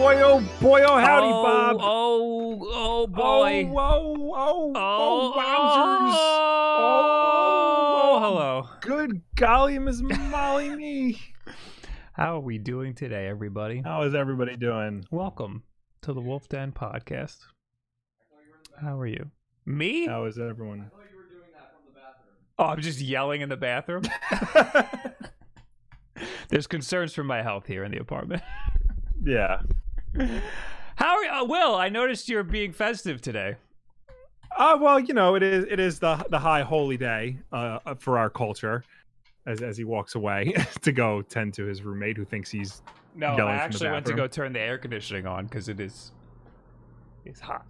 [0.00, 1.76] Boy, oh boy, oh howdy, oh, Bob.
[1.78, 3.70] Oh, oh, oh boy.
[3.70, 6.14] Oh, oh, oh, oh, oh, wowzers.
[8.02, 8.68] Oh, hello.
[8.80, 11.20] Good golly, Miss Molly me.
[12.14, 13.82] How are we doing today, everybody?
[13.84, 15.04] How is everybody doing?
[15.10, 15.64] Welcome
[16.00, 17.36] to the Wolf Den podcast.
[18.80, 19.30] How are you?
[19.66, 20.06] Me?
[20.06, 20.90] How is everyone?
[22.58, 24.04] Oh, I'm just yelling in the bathroom.
[26.48, 28.42] There's concerns for my health here in the apartment.
[29.22, 29.60] Yeah.
[30.16, 31.30] How are you?
[31.30, 33.56] Uh, Will, I noticed you're being festive today.
[34.56, 38.18] Uh, well, you know, it is it is the the high holy day uh, for
[38.18, 38.82] our culture,
[39.46, 40.52] as as he walks away
[40.82, 42.82] to go tend to his roommate who thinks he's
[43.14, 46.12] No, I actually went to go turn the air conditioning on because it is
[47.24, 47.66] it's hot.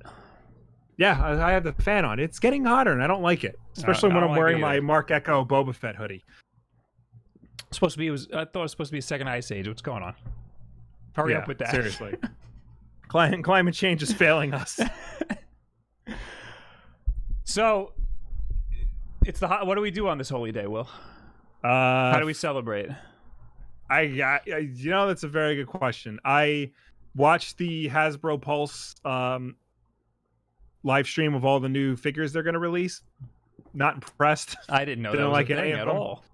[0.97, 1.21] yeah.
[1.23, 2.19] I, I have the fan on.
[2.19, 4.41] It's getting hotter, and I don't like it, especially I when don't I'm like it
[4.41, 4.83] wearing my either.
[4.83, 6.25] Marc Ecko Boba Fett hoodie.
[7.71, 8.07] Supposed to be.
[8.07, 8.27] It was.
[8.33, 9.69] I thought it was supposed to be a second ice age.
[9.69, 10.15] What's going on?
[11.15, 11.71] Hurry Yeah, up with that.
[11.71, 12.15] Seriously.
[13.09, 14.79] climate climate change is failing us.
[17.45, 17.93] so
[19.27, 19.67] it's the hot.
[19.67, 20.89] What do we do on this holy day, Will?
[21.63, 22.89] Uh, How do we celebrate?
[23.91, 26.19] I, I, I- you know, that's a very good question.
[26.25, 26.71] I
[27.17, 29.57] watched the Hasbro Pulse um,
[30.85, 33.03] live stream of all the new figures they're going to release.
[33.75, 34.57] Not impressed.
[34.69, 35.97] I didn't know Didn't that was like a thing at them.
[35.97, 36.25] all.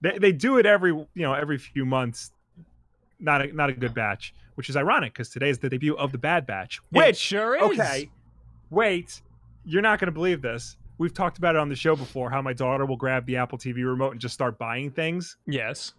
[0.00, 2.32] They, they do it every, you know, every few months.
[3.22, 6.12] Not a, not a good batch, which is ironic because today is the debut of
[6.12, 6.80] the Bad Batch.
[6.92, 7.62] It Which sure is.
[7.78, 8.10] okay,
[8.70, 9.22] wait,
[9.64, 10.76] you're not going to believe this.
[10.98, 12.28] We've talked about it on the show before.
[12.30, 15.36] How my daughter will grab the Apple TV remote and just start buying things.
[15.46, 15.94] Yes.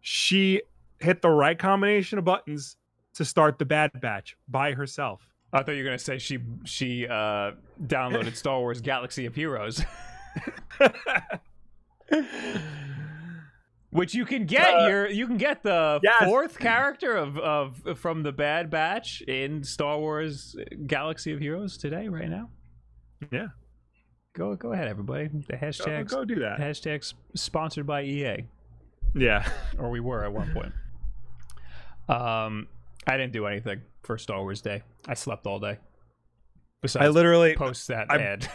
[0.00, 0.62] she
[0.98, 2.76] hit the right combination of buttons
[3.14, 5.20] to start the bad batch by herself.
[5.52, 7.52] I thought you were gonna say she she uh,
[7.86, 9.82] downloaded Star Wars Galaxy of Heroes,
[13.90, 14.74] which you can get.
[14.74, 16.24] Uh, your you can get the yes.
[16.24, 20.56] fourth character of of from the Bad Batch in Star Wars
[20.86, 22.50] Galaxy of Heroes today, right now.
[23.30, 23.48] yeah,
[24.34, 25.28] Go go ahead, everybody.
[25.28, 26.58] The go, hashtag go do that.
[26.58, 28.44] Hashtags sponsored by EA,
[29.14, 29.48] Yeah,
[29.78, 30.72] or we were at one point.
[32.08, 32.66] Um,
[33.06, 34.82] I didn't do anything for Star Wars Day.
[35.06, 35.78] I slept all day.
[36.82, 38.48] Besides I literally post that I- ad.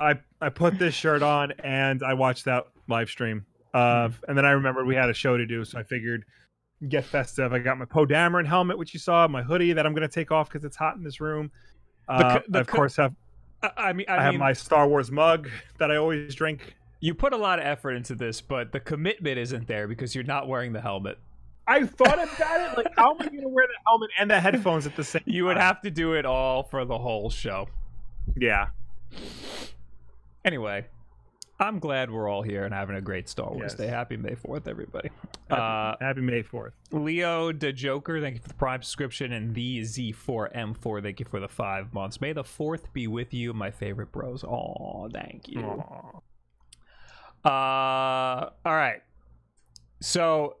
[0.00, 3.44] I I put this shirt on and I watched that live stream.
[3.74, 6.24] Uh, and then I remembered we had a show to do, so I figured
[6.88, 7.52] get festive.
[7.52, 10.14] I got my Poe Dameron helmet, which you saw, my hoodie that I'm going to
[10.14, 11.50] take off because it's hot in this room.
[12.08, 13.14] Uh, the I of course have
[13.62, 15.48] I, I mean, I, I, have mean, my Star Wars mug
[15.78, 16.74] that I always drink.
[17.00, 20.24] you put a lot of effort into this, but the commitment isn't there because you're
[20.24, 21.18] not wearing the helmet.
[21.66, 22.76] I thought about it.
[22.78, 25.22] Like, how am I going to wear the helmet and the headphones at the same?
[25.26, 25.62] You would time?
[25.62, 27.68] have to do it all for the whole show.
[28.36, 28.68] Yeah.
[30.44, 30.86] Anyway,
[31.60, 33.74] I'm glad we're all here and having a great Star Wars Yes.
[33.74, 33.88] Day.
[33.88, 35.10] Happy May 4th, everybody.
[35.50, 36.72] Happy, Uh, happy May Fourth.
[36.92, 41.40] Leo De Joker, thank you for the Prime subscription, and the Z4M4, thank you for
[41.40, 42.20] the five months.
[42.20, 44.44] May the fourth be with you, my favorite bros.
[44.44, 45.82] Oh, thank you.
[47.44, 49.02] Uh, all right.
[50.00, 50.58] So,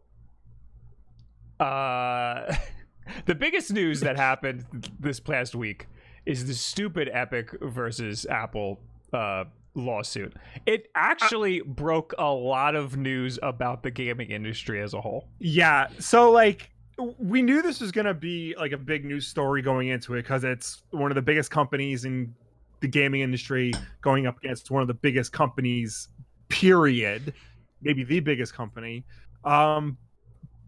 [1.60, 2.52] uh,
[3.26, 4.64] the biggest news that happened
[4.98, 5.86] this past week
[6.26, 8.80] is the stupid Epic versus Apple
[9.12, 9.44] uh,
[9.74, 10.34] lawsuit.
[10.66, 15.28] It actually broke a lot of news about the gaming industry as a whole.
[15.38, 15.88] Yeah.
[15.98, 16.70] So like
[17.18, 20.22] we knew this was going to be like a big news story going into it
[20.22, 22.34] because it's one of the biggest companies in
[22.80, 26.08] the gaming industry going up against one of the biggest companies
[26.48, 27.34] period
[27.82, 29.04] maybe the biggest company
[29.44, 29.96] um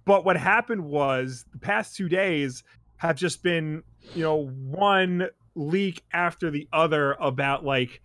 [0.05, 2.62] but what happened was the past two days
[2.96, 3.82] have just been
[4.14, 8.00] you know one leak after the other about like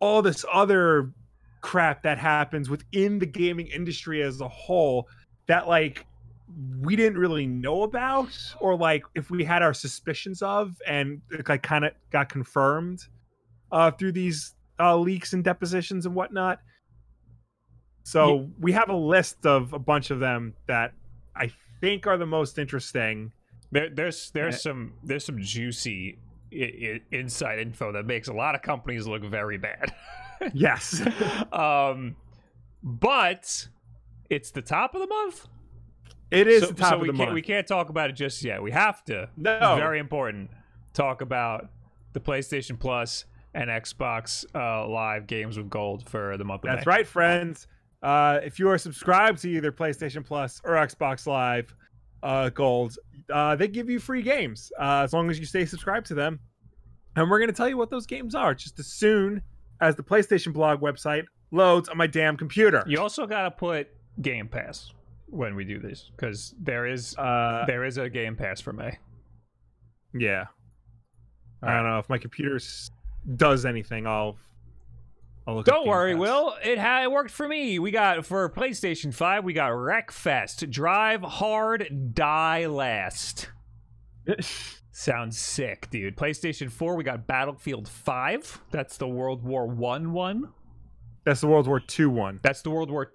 [0.00, 1.12] all this other
[1.60, 5.08] crap that happens within the gaming industry as a whole
[5.46, 6.06] that like
[6.80, 8.28] we didn't really know about
[8.60, 13.04] or like if we had our suspicions of and it like kind of got confirmed
[13.72, 16.60] uh through these uh leaks and depositions and whatnot.
[18.04, 20.94] So we have a list of a bunch of them that
[21.36, 23.32] i think are the most interesting.
[23.70, 26.18] There, there's there's Uh, some there's some juicy
[26.52, 29.94] I- I- inside info that makes a lot of companies look very bad.
[30.54, 31.02] Yes.
[31.52, 32.14] um,
[32.82, 33.66] but
[34.30, 35.48] it's the top of the month.
[36.30, 37.32] It is so, the top so of the month.
[37.32, 38.62] we can't talk about it just yet.
[38.62, 39.28] We have to.
[39.36, 39.74] No.
[39.76, 40.50] very important.
[40.94, 41.68] Talk about
[42.12, 43.24] the PlayStation Plus
[43.54, 46.90] and Xbox uh, Live games with gold for the month of That's May.
[46.90, 47.66] right, friends.
[48.02, 51.74] Uh, if you are subscribed to either PlayStation Plus or Xbox Live
[52.22, 52.96] uh, Gold,
[53.32, 56.40] uh, they give you free games uh, as long as you stay subscribed to them.
[57.16, 59.42] And we're going to tell you what those games are just as soon
[59.80, 62.84] as the PlayStation blog website loads on my damn computer.
[62.86, 63.88] You also got to put
[64.22, 64.92] Game Pass
[65.26, 68.98] when we do this because there is Uh, there is a Game Pass for May.
[70.14, 70.46] yeah.
[71.62, 72.60] I don't know if my computer
[73.36, 74.06] does anything.
[74.06, 74.36] I'll.
[75.64, 76.20] Don't worry, Pass.
[76.20, 76.54] Will.
[76.62, 77.78] It ha- it worked for me.
[77.78, 79.44] We got for PlayStation Five.
[79.44, 80.68] We got Wreckfest.
[80.70, 83.50] Drive hard, die last.
[84.90, 86.16] Sounds sick, dude.
[86.16, 88.62] PlayStation 4, we got Battlefield 5.
[88.72, 90.48] That's the World War One one.
[91.24, 92.40] That's the World War II one.
[92.42, 93.12] That's the World War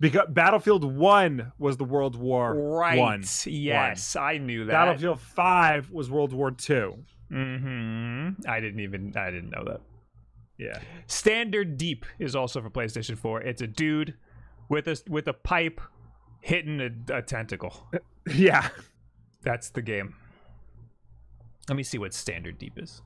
[0.00, 2.98] Because Battlefield One was the World War Right.
[2.98, 3.22] One.
[3.44, 4.72] Yes, I knew that.
[4.72, 6.96] Battlefield Five was World War Two.
[7.28, 9.80] hmm I didn't even I didn't know that.
[10.58, 10.78] Yeah.
[11.06, 13.42] Stranded Deep is also for PlayStation 4.
[13.42, 14.14] It's a dude
[14.68, 15.80] with a with a pipe
[16.40, 17.88] hitting a, a tentacle.
[18.32, 18.68] Yeah.
[19.42, 20.14] That's the game.
[21.68, 23.02] Let me see what Stranded Deep is.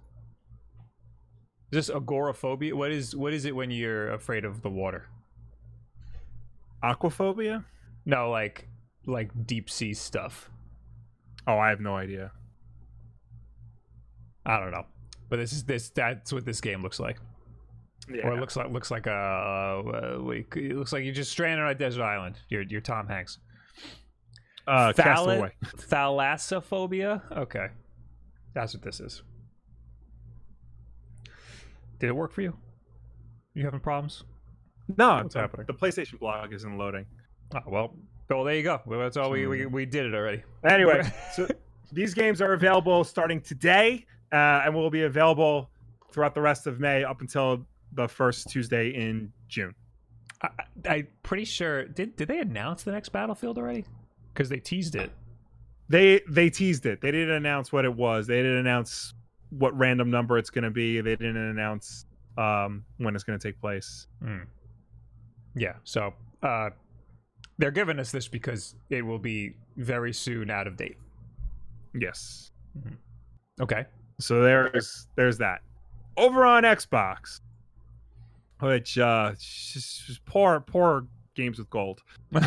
[1.72, 2.76] Is this agoraphobia?
[2.76, 5.08] What is what is it when you're afraid of the water?
[6.84, 7.64] Aquaphobia?
[8.04, 8.68] No, like
[9.06, 10.50] like deep sea stuff.
[11.46, 12.32] Oh, I have no idea.
[14.44, 14.84] I don't know.
[15.28, 17.18] But this is this that's what this game looks like.
[18.12, 18.26] Yeah.
[18.28, 19.10] Or it looks like looks like a
[20.18, 22.36] uh, wait, it looks like you're just stranded on a desert island.
[22.48, 23.38] You're you're Tom Hanks.
[24.68, 25.48] uh, Thal-.
[25.76, 27.22] Thalassophobia.
[27.36, 27.66] Okay,
[28.54, 29.22] that's what this is.
[31.98, 32.56] Did it work for you?
[33.54, 34.24] You having problems?
[34.98, 35.66] No, What's the- happening?
[35.66, 37.06] The PlayStation blog isn't loading.
[37.54, 37.94] Oh well.
[38.28, 38.80] Well, there you go.
[38.86, 40.42] Well, that's all we, we we did it already.
[40.68, 41.02] Anyway,
[41.34, 41.46] so
[41.92, 45.70] these games are available starting today, uh, and will be available
[46.12, 47.64] throughout the rest of May up until
[47.96, 49.74] the first Tuesday in June.
[50.42, 50.48] I,
[50.88, 51.86] I, I'm pretty sure.
[51.86, 53.84] Did did they announce the next Battlefield already?
[54.32, 55.10] Because they teased it.
[55.88, 57.00] They they teased it.
[57.00, 58.26] They didn't announce what it was.
[58.26, 59.14] They didn't announce
[59.50, 61.00] what random number it's going to be.
[61.00, 62.06] They didn't announce
[62.36, 64.06] um, when it's going to take place.
[65.54, 65.74] Yeah.
[65.84, 66.12] So
[66.42, 66.70] uh,
[67.58, 70.98] they're giving us this because it will be very soon out of date.
[71.94, 72.50] Yes.
[73.60, 73.86] Okay.
[74.20, 75.60] So there's there's that.
[76.16, 77.40] Over on Xbox,
[78.60, 82.02] which uh just, just poor poor games with gold.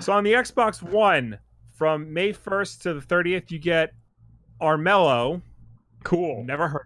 [0.00, 1.38] So on the Xbox One,
[1.72, 3.92] from May 1st to the 30th, you get
[4.60, 5.40] Armello,
[6.04, 6.44] cool.
[6.44, 6.82] never heard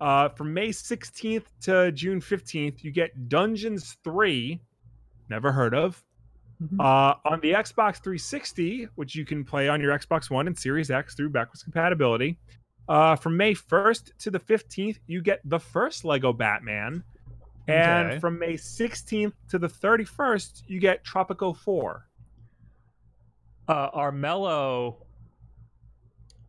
[0.00, 0.06] of.
[0.06, 4.60] Uh, from May 16th to June 15th, you get Dungeons 3,
[5.28, 6.02] never heard of.
[6.62, 6.78] Mhm.
[6.80, 10.90] Uh, on the Xbox 360, which you can play on your Xbox One and Series
[10.90, 12.38] X through backwards compatibility,
[12.88, 17.04] uh, from May 1st to the 15th, you get the first Lego Batman.
[17.66, 18.18] And Okay.
[18.18, 22.06] from May 16th to the 31st, you get Tropico 4.
[23.66, 24.96] Uh, Armello.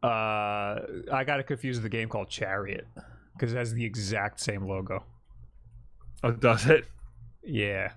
[0.03, 2.85] Uh, I got it confused with a game called Chariot
[3.33, 5.03] because it has the exact same logo.
[6.21, 6.85] Oh, does it?
[7.43, 7.91] Yeah.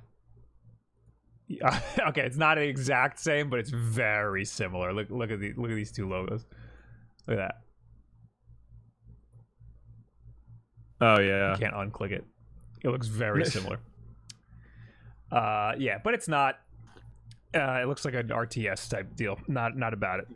[1.49, 4.93] Yeah, okay, it's not the exact same, but it's very similar.
[4.93, 6.47] Look, look at the look at these two logos.
[7.27, 7.63] Look at that.
[11.01, 11.53] Oh, yeah.
[11.53, 12.25] You can't unclick it.
[12.83, 13.79] It looks very similar.
[15.31, 16.59] Uh, yeah, but it's not.
[17.55, 19.39] Uh, it looks like an RTS type deal.
[19.49, 20.29] Not not about it.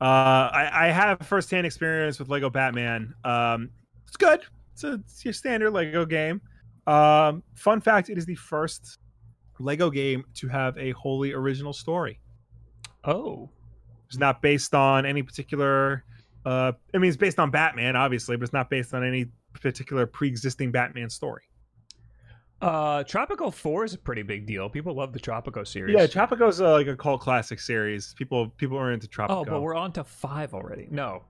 [0.00, 0.04] Uh,
[0.52, 3.14] I, I have firsthand experience with Lego Batman.
[3.24, 3.70] Um,
[4.06, 4.40] it's good.
[4.72, 6.40] It's, a, it's your standard Lego game.
[6.86, 8.98] Um, fun fact: it is the first
[9.58, 12.18] Lego game to have a wholly original story.
[13.04, 13.48] Oh,
[14.08, 16.04] It's not based on any particular.
[16.44, 20.06] Uh, I mean, it's based on Batman, obviously, but it's not based on any particular
[20.06, 21.42] pre-existing Batman story.
[22.62, 24.68] uh, Tropico Four is a pretty big deal.
[24.68, 25.94] People love the Tropico series.
[25.96, 28.14] Yeah, Tropico's uh, like a cult classic series.
[28.14, 29.26] People people are into Tropico.
[29.30, 30.86] oh, but we're on to five already.
[30.90, 31.22] No,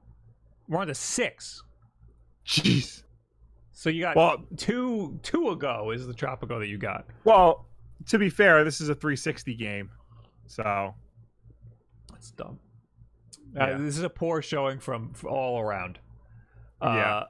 [0.68, 1.62] we're on to six.
[2.46, 3.02] jeez.
[3.72, 7.06] So you got Well- two two ago is the Tropico that you got.
[7.24, 7.66] Well,
[8.08, 9.90] to be fair, this is a 360 game,
[10.46, 10.94] so
[12.10, 12.58] That's dumb.
[13.58, 13.78] Uh, Yeah.
[13.78, 15.98] this is a poor showing from, from all around.
[16.80, 17.22] Uh, Yeah.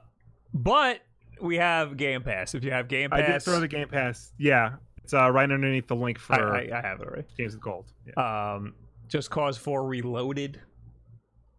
[0.53, 0.99] But
[1.41, 2.53] we have Game Pass.
[2.55, 4.33] If you have Game Pass, I did throw the Game Pass.
[4.37, 4.73] Yeah,
[5.03, 7.27] it's uh, right underneath the link for I, I, I have it already.
[7.37, 7.85] Games with Gold.
[8.05, 8.53] Yeah.
[8.55, 8.75] Um,
[9.07, 10.61] Just Cause 4 Reloaded.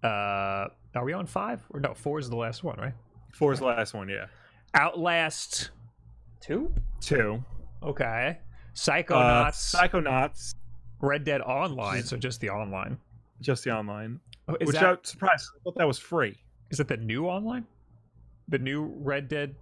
[0.02, 1.62] Uh, are we on five?
[1.71, 2.95] Or no, four is the last one, right?
[3.35, 4.26] Four is the last one, yeah.
[4.75, 5.71] Outlast
[6.40, 6.73] 2?
[7.00, 7.42] Two.
[7.83, 8.38] Okay.
[8.38, 9.75] Uh, Psychonauts.
[9.75, 10.54] Psychonauts,
[11.00, 12.99] Red Dead Online, so just the online.
[13.40, 14.21] just the online.
[14.49, 15.46] Oh, is, which that, I was surprised.
[15.54, 16.37] I thought that was free.
[16.70, 17.64] is that the new online?
[18.49, 19.54] The new Red Dead?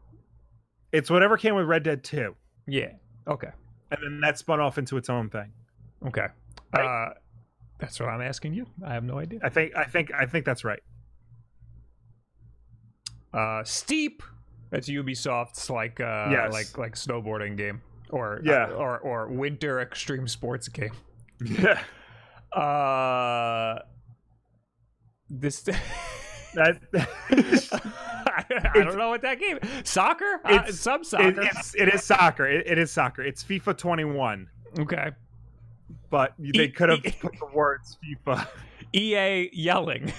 [0.92, 2.34] It's whatever came with Red Dead 2.
[2.66, 2.92] Yeah.
[3.28, 3.50] Okay.
[3.90, 5.52] And then that spun off into its own thing.
[6.06, 6.26] Okay.
[6.74, 7.08] Right.
[7.10, 7.14] Uh,
[7.78, 8.66] that's what I'm asking you.
[8.84, 9.40] I have no idea.
[9.42, 10.80] I think I think I think that's right.
[13.32, 14.22] Uh, Steep.
[14.70, 16.52] That's Ubisoft's like uh Yes.
[16.52, 18.66] like like snowboarding game or Yeah.
[18.70, 20.92] uh, or or winter extreme sports game.
[21.44, 21.80] Yeah.
[22.56, 23.78] Uh,
[25.30, 25.64] this.
[26.52, 28.44] That I,
[28.74, 29.60] I don't know what that game.
[29.84, 30.40] Soccer.
[30.44, 31.42] Uh, It's- some it, soccer.
[31.42, 32.44] it's it is soccer.
[32.48, 33.22] It, it is soccer.
[33.22, 34.48] It's FIFA 21,
[34.80, 35.10] okay.
[36.10, 38.48] but they could have e- put the words FIFA.
[38.92, 40.12] EA yelling.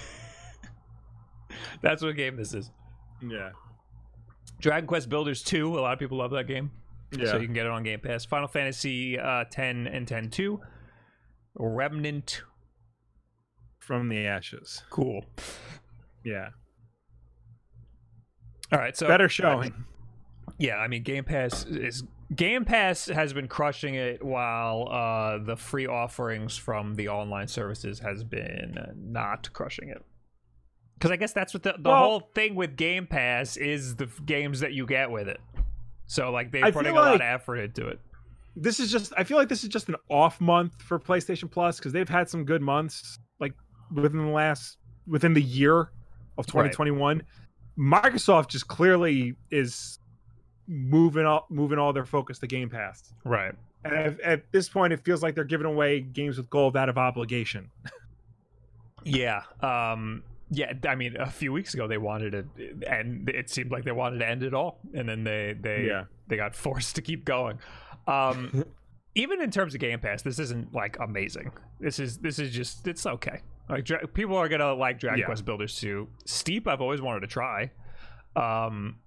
[1.82, 2.72] That's what game this is.
[3.22, 3.50] Yeah.
[4.62, 5.78] Dragon Quest Builders 2.
[5.78, 6.72] A lot of people love that game.
[7.12, 7.26] Yeah.
[7.32, 8.24] So you can get it on Game Pass.
[8.24, 10.62] Final Fantasy uh, 10 and 10 2.
[11.56, 12.44] Remnant.
[13.82, 14.84] From the ashes.
[14.90, 15.26] Cool.
[16.24, 16.50] Yeah.
[18.72, 18.96] All right.
[18.96, 19.74] So Better showing.
[20.58, 22.04] Yeah, I mean Game Pass is
[22.36, 28.00] Game Pass has been crushing it while uh, the free offerings from the online services
[28.00, 30.04] has been uh, not crushing it.
[30.98, 34.06] Because I guess that's what the, the Well- whole thing with Game Pass is the
[34.06, 35.42] f- games that you get with it.
[36.06, 38.00] So like they're I putting a feel lot of effort into it.
[38.56, 39.14] This is just.
[39.18, 42.30] I feel like this is just an off month for PlayStation Plus because they've had
[42.30, 43.31] some good months, like
[43.94, 45.92] within the last within the year
[46.38, 47.24] of 2021.
[47.78, 50.00] Microsoft just clearly is
[50.68, 53.14] moving all moving all their focus to Game Pass.
[53.24, 53.54] Right.
[53.84, 56.90] And at, at this point, it feels like they're giving away games with gold out
[56.90, 57.70] of obligation.
[59.04, 59.42] Yeah.
[59.62, 60.24] Um.
[60.52, 60.74] Yeah.
[60.88, 64.20] I mean, a few weeks ago they wanted to, and it seemed like they wanted
[64.20, 66.04] to end it all, and then they they Yeah.
[66.28, 67.58] they got forced to keep going.
[68.06, 68.64] Um,
[69.16, 71.52] even in terms of Game Pass, this isn't like amazing.
[71.80, 73.42] This is this is just it's okay.
[73.70, 75.26] Like dra- people are gonna like Dragon Yeah.
[75.26, 76.08] Quest Builders 2.
[76.26, 77.72] Steep, I've always wanted to try.
[78.36, 78.98] Um,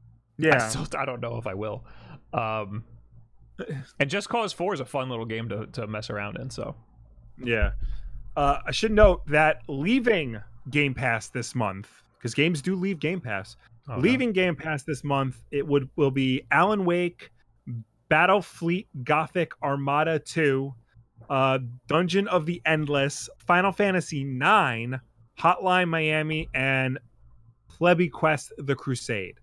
[0.40, 1.84] I Yeah, still I don't know if I will.
[2.32, 2.84] Um,
[4.00, 6.50] and Just Cause 4 is a fun little game to to mess around in.
[6.50, 6.74] So
[7.38, 7.72] yeah.
[8.36, 13.20] Uh, I should note that leaving Game Pass this month, because games do leave Game
[13.20, 13.56] Pass.
[13.88, 14.00] Oh, no.
[14.00, 17.30] leaving Game Pass this month, it would will be Alan Wake,
[18.10, 20.72] Battlefleet Gothic Armada 2,
[21.30, 25.00] uh, Dungeon of the Endless, Final Fantasy 9,
[25.38, 26.98] Hotline Miami, and
[27.68, 29.38] Plebby Quest: The Crusade.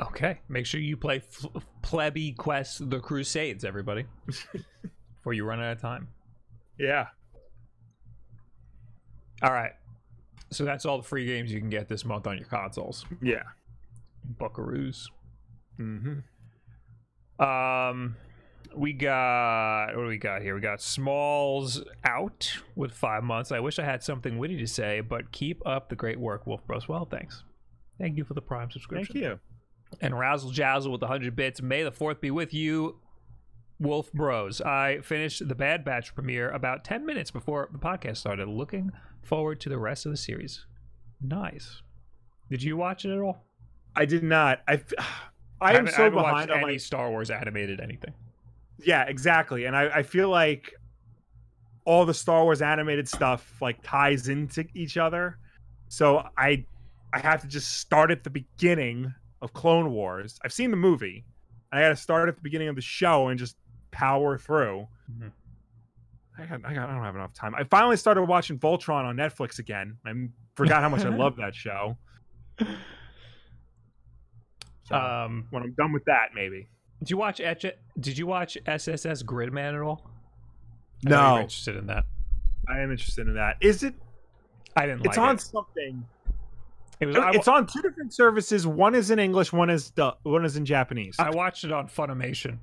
[0.00, 1.46] Okay, make sure you play F-
[1.82, 4.06] Plebby Quest: The Crusades, everybody,
[5.16, 6.08] before you run out of time.
[6.78, 7.08] Yeah.
[9.42, 9.72] All right,
[10.50, 13.04] so that's all the free games you can get this month on your consoles.
[13.20, 13.42] Yeah.
[14.40, 15.06] Buckaroos.
[15.80, 16.20] Mm-hmm.
[17.42, 18.16] Um,
[18.76, 20.54] we got what do we got here?
[20.54, 23.52] We got Smalls out with five months.
[23.52, 26.66] I wish I had something witty to say, but keep up the great work, Wolf
[26.66, 26.88] Bros.
[26.88, 27.44] Well, thanks.
[27.98, 29.14] Thank you for the Prime subscription.
[29.14, 29.40] Thank you.
[30.00, 31.60] and Razzle Jazzle with the 100 bits.
[31.62, 32.98] May the 4th be with you,
[33.78, 34.60] Wolf Bros.
[34.60, 38.48] I finished the Bad Batch premiere about 10 minutes before the podcast started.
[38.48, 38.90] Looking
[39.22, 40.66] forward to the rest of the series.
[41.20, 41.82] Nice.
[42.50, 43.44] Did you watch it at all?
[43.94, 44.60] I did not.
[44.66, 44.74] I.
[45.60, 48.14] am haven't- so behind on any my Star Wars animated anything.
[48.84, 49.64] Yeah, exactly.
[49.66, 50.72] And I, I feel like
[51.84, 55.38] all the Star Wars animated stuff like ties into each other.
[55.88, 56.64] So I
[57.12, 59.12] I have to just start at the beginning
[59.42, 60.38] of Clone Wars.
[60.44, 61.24] I've seen the movie.
[61.72, 63.56] I got to start at the beginning of the show and just
[63.90, 64.86] power through.
[65.10, 65.32] Mhm.
[66.38, 67.54] I, got, I, got, I don't have enough time.
[67.54, 69.98] I finally started watching Voltron on Netflix again.
[70.06, 70.12] I
[70.54, 71.96] forgot how much I love that show.
[74.84, 76.66] So, Um, when I'm done with that, maybe.
[77.02, 80.08] Did you watch Etch- Did you watch SSS Gridman at all?
[81.04, 82.04] I know you were No, interested in that.
[82.68, 83.56] I am interested in that.
[83.60, 83.94] Is it?
[84.76, 85.40] I didn't It's like on it.
[85.40, 86.06] something.
[87.00, 87.16] It was.
[87.16, 88.66] I, it's on two different services.
[88.66, 89.52] One is in English.
[89.52, 91.16] One is du- one is in Japanese.
[91.18, 92.58] I watched it on Funimation.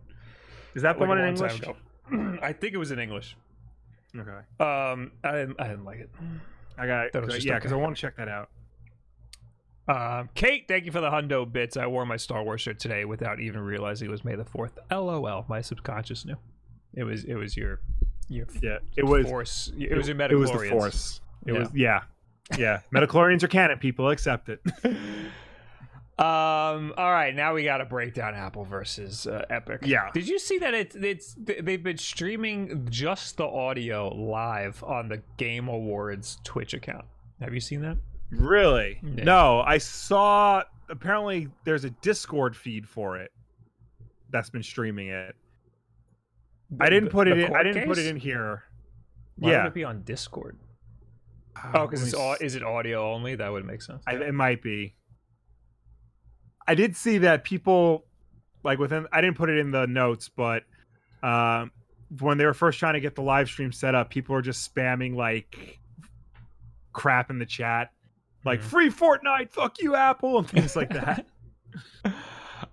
[0.76, 1.62] is that the like, one in English?
[2.42, 3.36] I think it was in English.
[4.18, 4.32] Okay,
[4.64, 5.60] Um, I didn't.
[5.62, 6.10] I didn't like it.
[6.78, 7.14] I got it.
[7.14, 7.60] just Yeah, okay.
[7.60, 8.50] because I want to check that out.
[9.90, 11.76] Um, Kate, thank you for the hundo bits.
[11.76, 14.78] I wore my Star Wars shirt today without even realizing it was May the Fourth.
[14.92, 15.46] LOL.
[15.50, 16.36] My subconscious knew.
[16.94, 17.24] It was.
[17.24, 17.80] It was your.
[18.28, 19.26] Your Yeah, it was.
[19.26, 19.72] force.
[19.78, 21.22] It was your It was the force.
[21.48, 21.60] It Yeah.
[21.60, 21.70] was.
[21.74, 22.02] Yeah,
[22.58, 22.80] yeah.
[22.92, 23.80] Midi-chlorians are canon.
[23.80, 24.62] People accept it.
[26.20, 26.94] Um.
[26.98, 27.34] All right.
[27.34, 29.84] Now we got to break down Apple versus uh, Epic.
[29.86, 30.10] Yeah.
[30.14, 35.22] Did you see that it's it's they've been streaming just the audio live on the
[35.38, 37.06] Game Awards Twitch account?
[37.40, 37.96] Have you seen that?
[38.32, 39.00] Really?
[39.04, 39.24] Yeah.
[39.24, 40.64] No, I saw.
[40.90, 43.32] Apparently, there's a Discord feed for it
[44.32, 45.36] that's been streaming it.
[46.80, 47.56] I didn't The- put it the in.
[47.56, 48.64] I didn't put it in here.
[49.38, 49.64] Why yeah.
[49.64, 50.58] would it be on Discord?
[51.56, 53.36] Uh, Oh, because it's s- is it audio only?
[53.36, 54.04] That would make sense.
[54.08, 54.96] I, it might be.
[56.68, 58.06] I did see that people,
[58.64, 59.08] like within.
[59.12, 60.64] I didn't put it in the notes, but
[61.24, 61.72] um,
[62.20, 64.74] when they were first trying to get the live stream set up, people were just
[64.74, 65.80] spamming like
[66.94, 67.92] crap in the chat,
[68.50, 68.64] like Mhm.
[68.64, 71.26] "free Fortnite, fuck you, Apple," and things like that.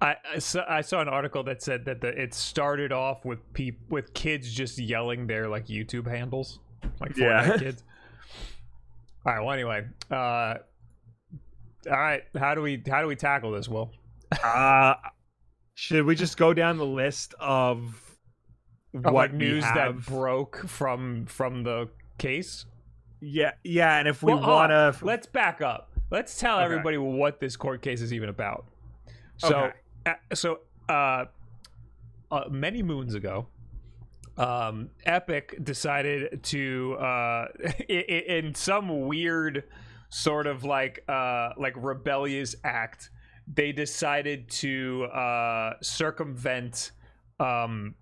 [0.01, 3.39] I, I saw I saw an article that said that the, it started off with
[3.53, 6.59] peop, with kids just yelling their like YouTube handles,
[7.01, 7.47] like Yeah.
[7.53, 7.85] Fortnite kids.
[9.25, 9.41] All right.
[9.41, 10.55] Well, anyway, uh,
[11.91, 12.23] all right.
[12.37, 13.69] How do we how do we tackle this?
[13.69, 13.93] Will
[14.45, 14.95] uh,
[15.75, 17.81] should we just go down the list of
[18.95, 22.67] Of, what like we news that broke from from the case?
[23.21, 25.91] Yeah, yeah, and if we Well, want to, Let's back up.
[26.11, 26.65] Let's tell Okay.
[26.65, 28.67] everybody what this court case is even about.
[29.39, 29.73] So, Okay.
[30.07, 31.25] uh, so uh,
[32.31, 33.49] uh, many moons ago,
[34.37, 39.65] um, Epic decided to, uh, i- i- in some weird
[40.11, 43.11] sort of like uh, like rebellious act,
[43.53, 46.93] they decided to uh, circumvent
[47.41, 47.95] um,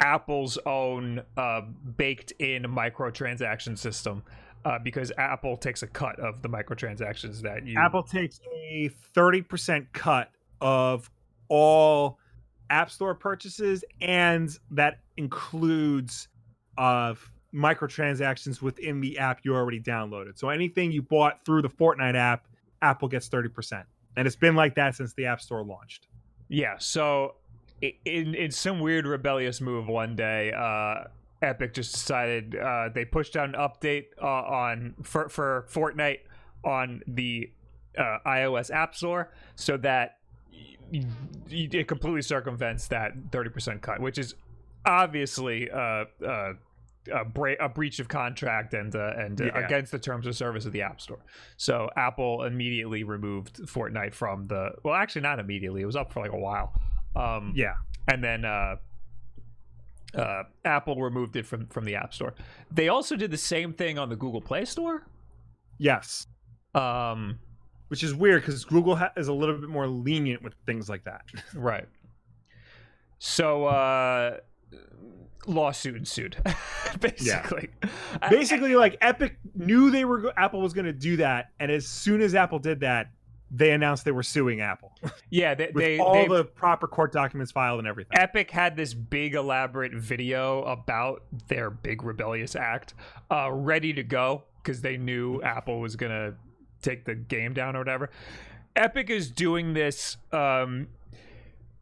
[0.00, 1.60] Apple's own uh,
[1.96, 4.24] baked-in microtransaction system.
[4.64, 8.38] Uh, because Apple takes a cut of the microtransactions that you Apple takes
[8.70, 11.10] a 30% cut of
[11.48, 12.18] all
[12.70, 16.28] App Store purchases, and that includes
[16.78, 17.14] uh,
[17.54, 20.38] microtransactions within the app you already downloaded.
[20.38, 22.46] So anything you bought through the Fortnite app,
[22.80, 23.84] Apple gets 30%.
[24.16, 26.08] And it's been like that since the App Store launched.
[26.48, 27.36] Yeah, so
[27.80, 31.04] in in some weird rebellious move one day, uh,
[31.42, 36.20] Epic just decided uh, they pushed out an update uh, on for for Fortnite
[36.64, 37.50] on the
[37.98, 40.18] uh, iOS App Store so that
[40.52, 40.76] y-
[41.50, 44.34] y- it completely circumvents that thirty percent cut, which is
[44.86, 46.52] obviously uh, uh,
[47.12, 47.24] a,
[47.60, 49.58] a breach of contract and uh, and Yeah.
[49.58, 51.18] against the terms of service of the App Store.
[51.56, 55.82] So Apple immediately removed Fortnite from the well, actually not immediately.
[55.82, 56.72] It was up for like a while.
[57.16, 57.74] Um, Yeah.
[58.08, 58.44] and then
[60.16, 62.34] uh, Apple removed it from from the App Store.
[62.70, 65.06] They also did the same thing on the Google Play Store.
[65.78, 66.26] Yes.
[66.74, 67.38] Um,
[67.88, 71.04] Which is weird because Google ha- is a little bit more lenient with things like
[71.04, 71.22] that.
[71.54, 71.86] right.
[73.18, 74.38] So uh,
[75.46, 76.36] lawsuit ensued,
[77.00, 77.68] basically.
[78.20, 81.86] I- Basically, like Epic knew they were Apple was going to do that, and as
[81.86, 83.10] soon as Apple did that,
[83.54, 84.92] they announced they were suing Apple
[85.30, 88.16] yeah, they, they, all they the proper court documents filed and everything.
[88.18, 92.94] Epic had this big elaborate video about their big rebellious act
[93.30, 96.34] uh, ready to go because they knew Apple was gonna
[96.82, 98.10] take the game down or whatever.
[98.76, 100.16] Epic is doing this.
[100.32, 100.88] Um,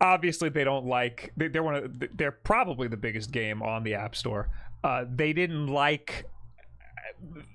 [0.01, 1.33] obviously, they don't like.
[1.37, 2.03] They, they're one of.
[2.17, 4.49] They're probably the biggest game on the App Store.
[4.83, 6.27] Uh, they didn't like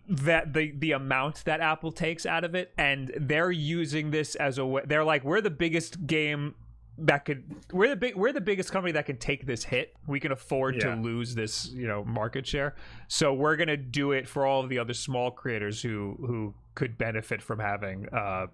[0.07, 4.57] that the the amount that Apple takes out of it, and they're using this as
[4.57, 4.83] a way.
[4.85, 6.55] They're like, we're the biggest game
[6.97, 7.43] that could.
[7.73, 8.15] We're the big.
[8.15, 9.95] We're the biggest company that can take this hit.
[10.07, 10.95] We can afford Yeah.
[10.95, 12.75] to lose this, you know, market share.
[13.07, 16.97] So we're gonna do it for all of the other small creators who who could
[16.97, 18.47] benefit from having uh,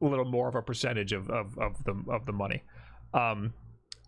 [0.00, 2.62] a little more of a percentage of of, of the of the money.
[3.14, 3.52] Um,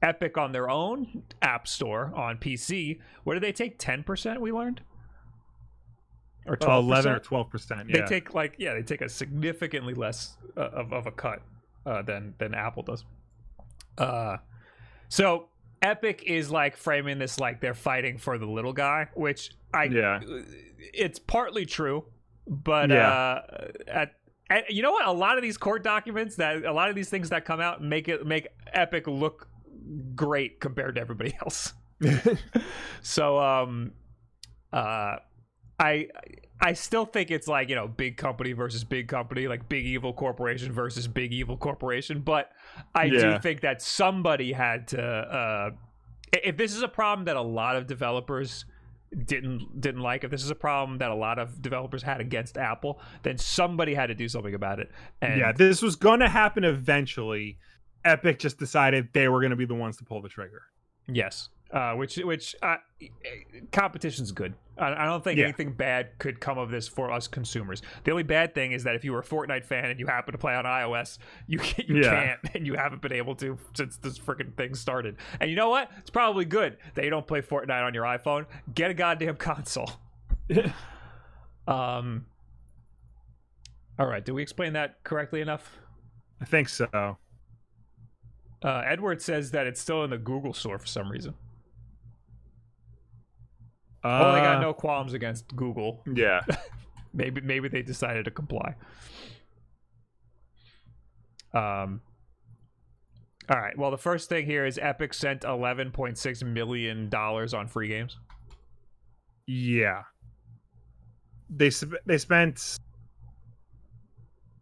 [0.00, 3.78] Epic on their own app store on PC, what did they take?
[3.78, 4.40] Ten percent.
[4.40, 4.80] We learned,
[6.46, 7.92] or Oh, twelve 11 or 12 percent.
[7.92, 11.42] They take like yeah, they take a significantly less uh, of of a cut
[11.87, 13.05] uh, than than Apple does.
[13.96, 14.37] Uh,
[15.09, 15.48] so
[15.83, 20.20] Epic is like framing this like they're fighting for the little guy, which I Yeah.
[20.94, 22.05] it's partly true,
[22.46, 23.11] but Yeah.
[23.12, 24.14] uh, at,
[24.51, 25.07] at you know what?
[25.07, 27.83] A lot of these court documents that a lot of these things that come out
[27.83, 29.48] make it make Epic look
[30.14, 31.72] great compared to everybody else.
[33.03, 33.92] so um
[34.72, 35.16] uh
[35.78, 36.08] I
[36.60, 40.12] I still think it's like, you know, big company versus big company, like big evil
[40.12, 42.50] corporation versus big evil corporation, but
[42.94, 45.70] I do think that somebody had to uh
[46.32, 48.64] if this is a problem that a lot of developers
[49.24, 52.58] didn't didn't like if this is a problem that a lot of developers had against
[52.58, 54.90] Apple then somebody had to do something about it
[55.22, 57.58] and yeah, this was going to happen eventually.
[58.04, 60.62] Epic just decided they were going to be the ones to pull the trigger.
[61.08, 62.76] Yes, uh, which which uh,
[63.72, 64.54] competition's good.
[64.78, 65.44] I, I don't think Yeah.
[65.44, 67.83] anything bad could come of this for us consumers.
[68.04, 70.33] The only bad thing is that if you were a Fortnite fan and you happen
[70.33, 72.11] to play on iOS, you can, you Yeah.
[72.11, 75.16] can't, and you haven't been able to since this freaking thing started.
[75.40, 75.90] And you know what?
[75.98, 78.46] It's probably good that you don't play Fortnite on your iPhone.
[78.74, 79.90] Get a goddamn console.
[81.66, 82.26] um.
[83.98, 84.24] All right.
[84.24, 85.76] Did we explain that correctly enough?
[86.40, 87.18] I think so.
[88.62, 91.35] Uh, Edward says that it's still in the Google store for some reason.
[94.04, 96.02] Oh, they got Uh, no qualms against Google.
[96.12, 96.40] Yeah.
[97.14, 98.74] Maybe maybe they decided to comply.
[101.54, 102.00] Um.
[103.50, 103.76] All right.
[103.78, 107.88] Well, the first thing here is Epic sent eleven point six million dollars on free
[107.88, 108.18] games.
[109.46, 110.02] Yeah.
[111.48, 112.78] They sp- they spent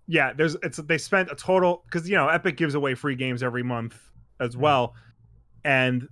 [0.07, 3.43] Yeah, there's it's they spent a total cuz you know Epic gives away free games
[3.43, 4.01] every month
[4.39, 4.95] as well.
[5.65, 6.09] And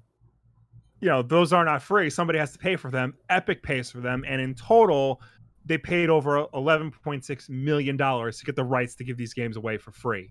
[1.04, 2.08] you know, those are not free.
[2.08, 3.12] Somebody has to pay for them.
[3.28, 5.20] Epic pays for them and in total
[5.66, 9.76] they paid over 11.6 million dollars to get the rights to give these games away
[9.76, 10.30] for free.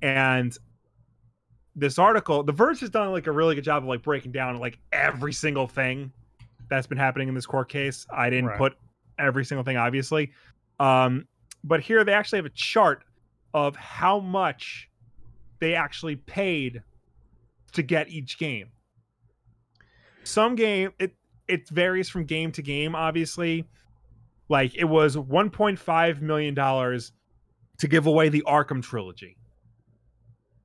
[0.00, 0.56] And
[1.74, 4.58] this article, The Verge has done like a really good job of like breaking down
[4.58, 6.10] like every single thing
[6.70, 8.06] that's been happening in this court case.
[8.10, 8.58] I didn't Right.
[8.58, 8.78] put
[9.18, 10.32] every single thing, obviously.
[10.80, 11.28] Um,
[11.62, 13.04] but here they actually have a chart
[13.52, 14.88] of how much
[15.60, 16.82] they actually paid
[17.72, 18.68] to get each game.
[20.26, 21.14] Some game it
[21.48, 23.64] it varies from game to game, obviously.
[24.48, 27.12] Like it was 1.5 million dollars
[27.78, 29.36] to give away the Arkham trilogy.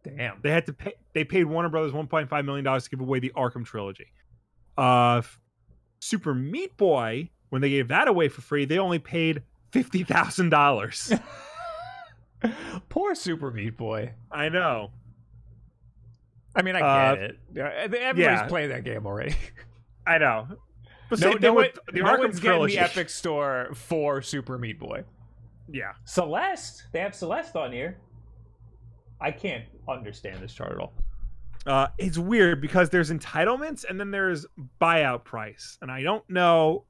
[0.04, 0.39] Damn.
[0.41, 0.93] They had to pay.
[1.13, 4.08] They paid Warner Brothers 1.5 million dollars to give away the Arkham trilogy.
[4.78, 5.21] Uh,
[6.00, 10.50] Super Meat Boy, when they gave that away for free, they only paid fifty thousand
[10.50, 11.13] dollars.
[12.89, 14.13] Poor Super Meat Boy.
[14.32, 14.91] I know.
[16.55, 17.37] I mean, I Uh, get it.
[17.57, 18.47] Everybody's yeah.
[18.47, 19.35] played that game already.
[20.07, 20.47] I know.
[21.09, 24.57] But no, same no, with the no Arkham one's getting the Epic Store for Super
[24.57, 25.03] Meat Boy.
[25.69, 25.91] Yeah.
[26.05, 26.83] Celeste.
[26.93, 27.97] They have Celeste on here.
[29.19, 30.93] I can't understand this chart at all.
[31.65, 34.45] Uh, it's weird because there's entitlements and then there's
[34.81, 36.85] buyout price, and I don't know.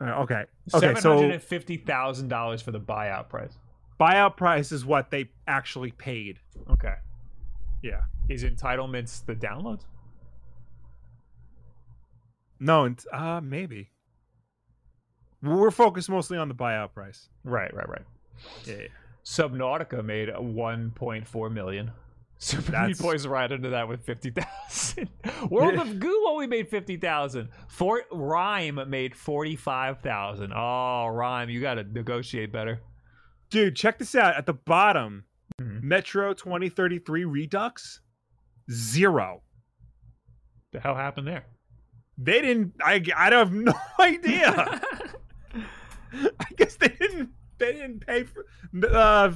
[0.00, 0.34] Uh, okay.
[0.74, 0.80] Okay.
[0.80, 3.58] Seven So hundred and fifty thousand dollars for the buyout price.
[4.00, 6.38] buyout price is what they actually paid.
[6.70, 6.94] Okay.
[7.86, 8.00] Yeah.
[8.28, 9.82] Is entitlements the downloads?
[12.58, 13.90] No, and uh, maybe.
[15.42, 17.28] We're focused mostly on the buyout price.
[17.44, 18.02] Right, right, right.
[18.64, 18.86] Yeah.
[19.24, 21.92] Subnautica made one point four million.
[22.38, 25.08] Super Meat Boy's right under that with fifty thousand.
[25.50, 25.82] World Yeah.
[25.82, 27.50] of Goo only made fifty thousand.
[27.68, 30.52] Fort Rime made forty five thousand.
[30.54, 32.80] Oh, Rime, you got to negotiate better.
[33.50, 34.34] Dude, check this out.
[34.36, 35.24] At the bottom,
[35.60, 35.82] Mhm.
[35.82, 38.00] Metro 2033 Redux,
[38.70, 39.42] zero.
[40.72, 41.46] The hell happened there?
[42.18, 42.74] They didn't.
[42.82, 44.80] I I have no idea.
[46.12, 47.30] I guess they didn't.
[47.58, 48.46] They didn't pay for.
[48.90, 49.32] Uh,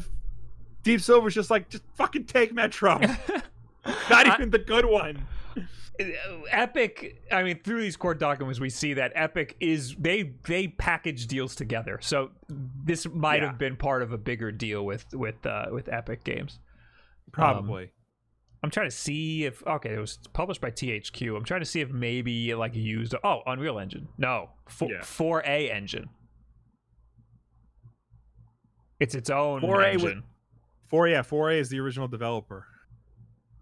[0.83, 2.99] Deep Silver's just like just fucking take Metro.
[4.09, 5.27] Not I- even the good one.
[6.51, 11.27] Epic, I mean, through these court documents, we see that Epic is they they package
[11.27, 11.99] deals together.
[12.01, 12.31] So
[12.85, 13.49] this might Yeah.
[13.49, 16.59] have been part of a bigger deal with with uh, with Epic Games.
[17.33, 17.91] Probably.
[18.63, 21.37] I'm trying to see if okay, it was published by THQ.
[21.37, 24.09] I'm trying to see if maybe like used oh Unreal Engine.
[24.19, 25.01] No, four Yeah.
[25.01, 26.09] 4A engine.
[28.99, 30.23] It's its own 4A with- engine.
[30.89, 32.67] Four yeah, four A is the original developer.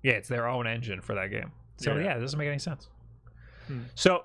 [0.02, 1.52] Yeah, it's their own engine for that game.
[1.78, 2.04] So Yeah.
[2.04, 2.88] yeah, it doesn't make any sense.
[3.66, 3.80] Hmm.
[3.94, 4.24] So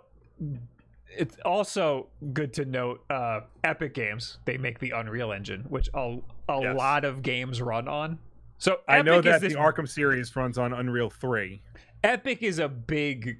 [1.09, 6.17] it's also good to note uh Epic Games, they make the Unreal Engine, which a,
[6.49, 6.75] a Yes.
[6.77, 8.19] lot of games run on.
[8.57, 11.61] So I know Epic that this the Arkham series runs on Unreal Three.
[12.03, 13.39] Epic is a big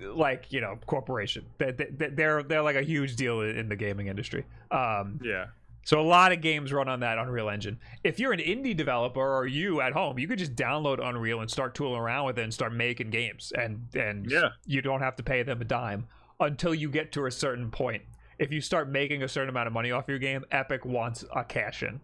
[0.00, 1.44] like, you know, corporation.
[1.58, 4.44] They- they- They're they're like a huge deal in the gaming industry.
[4.70, 5.46] Um Yeah.
[5.84, 7.78] So a lot of games run on that Unreal Engine.
[8.02, 11.50] If you're an indie developer or you at home, you could just download Unreal and
[11.50, 14.48] start tooling around with it and start making games, and and Yeah.
[14.66, 16.06] you don't have to pay them a dime
[16.40, 18.02] until you get to a certain point.
[18.38, 21.44] If you start making a certain amount of money off your game, Epic wants a
[21.44, 22.00] cash in.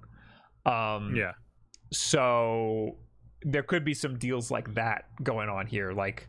[0.65, 1.33] Um, Yeah.
[1.93, 2.97] So
[3.43, 6.29] there could be some deals like that going on here, like.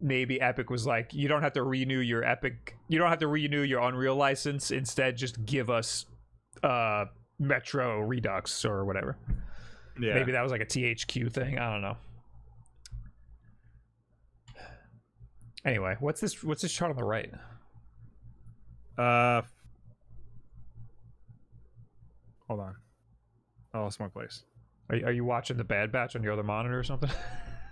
[0.00, 3.26] Maybe Epic was like, you don't have to renew your Epic, you don't have to
[3.26, 4.70] renew your Unreal license.
[4.70, 6.06] Instead, just give us
[6.62, 7.06] uh
[7.38, 9.16] Metro Redux or whatever.
[10.00, 10.14] Yeah.
[10.14, 11.58] Maybe that was like a THQ thing.
[11.58, 11.96] I don't know.
[15.64, 17.30] Anyway, what's this what's this chart on the right?
[18.96, 19.42] Uh.
[22.46, 22.76] Hold on.
[23.74, 24.42] I lost my place.
[24.88, 27.10] Are, you- are you watching the Bad Batch on your other monitor or something?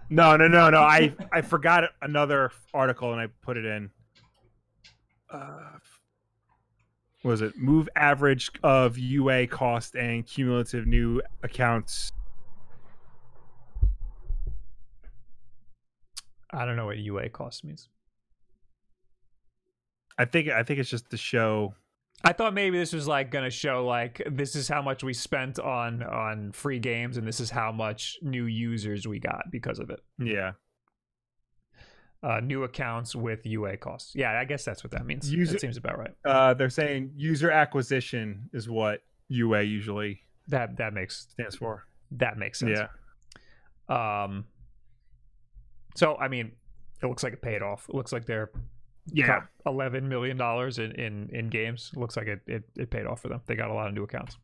[0.09, 0.79] No, no, no, no.
[0.83, 3.91] I I forgot another article and I put it in.
[5.29, 5.83] Uh, what
[7.27, 12.13] was it move average of UA cost and cumulative new accounts?
[16.53, 17.89] I don't know what UA cost means.
[20.17, 21.75] I think I think it's just to show.
[22.25, 25.59] I thought maybe this was like gonna show like this is how much we spent
[25.59, 29.91] on on free games and this is how much new users we got because of
[29.91, 30.01] it.
[30.19, 30.53] Yeah,
[32.23, 34.13] Uh, new accounts with UA costs.
[34.15, 35.31] Yeah, I guess that's what that means.
[35.33, 36.11] User- that seems about right.
[36.25, 41.87] uh, they're saying user acquisition is what UA usually That that makes stands for.
[42.13, 42.81] that makes sense.
[43.89, 44.47] Yeah, Um.
[45.95, 46.53] So I mean,
[47.03, 47.87] it looks like it paid off.
[47.89, 48.51] It looks like they're
[49.13, 49.43] yeah.
[49.67, 51.91] eleven million dollars in, in in games.
[51.95, 53.41] It looks like it, it it paid off for them.
[53.47, 54.37] They got a lot of new accounts.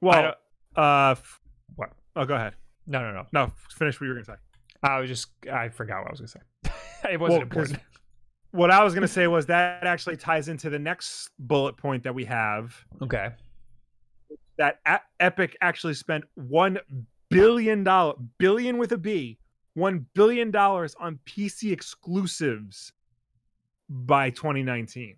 [0.00, 0.34] Well,
[0.76, 1.40] uh, f-
[1.76, 1.90] What?
[2.16, 2.54] Oh, go ahead.
[2.86, 3.26] No, no, no.
[3.32, 4.42] No, finish what you were gonna say.
[4.82, 6.40] I was just I forgot what I was gonna say.
[7.10, 7.78] it wasn't Well, important.
[8.50, 12.14] What I was gonna say was that actually ties into the next bullet point that
[12.14, 12.74] we have.
[13.02, 13.30] Okay.
[14.58, 14.78] that
[15.18, 16.78] Epic actually spent one
[17.30, 19.38] billion dollar billion with a B,
[19.74, 22.92] one billion dollars on PC exclusives
[23.88, 25.16] by 2019.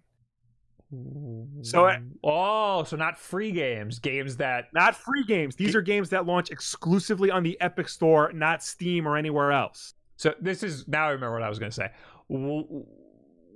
[1.63, 5.57] So, uh, oh, so not free games, games that Not free games.
[5.57, 9.95] These are games that launch exclusively on the Epic Store, not Steam or anywhere else.
[10.17, 11.91] So this is now I remember what I was going to say.
[12.31, 12.85] W-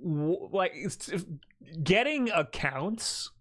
[0.03, 0.73] w- like
[1.83, 3.31] getting accounts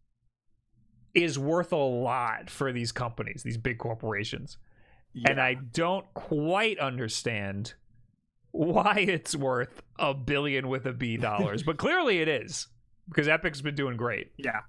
[1.15, 4.59] is worth a lot for these companies, these big corporations.
[5.13, 5.31] Yeah.
[5.33, 7.75] And I don't quite understand
[8.53, 12.69] why it's worth a billion with a B dollars, but clearly it is
[13.09, 14.31] because Epic's been doing great.
[14.39, 14.61] yeah,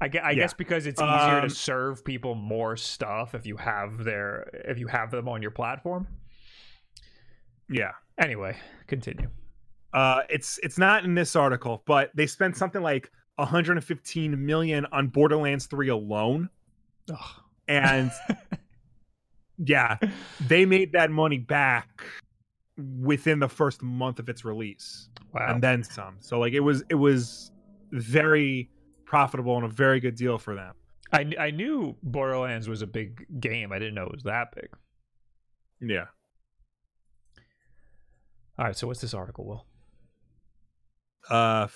[0.00, 0.36] I, gue- I Yeah.
[0.42, 4.78] guess because it's easier Um, to serve people more stuff if you have their if
[4.78, 6.06] you have them on your platform.
[7.68, 7.92] Yeah.
[8.18, 9.28] Anyway, continue.
[9.92, 15.08] Uh, it's it's not in this article, but they spent something like 115 million on
[15.08, 16.48] Borderlands 3 alone,
[17.12, 17.18] Ugh.
[17.68, 18.10] and
[19.58, 19.96] yeah,
[20.46, 22.02] they made that money back
[23.00, 25.46] within the first month of its release Wow.
[25.50, 27.50] and then some so like it was it was
[27.92, 28.70] very
[29.06, 30.74] profitable and a very good deal for them
[31.12, 33.70] I, I knew Borderlands was a big game.
[33.72, 34.68] I didn't know it was that big.
[35.80, 36.06] yeah
[38.58, 39.66] All right, so what's this article, Will?
[41.28, 41.66] uh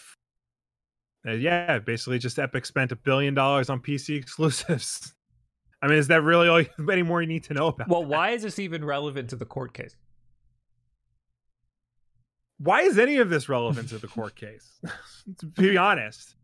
[1.27, 5.13] uh, yeah basically just epic spent a billion dollars on pc exclusives
[5.83, 8.03] i mean is that really all you, any more you need to know about Well,
[8.03, 8.09] that?
[8.09, 9.97] why is this even relevant to the court case?
[12.59, 14.79] why is any of this relevant to the court case
[15.39, 16.37] to be honest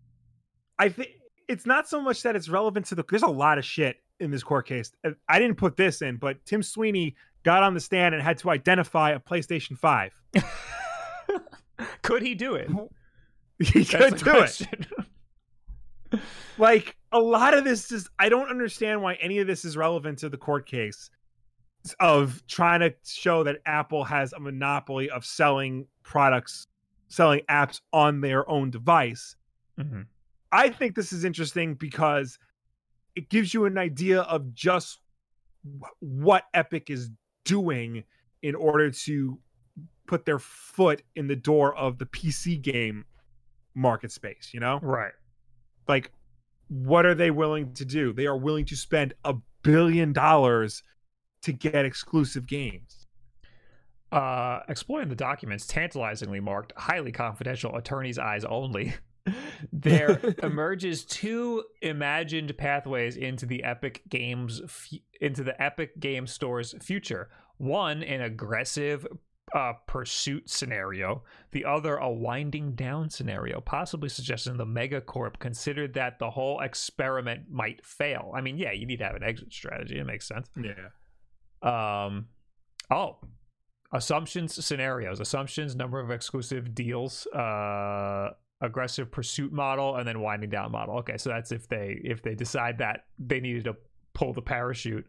[0.80, 1.10] i think
[1.48, 4.32] it's not so much that it's relevant to the there's a lot of shit in
[4.32, 7.14] this court case Uh, i didn't put this in but tim sweeney
[7.46, 10.12] got on the stand and had to identify a playstation 5
[12.02, 12.68] Could he do it?
[13.60, 14.60] he could do it
[16.58, 20.18] like a lot of this is i don't understand why any of this is relevant
[20.18, 21.08] to the court case
[22.00, 26.66] of trying to show that apple has a monopoly of selling products
[27.08, 29.36] selling apps on their own device
[29.78, 30.06] Mhm.
[30.52, 32.38] i think this is interesting because
[33.14, 34.98] it gives you an idea of just
[36.00, 37.08] what epic is
[37.46, 38.04] doing
[38.42, 39.38] in order to
[40.06, 43.04] put their foot in the door of the pc game
[43.74, 45.12] market space you know Right.
[45.88, 46.12] like
[46.68, 50.82] what are they willing to do they are willing to spend a billion dollars
[51.42, 53.06] to get exclusive games
[54.12, 58.94] Uh, exploring the documents tantalizingly marked highly confidential attorney's eyes only.
[59.72, 66.74] there emerges two imagined pathways into the Epic Games f- into the Epic Game Store's
[66.80, 67.30] future.
[67.58, 69.06] One an aggressive
[69.54, 76.18] uh, pursuit scenario, the other a winding down scenario, possibly suggesting the Megacorp considered that
[76.18, 78.32] the whole experiment might fail.
[78.34, 79.98] I mean, yeah, you need to have an exit strategy.
[79.98, 80.48] It makes sense.
[80.56, 80.88] yeah
[81.62, 82.26] Um,
[82.90, 83.18] oh,
[83.92, 88.30] assumptions, scenarios, assumptions, number of exclusive deals, uh,
[88.60, 90.96] aggressive pursuit model, and then winding down model.
[90.98, 93.76] Okay, so that's if they if they decide that they needed to
[94.14, 95.06] pull the parachute,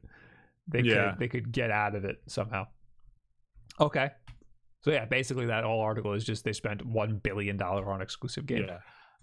[0.67, 1.11] they Yeah.
[1.11, 2.67] could they could get out of it somehow.
[3.79, 4.11] Okay.
[4.81, 8.45] So yeah, basically that whole article is just they spent one billion dollar on exclusive
[8.45, 8.65] game.
[8.67, 8.79] yeah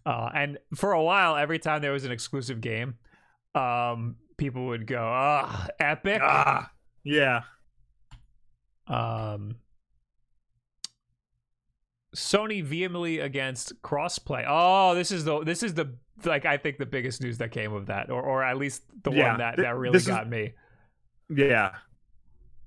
[0.07, 2.95] Uh, and for a while, every time there was an exclusive game,
[3.55, 6.71] um, people would go, "Ah, epic." ah
[7.05, 7.43] yeah
[8.87, 9.57] Um,
[12.15, 14.45] Sony vehemently against crossplay.
[14.49, 17.73] Oh, this is the this is the like I think the biggest news that came
[17.73, 20.09] of that, or or at least the Yeah, one that th- that really this is-
[20.09, 20.53] got me.
[21.29, 21.73] yeah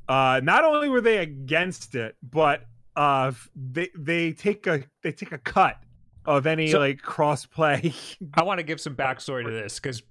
[0.09, 2.63] uh, not only were they against it, but
[2.95, 5.77] uh, they they take a they take a cut
[6.25, 7.93] of any So- like crossplay.
[8.33, 10.01] I want to give some backstory to this because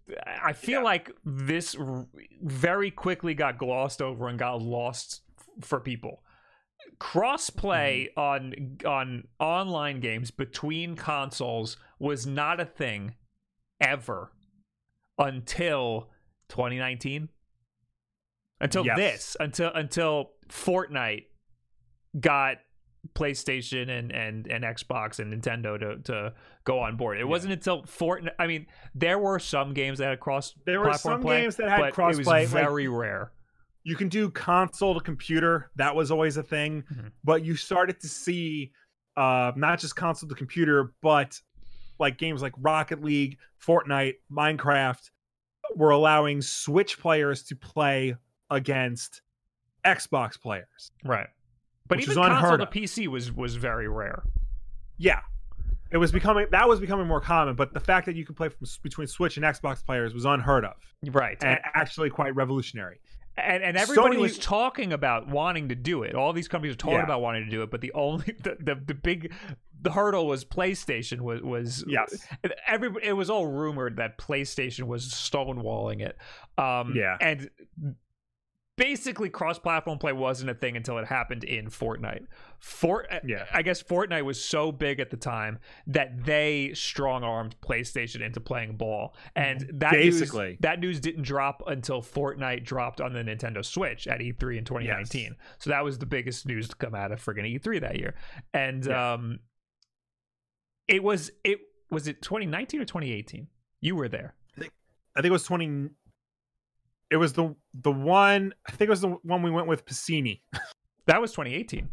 [0.42, 0.84] I feel Yeah.
[0.84, 1.76] like this
[2.42, 5.22] very quickly got glossed over and got lost
[5.62, 6.22] for people.
[7.00, 8.20] Crossplay mm-hmm.
[8.20, 13.14] on on online games between consoles was not a thing
[13.80, 14.32] ever
[15.18, 16.10] until
[16.48, 17.28] 2019.
[18.60, 18.96] Until Yes.
[18.96, 21.26] this, until until Fortnite
[22.18, 22.58] got
[23.14, 27.18] PlayStation and and and Xbox and Nintendo to to go on board.
[27.18, 28.34] It wasn't until Fortnite.
[28.38, 30.54] I mean, there were some games that had cross.
[30.64, 33.32] There were some play, games that had cross It play, was like- very rare.
[33.86, 35.70] You can do console to computer.
[35.76, 37.12] That was always a thing, Mhm.
[37.22, 38.72] but you started to see
[39.16, 41.40] uh, not just console to computer, but
[41.98, 45.10] like games like Rocket League, Fortnite, Minecraft
[45.74, 48.14] were allowing Switch players to play
[48.50, 49.22] against
[49.84, 50.90] Xbox players.
[51.04, 51.28] Right.
[51.88, 52.66] But even console to.
[52.66, 54.22] PC was was very rare.
[54.98, 55.22] Yeah.
[55.92, 58.48] It was becoming that was becoming more common, but the fact that you could play
[58.50, 60.74] from, between Switch and Xbox players was unheard of
[61.10, 61.42] Right.
[61.42, 63.00] and actually quite revolutionary.
[63.36, 66.14] And, and everybody Sony- was talking about wanting to do it.
[66.14, 67.04] All these companies were talking Yeah.
[67.04, 69.32] about wanting to do it, but the only the, the, the big
[69.82, 72.26] the hurdle was PlayStation was was Yes.
[72.66, 76.16] every it was all rumored that PlayStation was stonewalling it.
[76.58, 77.16] Um Yeah.
[77.20, 77.50] and
[78.76, 82.26] basically cross-platform play wasn't a thing until it happened in Fortnite.
[82.58, 83.46] Fort Yeah.
[83.52, 88.76] I guess Fortnite was so big at the time that they strong-armed PlayStation into playing
[88.76, 89.14] ball.
[89.34, 90.48] And that Basically.
[90.50, 94.64] news, that news didn't drop until Fortnite dropped on the Nintendo Switch at E3 in
[94.64, 95.36] 2019.
[95.58, 98.14] So that was the biggest news to come out of friggin' E3 that year.
[98.52, 99.12] And Yeah.
[99.14, 99.40] um
[100.86, 101.58] it was it
[101.90, 103.48] was it 2019 or 2018?
[103.80, 104.34] You were there.
[104.58, 105.88] I think it was 20
[107.10, 110.40] it was the the one I think it was the one we went with Piscini.
[111.06, 111.88] That was 2018.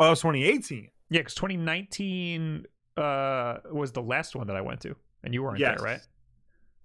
[0.00, 0.88] Oh, it was 2018.
[1.10, 5.58] Yeah, because 2019 uh, was the last one that I went to, and you weren't
[5.58, 5.78] Yes.
[5.80, 6.00] there, right?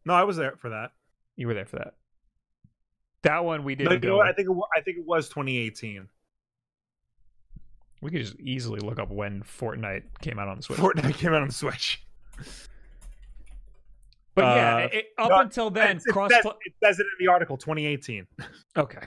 [0.05, 0.91] No, I was there for that.
[1.35, 1.93] You were there for that.
[3.23, 4.21] That one we didn't you know go.
[4.21, 6.07] I think it, I think it was 2018.
[8.01, 10.79] we could just easily look up when Fortnite came out on the Switch.
[10.79, 12.03] Fortnite came out on the Switch.
[14.41, 16.31] but yeah, uh, it, up no, until then, it, it cross.
[16.31, 18.27] says, it says it in the article 2018.
[18.77, 19.05] Okay.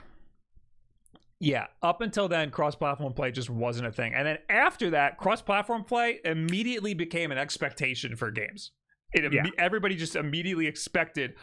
[1.39, 5.83] Yeah, up until then, cross-platform play just wasn't a thing, and then after that, cross-platform
[5.83, 8.71] play immediately became an expectation for games.
[9.13, 9.43] It Yeah.
[9.57, 11.35] everybody just immediately expected,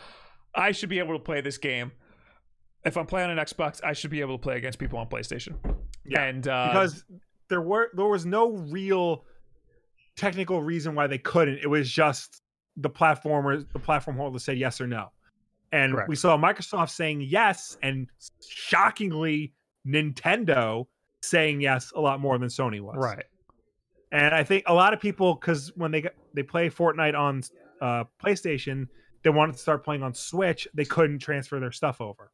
[0.55, 1.93] I should be able to play this game.
[2.85, 5.07] If I'm playing on an Xbox, I should be able to play against people on
[5.07, 5.57] PlayStation.
[6.07, 7.05] Yeah, and uh, because
[7.49, 9.27] there were there was no real
[10.17, 11.59] technical reason why they couldn't.
[11.59, 12.40] It was just
[12.77, 15.11] the platformers, the platform holder said yes or no,
[15.73, 16.09] and Correct.
[16.09, 18.09] we saw Microsoft saying yes, and
[18.49, 19.53] shockingly,
[19.87, 20.87] Nintendo
[21.23, 22.97] saying yes a lot more than Sony was.
[22.97, 23.25] right,
[24.13, 27.43] And I think a lot of people, because when they they play Fortnite on
[27.81, 28.89] uh, PlayStation,
[29.23, 30.67] they wanted to start playing on Switch.
[30.75, 32.31] They couldn't transfer their stuff over.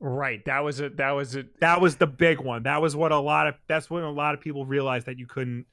[0.00, 0.44] right.
[0.44, 2.62] That was a that was a That was the big one.
[2.64, 5.26] That was what a lot of that's when a lot of people realized that you
[5.26, 5.66] couldn't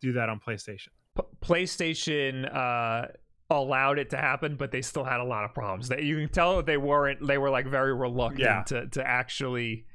[0.00, 0.88] do that on PlayStation.
[1.18, 3.08] P- PlayStation uh,
[3.50, 5.88] allowed it to happen, but they still had a lot of problems.
[5.88, 7.26] That you can tell they weren't.
[7.26, 8.62] They were like very reluctant Yeah.
[8.64, 9.86] to to actually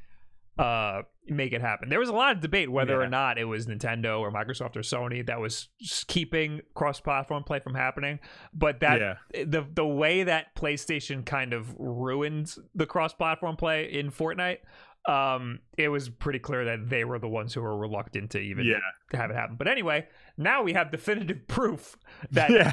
[0.58, 1.90] uh, make it happen.
[1.90, 4.82] There was a lot of debate whether or not it was Nintendo or Microsoft or
[4.82, 5.68] Sony that was
[6.08, 8.20] keeping cross-platform play from happening.
[8.54, 9.44] But that yeah.
[9.46, 14.60] the the way that PlayStation kind of ruined the cross-platform play in Fortnite.
[15.08, 18.66] Um, it was pretty clear that they were the ones who were reluctant to even
[18.66, 18.80] Yeah.
[19.12, 19.56] to have it happen.
[19.58, 21.98] But anyway, now we have definitive proof
[22.32, 22.72] that Yeah.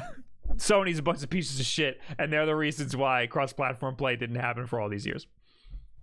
[0.55, 4.35] Sony's a bunch of pieces of shit, and they're the reasons why cross-platform play didn't
[4.37, 5.27] happen for all these years.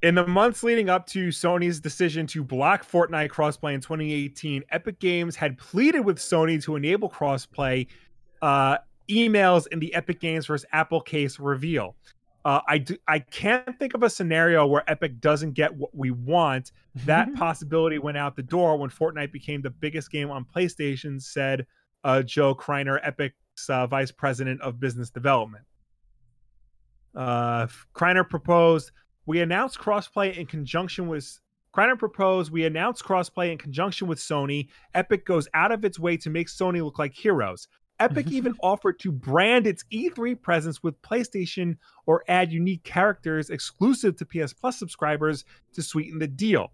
[0.03, 5.01] In the months leading up to Sony's decision to block Fortnite crossplay in 2018, Epic
[5.01, 7.89] Games had pleaded with Sony to enable crossplay.
[8.41, 8.79] Uh,
[9.11, 11.97] emails in the Epic Games versus Apple case reveal.
[12.49, 16.11] Uh, I do, I can't think of a scenario where Epic doesn't get what we
[16.11, 16.73] want.
[17.05, 21.67] That possibility went out the door when Fortnite became the biggest game on PlayStation, said
[22.05, 25.67] uh, Joe Kreiner, Epic's uh, vice president of business development.
[27.15, 28.93] Uh, Kreiner proposed
[29.27, 31.39] we announced crossplay in conjunction with
[31.77, 34.69] Kreiner proposed we announced crossplay in conjunction with Sony.
[34.95, 37.69] Epic goes out of its way to make Sony look like heroes.
[38.01, 41.77] Epic even offered to brand its E3 presence with PlayStation
[42.07, 46.71] or add unique characters exclusive to PS Plus subscribers to sweeten the deal.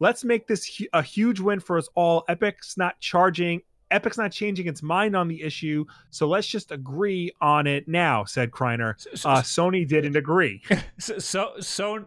[0.00, 2.24] Let's make this hu- a huge win for us all.
[2.28, 7.32] Epic's not charging Epic's not changing its mind on the issue, so let's just agree
[7.40, 8.94] on it now, said Kreiner.
[9.00, 10.62] So, so, Uh, Sony didn't agree.
[10.98, 12.06] so, so, so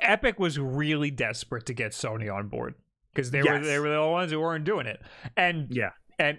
[0.00, 2.74] Epic was really desperate to get Sony on board
[3.12, 5.00] because they were they were the ones who weren't doing it,
[5.36, 5.90] and Yeah.
[6.18, 6.38] and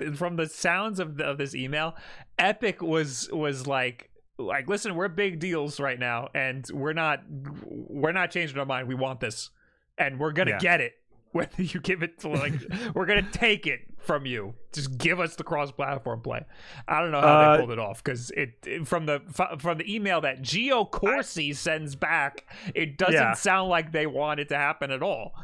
[0.00, 1.94] and from the sounds of, the, of this email,
[2.38, 7.20] Epic was was like like listen, we're big deals right now, and we're not
[7.64, 8.88] we're not changing our mind.
[8.88, 9.50] We want this,
[9.98, 10.58] and we're gonna Yeah.
[10.58, 10.94] get it.
[11.32, 12.52] Whether you give it to like,
[12.94, 14.52] we're gonna take it from you.
[14.74, 16.44] Just give us the cross-platform play.
[16.88, 19.20] I don't know how Uh, they pulled it off because it, it- from the
[19.58, 23.32] from the email that Gio Corsi sends back, it doesn't Yeah.
[23.34, 25.34] sound like they want it to happen at all.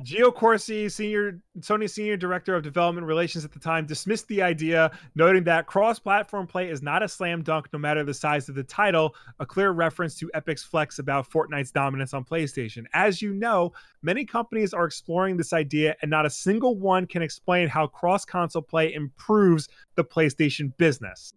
[0.00, 4.90] Gio Corsi, senior Sony senior director of development relations at the time, dismissed the idea,
[5.14, 8.62] noting that cross-platform play is not a slam dunk, no matter the size of the
[8.62, 9.14] title.
[9.40, 12.84] A clear reference to Epic's flex about Fortnite's dominance on PlayStation.
[12.92, 13.72] As you know,
[14.02, 18.62] many companies are exploring this idea, and not a single one can explain how cross-console
[18.62, 21.32] play improves the PlayStation business.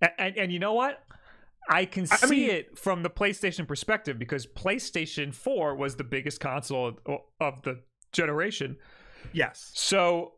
[0.00, 1.02] And, and, and you know what?
[1.68, 6.04] I can I see mean- it from the PlayStation perspective because PlayStation 4 was the
[6.04, 7.80] biggest console of, of the
[8.12, 8.76] generation.
[9.32, 9.72] Yes.
[9.74, 10.34] So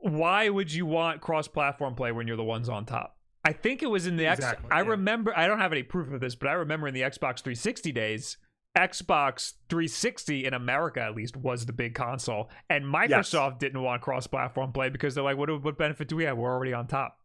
[0.00, 3.16] why would you want cross-platform play when you're the ones on top?
[3.44, 4.40] I think it was in the X.
[4.40, 4.88] Exactly, I yeah.
[4.88, 5.36] remember.
[5.36, 8.36] I don't have any proof of this, but I remember in the Xbox 360 days,
[8.76, 14.72] Xbox 360 in America at least was the big console, and Microsoft didn't want cross-platform
[14.72, 16.36] play because they're like, "What what benefit do we have?
[16.36, 17.16] We're already on top."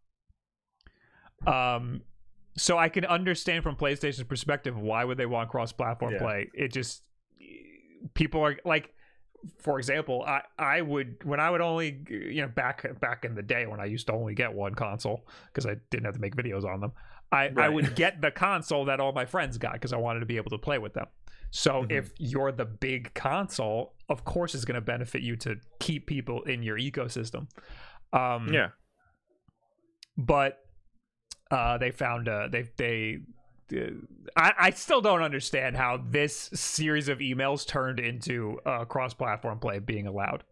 [1.46, 2.02] Um,
[2.56, 6.20] so I can understand from PlayStation's perspective why would they want cross-platform Yeah.
[6.20, 6.50] play?
[6.54, 7.04] It just
[8.14, 8.94] people are like
[9.60, 13.42] for example, I I would when I would only you know back back in the
[13.42, 16.36] day when I used to only get one console because I didn't have to make
[16.36, 16.94] videos on them.
[17.32, 20.26] I I would get the console that all my friends got because I wanted to
[20.26, 21.08] be able to play with them.
[21.52, 21.92] So Mhm.
[21.92, 26.42] if you're the big console, of course it's going to benefit you to keep people
[26.44, 27.48] in your ecosystem.
[28.14, 28.70] Um, Yeah.
[30.18, 30.63] but
[31.52, 33.20] uh, they found uh, they they.
[33.74, 33.92] Uh,
[34.36, 39.80] I, I still don't understand how this series of emails turned into uh, cross-platform play
[39.80, 40.44] being allowed.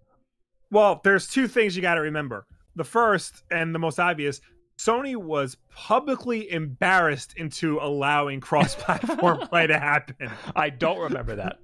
[0.71, 2.47] Well, there's two things you got to remember.
[2.75, 4.41] The first and the most obvious,
[4.77, 10.31] Sony was publicly embarrassed into allowing cross-platform play to happen.
[10.55, 11.59] I don't remember that.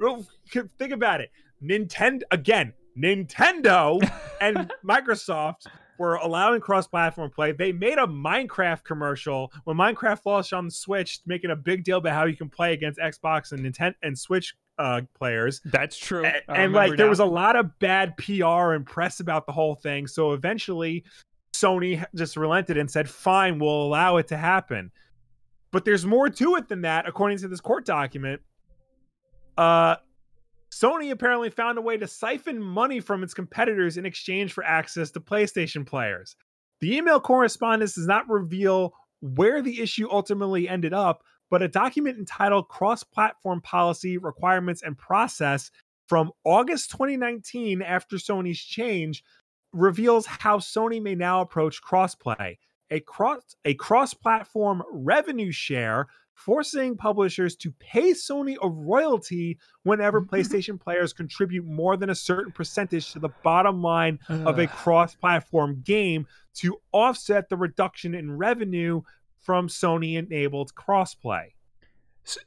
[0.78, 1.30] Think about it.
[1.62, 3.98] Nintendo again, Nintendo
[4.40, 5.66] and Microsoft
[5.98, 7.52] were allowing cross-platform play.
[7.52, 12.14] They made a Minecraft commercial when Minecraft launched on Switch, making a big deal about
[12.14, 15.60] how you can play against Xbox and Nintendo and Switch uh, players.
[15.64, 16.24] That's true.
[16.24, 19.74] and, and, like there was a lot of bad PR and press about the whole
[19.74, 20.06] thing.
[20.06, 21.04] So eventually,
[21.54, 24.90] Sony just relented and said, "Fine, we'll allow it to happen."
[25.70, 28.40] But there's more to it than that, according to this court document.
[29.56, 29.96] Uh,
[30.74, 35.12] Sony apparently found a way to siphon money from its competitors in exchange for access
[35.12, 36.34] to PlayStation players.
[36.80, 42.18] The email correspondence does not reveal where the issue ultimately ended up, but a document
[42.18, 45.70] entitled Cross Platform Policy, Requirements, and Process
[46.08, 49.22] from August 2019, after Sony's change,
[49.72, 52.56] reveals how Sony may now approach crossplay.
[52.90, 60.80] A cross a cross-platform revenue share forcing publishers to pay Sony a royalty whenever PlayStation
[60.80, 66.26] players contribute more than a certain percentage to the bottom line of a cross-platform game
[66.54, 69.00] to offset the reduction in revenue
[69.40, 71.52] from Sony-enabled crossplay.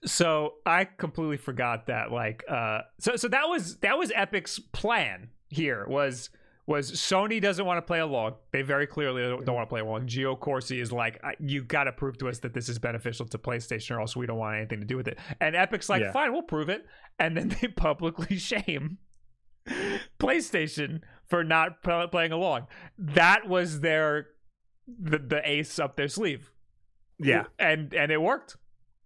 [0.06, 2.12] So I completely forgot that.
[2.12, 6.30] Like, uh, so so that was that was Epic's plan here was
[6.68, 8.36] was Sony doesn't want to play along.
[8.51, 10.07] They very clearly don't, want to play along.
[10.07, 13.38] Gio Corsi is like, you got to prove to us that this is beneficial to
[13.38, 15.18] PlayStation, or else we don't want anything to do with it.
[15.39, 16.11] And Epic's like, Yeah.
[16.11, 16.86] fine, we'll prove it.
[17.18, 18.97] And then they publicly shame
[20.20, 22.68] PlayStation for not playing along.
[22.97, 24.28] That was their
[24.88, 26.51] the, the ace up their sleeve.
[27.20, 27.45] Yeah.
[27.57, 28.57] and and it worked.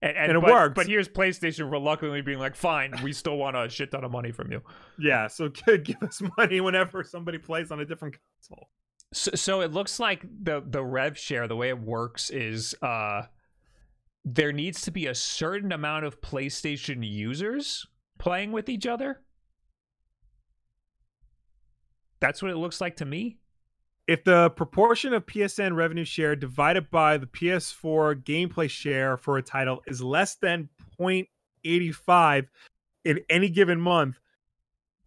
[0.01, 0.75] And, and, And it but, worked.
[0.75, 4.31] But here's PlayStation reluctantly being like, "Fine, we still want a shit ton of money
[4.31, 4.61] from you."
[4.97, 5.49] Yeah, so
[5.83, 8.69] give us money whenever somebody plays on a different console.
[9.13, 13.23] So, so it looks like the the rev share, the way it works is, uh,
[14.23, 17.85] there needs to be a certain amount of PlayStation users
[18.17, 19.21] playing with each other.
[22.19, 23.37] That's what it looks like to me.
[24.11, 29.41] If the proportion of PSN revenue share divided by the PS4 gameplay share for a
[29.41, 30.67] title is less than
[30.99, 32.47] 0.85
[33.05, 34.19] in any given month,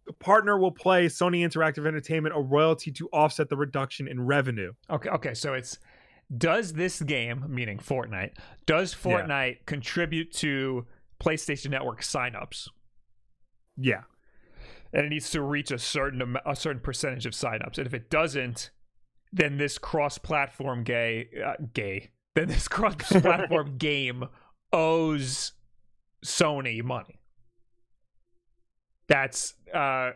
[0.07, 4.73] the partner will play Sony Interactive Entertainment a royalty to offset the reduction in revenue.
[4.89, 5.77] Okay, okay, so it's
[6.35, 8.31] does this game, meaning Fortnite,
[8.65, 8.99] does Yeah.
[9.11, 10.87] Fortnite contribute to
[11.21, 12.69] PlayStation Network signups?
[13.77, 14.01] Yeah.
[14.93, 17.77] and it needs to reach a certain a certain percentage of signups.
[17.77, 18.71] And if it doesn't,
[19.35, 24.25] then this cross-platform gay uh, gay then this cross-platform game
[24.73, 25.53] owes
[26.25, 27.19] Sony money.
[29.07, 30.11] That's uh,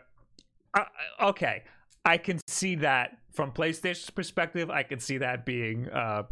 [0.74, 0.84] uh
[1.22, 1.62] okay.
[2.04, 4.70] I can see that from PlayStation's perspective.
[4.70, 6.24] I can see that being uh,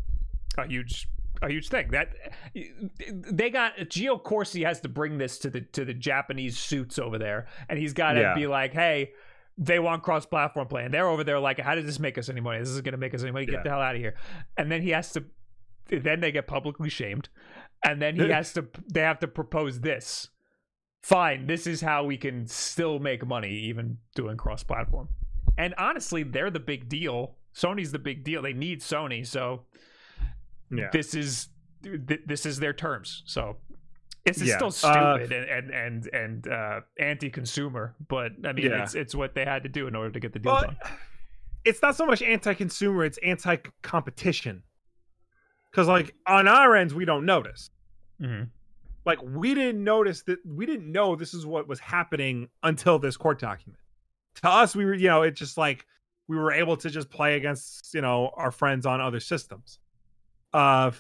[0.59, 1.09] a huge
[1.41, 1.91] a huge thing.
[1.93, 2.15] That
[2.55, 7.19] they got Gio Corsi has to bring this to the to the Japanese suits over
[7.19, 8.35] there, and he's got to Yeah.
[8.35, 9.13] be like, hey.
[9.61, 12.41] They want cross-platform play, and they're over there like, "How does this make us any
[12.41, 12.61] money?
[12.61, 13.45] This is going to make us any money.
[13.45, 13.63] Get Yeah.
[13.65, 14.15] the hell out of here!"
[14.57, 15.25] And then he has to.
[15.89, 17.29] Then they get publicly shamed,
[17.85, 18.69] and then he has to.
[18.93, 20.29] They have to propose this.
[21.03, 25.09] Fine, this is how we can still make money, even doing cross-platform.
[25.57, 27.37] And honestly, they're the big deal.
[27.55, 28.43] Sony's the big deal.
[28.43, 29.65] They need Sony, so
[30.71, 30.89] Yeah.
[30.93, 31.49] this is
[31.83, 33.23] th- this is their terms.
[33.27, 33.57] So
[34.29, 38.67] this is Yeah, still uh, stupid and and and, and uh, anti-consumer, but I mean,
[38.67, 38.83] Yeah.
[38.83, 40.77] it's it's what they had to do in order to get the deal Well, done.
[41.65, 44.63] it's not so much anti-consumer; it's anti-competition.
[45.71, 47.71] Because, like, on our ends, we don't notice.
[48.21, 48.49] Mhm.
[49.05, 50.39] Like, we didn't notice that.
[50.47, 53.79] We didn't know this is what was happening until this court document.
[54.37, 55.85] To us, we were, you know, it's just like
[56.27, 59.79] we were able to just play against, you know, our friends on other systems.
[60.53, 60.91] Uh,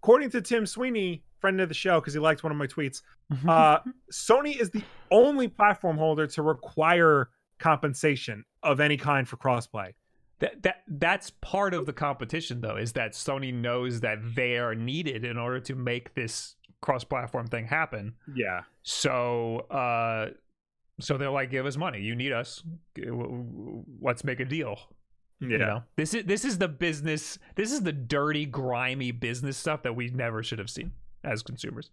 [0.00, 3.02] according to Tim Sweeney, friend of the show, because he liked one of my tweets,
[3.48, 3.80] uh,
[4.10, 7.28] Sony is the only platform holder to require
[7.58, 9.92] compensation of any kind for crossplay.
[10.38, 14.74] That that that's part of the competition though, is that Sony knows that they are
[14.74, 18.14] needed in order to make this cross-platform thing happen.
[18.34, 18.62] Yeah.
[18.82, 20.30] So uh
[21.00, 22.00] so they're like, give us money.
[22.00, 22.62] You need us.
[22.96, 24.78] G- w- w- Let's make a deal.
[25.40, 25.48] Yeah.
[25.48, 27.38] You know, this is this is the business.
[27.54, 30.92] This is the dirty, grimy business stuff that we never should have seen
[31.24, 31.90] as consumers.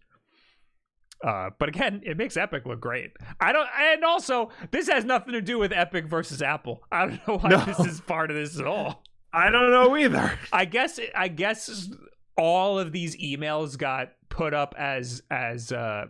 [1.23, 3.11] Uh, but again, it makes Epic look great.
[3.41, 6.81] I don't, and also this has nothing to do with Epic versus Apple.
[6.91, 7.65] I don't know why No.
[7.65, 9.03] this is part of this at all.
[9.33, 10.39] I don't know either.
[10.53, 11.89] I guess I guess
[12.37, 16.05] all of these emails got put up as as uh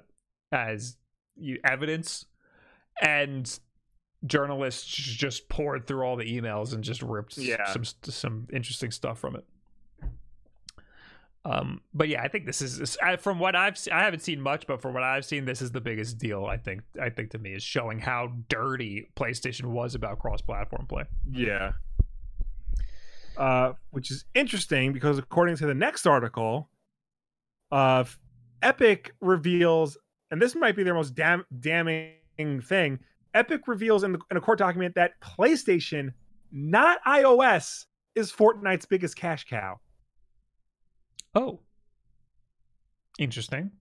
[0.51, 0.95] as
[1.35, 2.25] you, evidence
[3.01, 3.59] and
[4.25, 7.65] journalists just poured through all the emails and just ripped Yeah.
[7.73, 9.45] some some interesting stuff from it.
[11.45, 14.81] Um, but yeah, I think this is from what I've I haven't seen much, but
[14.81, 16.45] from what I've seen, this is the biggest deal.
[16.45, 21.03] I think I think to me is showing how dirty PlayStation was about cross-platform play.
[21.31, 21.71] Yeah.
[23.37, 26.69] Uh, which is interesting because according to the next article,
[27.71, 28.03] uh,
[28.61, 29.97] Epic reveals,
[30.31, 32.11] and this might be their most dam- damning
[32.61, 32.99] thing.
[33.33, 36.11] Epic reveals in, the, in a court document that PlayStation,
[36.51, 37.85] not iOS,
[38.15, 39.79] is Fortnite's biggest cash cow.
[41.35, 41.59] Oh,
[43.17, 43.71] interesting.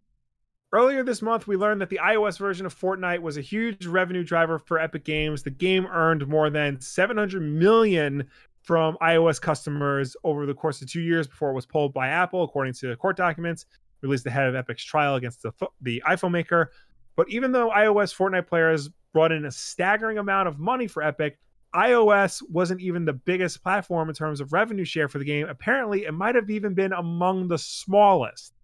[0.71, 4.23] Earlier this month, we learned that the iOS version of Fortnite was a huge revenue
[4.23, 5.43] driver for Epic Games.
[5.43, 8.29] The game earned more than 700 million
[8.63, 12.43] from iOS customers over the course of two years before it was pulled by Apple,
[12.43, 13.65] according to court documents
[14.03, 16.71] released ahead of Epic's trial against the, the iPhone maker.
[17.17, 21.39] But even though iOS Fortnite players brought in a staggering amount of money for Epic,
[21.75, 25.49] iOS wasn't even the biggest platform in terms of revenue share for the game.
[25.49, 28.55] Apparently, it might have even been among the smallest.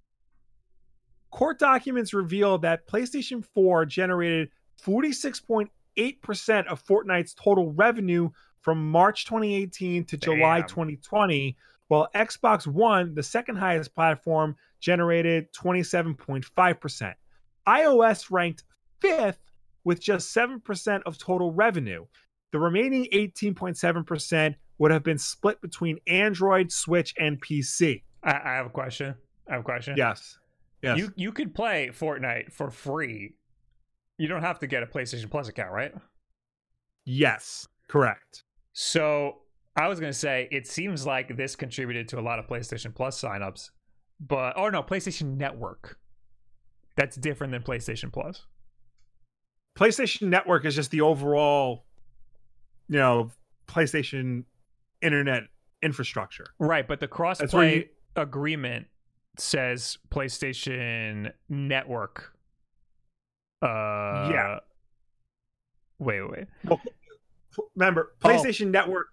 [1.31, 4.51] Court documents reveal that PlayStation 4 generated
[4.83, 8.31] 46.8% of Fortnite's total revenue
[8.61, 11.57] from March 2018 to July 2020,
[11.89, 17.15] while Xbox One, the second highest platform, generated 27.5%.
[17.67, 18.65] iOS ranked
[19.01, 19.41] fifth
[19.85, 22.07] with just 7% of total revenue.
[22.55, 28.05] The remaining 18.7% would have been split between Android, Switch, and PC.
[28.23, 29.17] I, I have a question.
[29.49, 29.97] I have a question.
[29.97, 30.39] Yes.
[30.81, 30.97] Yes.
[30.99, 33.35] You you could play Fortnite for free.
[34.19, 35.93] You don't have to get a PlayStation Plus account, right?
[37.05, 37.67] yes.
[37.89, 38.45] Correct.
[38.73, 39.39] So
[39.75, 43.21] I was gonna say it seems like this contributed to a lot of PlayStation Plus
[43.21, 43.71] signups,
[44.21, 45.99] but oh no, PlayStation Network.
[46.95, 48.47] That's different than PlayStation Plus.
[49.77, 51.87] PlayStation Network is just the overall,
[52.89, 53.31] you know,
[53.67, 54.45] PlayStation
[55.03, 55.45] internet
[55.83, 56.47] infrastructure.
[56.59, 57.85] Right, but the crossplay you,
[58.17, 58.87] agreement
[59.39, 62.33] says PlayStation Network.
[63.63, 64.59] Uh Yeah.
[65.99, 66.47] Wait, wait, wait.
[66.65, 66.81] well,
[67.75, 68.29] remember Oh.
[68.29, 69.07] PlayStation Network.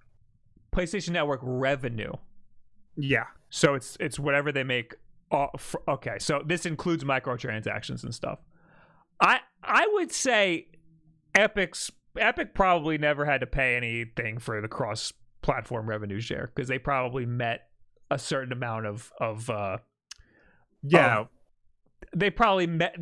[0.75, 2.11] PlayStation Network revenue.
[2.95, 3.25] Yeah.
[3.49, 4.95] So it's it's whatever they make.
[5.31, 8.39] Off, okay, so this includes microtransactions and stuff.
[9.21, 10.67] I I would say
[11.33, 16.67] Epic's Epic probably never had to pay anything for the cross platform revenue share because
[16.67, 17.69] they probably met
[18.09, 19.77] a certain amount of of uh
[20.83, 21.25] Yeah.
[22.15, 22.95] they probably met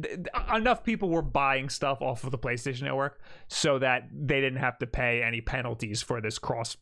[0.53, 4.77] enough people were buying stuff off of the PlayStation Network so that they didn't have
[4.79, 6.77] to pay any penalties for this cross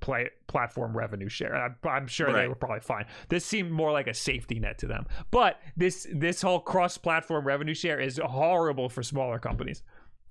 [0.00, 1.56] play platform revenue share.
[1.56, 3.06] I'm, I'm sure they were probably fine.
[3.30, 5.06] This seemed more like a safety net to them.
[5.30, 9.82] But this this whole cross platform revenue share is horrible for smaller companies.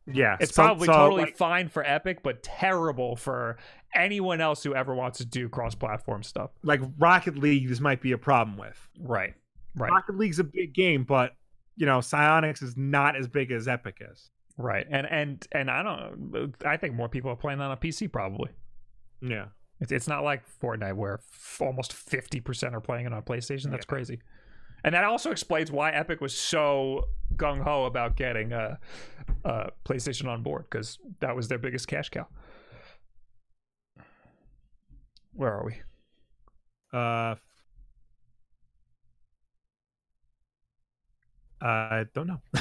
[0.07, 3.57] Yeah, It's so- probably so, totally like, fine for Epic, but terrible for
[3.93, 6.51] anyone else who ever wants to do cross platform stuff.
[6.63, 7.67] like Rocket League.
[7.69, 8.89] This might be a problem with.
[8.99, 9.33] Right.
[9.75, 9.91] Right.
[9.91, 11.33] Rocket League's a big game, but
[11.77, 14.29] you know, Psyonix is not as big as Epic is.
[14.57, 14.85] Right.
[14.89, 18.49] And and and I don't I think more people are playing that on PC probably.
[19.21, 19.45] Yeah.
[19.79, 23.71] It's, it's not like Fortnite where f- almost 50% are playing it on PlayStation.
[23.71, 24.19] That's crazy.
[24.84, 28.77] And that also explains why Epic was so gung ho about getting uh,
[29.45, 32.27] uh, PlayStation on board because that was their biggest cash cow.
[35.34, 35.73] Where are we?
[36.93, 37.36] Uh,
[41.61, 42.41] I don't know.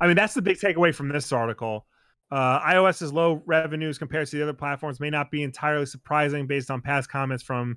[0.00, 1.86] I mean, that's the big takeaway from this article.
[2.30, 6.70] Uh, iOS's low revenues compared to the other platforms may not be entirely surprising based
[6.70, 7.76] on past comments from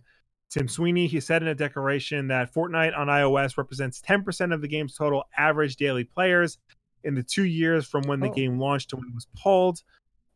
[0.54, 1.08] Tim Sweeney.
[1.08, 5.24] He said in a declaration that Fortnite on iOS represents 10% of the game's total
[5.36, 6.60] average daily players
[7.04, 8.34] in the two years from when the Oh.
[8.34, 9.82] game launched to when it was pulled.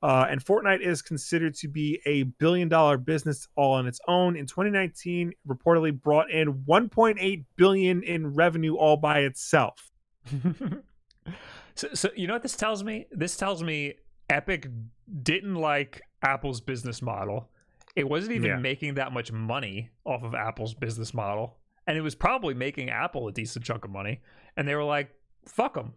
[0.02, 4.36] Uh, and Fortnite is considered to be a billion dollar business all on its own.
[4.36, 9.92] In 2019, reportedly brought in 1.8 billion in revenue all by itself.
[11.76, 13.08] so, so you know what this tells me?
[13.12, 13.96] This tells me
[14.30, 14.68] Epic
[15.24, 17.50] didn't like Apple's business model.
[17.98, 18.58] It wasn't even Yeah.
[18.58, 23.28] making that much money off of Apple's business model, and it was probably making Apple
[23.28, 24.22] a decent chunk of money.
[24.56, 25.10] And they were like,
[25.48, 25.96] "Fuck them."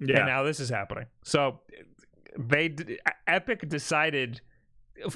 [0.00, 1.06] Yeah, And now this is happening.
[1.22, 1.60] So
[2.36, 2.74] they
[3.28, 4.40] Epic decided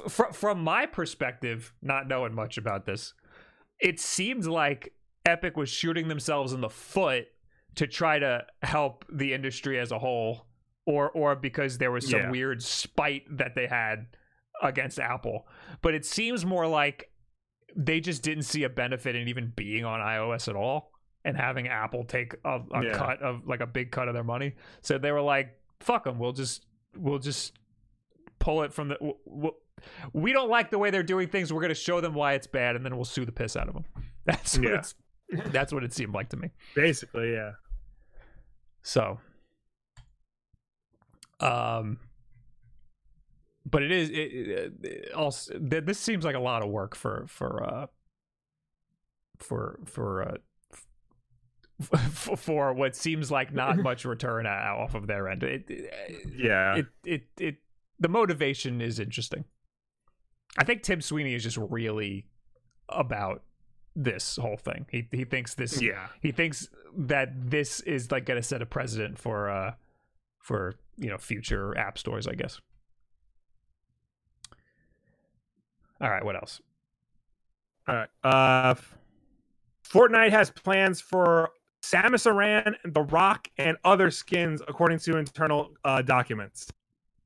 [0.08, 3.14] fr- from my perspective, not knowing much about this,
[3.80, 4.92] it seemed like
[5.26, 7.26] Epic was shooting themselves in the foot
[7.74, 10.46] to try to help the industry as a whole
[10.86, 12.30] or or because there was some Yeah.
[12.30, 14.06] weird spite that they had
[14.62, 15.46] against Apple.
[15.82, 17.10] But it seems more like
[17.76, 20.90] they just didn't see a benefit in even being on iOS at all
[21.24, 22.92] and having Apple take a, a Yeah.
[22.94, 24.54] cut of like a big cut of their money.
[24.80, 26.18] So they were like, "Fuck them.
[26.18, 26.64] We'll just
[26.96, 27.58] we'll just
[28.38, 28.94] pull it from the.
[28.94, 29.52] w w
[30.12, 31.52] we don't like the way they're doing things.
[31.52, 33.68] We're going to show them why it's bad, and then we'll sue the piss out
[33.68, 33.84] of them.
[34.26, 34.82] That's what Yeah.
[35.46, 36.50] that's what it seemed like to me.
[36.76, 37.52] basically, yeah.
[38.82, 39.18] So,
[41.40, 41.98] um,
[43.64, 46.94] but it is it, it, it also th- this seems like a lot of work
[46.94, 47.86] for for uh
[49.38, 50.36] for for uh
[52.10, 55.42] for what seems like not much return off of their end.
[55.42, 55.92] It,
[56.36, 56.76] Yeah.
[56.76, 57.56] it it it
[57.98, 59.44] the motivation is interesting.
[60.58, 62.26] I think Tim Sweeney is just really
[62.88, 63.42] about
[63.96, 64.86] this whole thing.
[64.90, 66.08] He he thinks this yeah.
[66.20, 69.74] he thinks that this is like going to set a precedent for uh
[70.40, 72.60] for you know future app stores i guess
[76.02, 76.60] all right what else
[77.88, 78.08] All right.
[78.22, 78.74] Uh,
[79.88, 81.50] Fortnite has plans for
[81.82, 86.70] Samus Aran, The Rock, and other skins, according to internal uh, documents.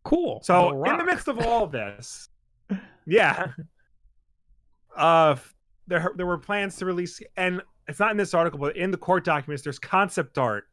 [0.04, 2.28] cool So, The in the midst of all this,
[3.06, 3.48] yeah,
[4.96, 5.36] uh,
[5.86, 8.96] there there were plans to release, and it's not in this article, but in the
[8.96, 10.64] court documents, there's concept art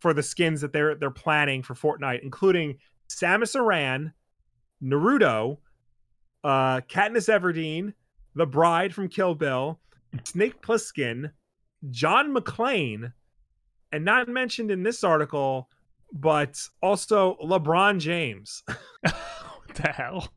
[0.00, 2.76] for the skins that they're they're planning for Fortnite, including
[3.08, 4.12] Samus Aran,
[4.82, 5.58] Naruto,
[6.44, 7.94] uh, Katniss Everdeen,
[8.34, 9.80] the Bride from Kill Bill,
[10.24, 11.32] Snake Plissken,
[11.90, 13.12] John McClane,
[13.90, 15.68] and not mentioned in this article,
[16.12, 18.62] but also LeBron James.
[19.00, 20.28] what the hell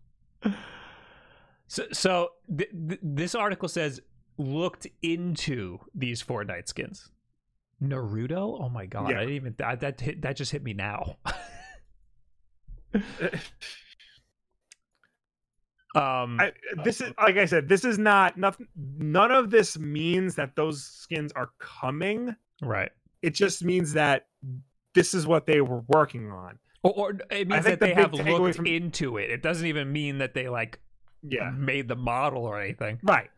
[1.67, 3.99] so so th- th- this article says
[4.37, 7.09] looked into these fortnite skins
[7.81, 9.17] naruto oh my god Yeah.
[9.17, 11.17] i didn't even that that, hit, that just hit me now
[15.95, 16.51] um I,
[16.83, 18.67] this is like I said, this is not nothing.
[18.97, 22.35] None of this means that those skins are coming.
[22.61, 22.91] right
[23.21, 24.27] It just means that
[24.93, 26.57] this is what they were working on.
[26.83, 29.29] Or, or it means that the they have looked from- into it.
[29.31, 30.79] It doesn't even mean that they like
[31.23, 32.99] Yeah, made the model or anything.
[33.03, 33.29] right.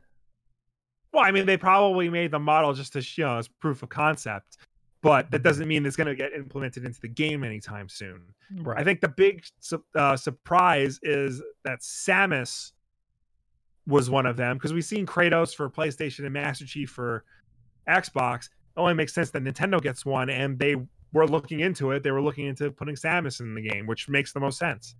[1.13, 3.89] Well, I mean, they probably made the model just to you know as proof of
[3.89, 4.57] concept,
[5.01, 8.21] but that doesn't mean it's going to get implemented into the game anytime soon.
[8.51, 8.79] Right.
[8.79, 12.71] I think the big su- uh, surprise is that Samus
[13.85, 17.23] was one of them because we've seen Kratos for PlayStation and Master Chief for
[17.87, 18.45] Xbox.
[18.45, 20.75] It only makes sense that Nintendo gets one, and they
[21.13, 22.03] were looking into it.
[22.03, 24.95] They were looking into putting Samus in the game, which makes the most sense.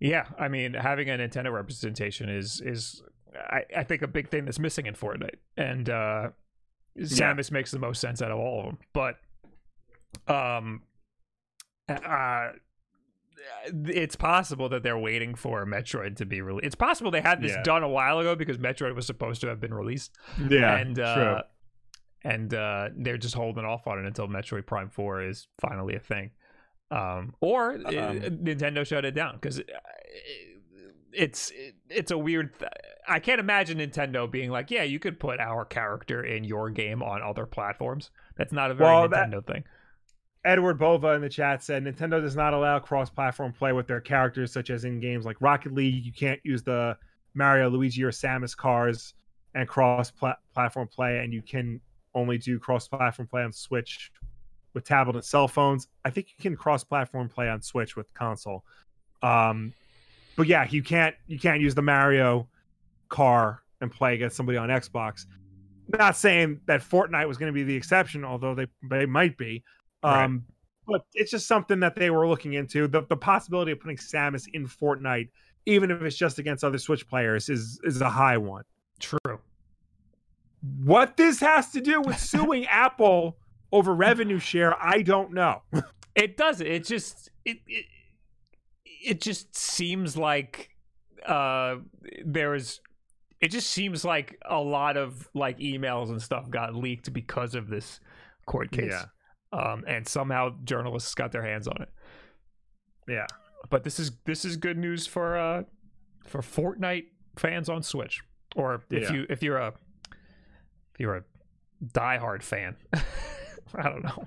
[0.00, 3.02] yeah, I mean, having a Nintendo representation is is
[3.34, 6.28] I, I think a big thing that's missing in Fortnite, and uh,
[6.98, 8.78] Samus makes the most sense out of all of them.
[8.92, 9.16] But
[10.28, 10.82] um,
[11.88, 12.48] uh,
[13.84, 16.66] it's possible that they're waiting for Metroid to be released.
[16.66, 17.62] It's possible they had this Yeah.
[17.62, 20.12] done a while ago because Metroid was supposed to have been released.
[20.48, 22.30] Yeah, and uh, true.
[22.30, 26.00] and uh, they're just holding off on it until Metroid Prime Four is finally a
[26.00, 26.30] thing,
[26.90, 27.76] um, or uh,
[28.10, 29.60] Um, Nintendo shut it down because
[31.12, 31.52] it's
[31.88, 32.58] it's a weird.
[32.58, 32.70] Th-
[33.08, 37.02] I can't imagine Nintendo being like, yeah, you could put our character in your game
[37.02, 38.10] on other platforms.
[38.36, 39.64] That's not a very Well, that- Nintendo thing.
[40.46, 44.52] Edward Bova in the chat said Nintendo does not allow cross-platform play with their characters,
[44.52, 46.04] such as in games like Rocket League.
[46.04, 46.96] You can't use the
[47.34, 49.14] Mario, Luigi, or Samus cars
[49.54, 51.80] and cross-platform play, and you can
[52.14, 54.12] only do cross-platform play on Switch
[54.72, 55.88] with tablet and cell phones.
[56.04, 58.64] I think you can cross-platform play on Switch with console.
[59.22, 59.72] Um,
[60.36, 62.46] but yeah, you can't you can't use the Mario
[63.08, 65.26] car and play against somebody on Xbox.
[65.88, 69.64] Not saying that Fortnite was going to be the exception, although they they might be.
[70.02, 70.44] Um,
[70.86, 72.86] But it's just something that they were looking into.
[72.86, 75.28] The the possibility of putting Samus in Fortnite,
[75.66, 78.62] even if it's just against other Switch players, is is a high one.
[79.00, 79.40] True.
[80.84, 83.36] What this has to do with suing Apple
[83.72, 85.62] over revenue share, I don't know.
[86.14, 86.66] It doesn't.
[86.66, 87.86] It just it it,
[88.84, 90.70] it just seems like
[91.26, 91.76] uh
[92.24, 92.80] there is
[93.40, 97.68] it just seems like a lot of like emails and stuff got leaked because of
[97.68, 98.00] this
[98.46, 98.90] court case.
[98.90, 99.04] Yeah.
[99.52, 101.88] Um and somehow journalists got their hands on it.
[103.08, 103.26] Yeah.
[103.70, 105.62] But this is this is good news for uh
[106.24, 108.20] for Fortnite fans on Switch.
[108.54, 109.12] Or if Yeah.
[109.12, 109.68] you if you're a
[110.94, 111.24] if you're a
[111.92, 112.76] diehard fan.
[113.74, 114.24] I don't know.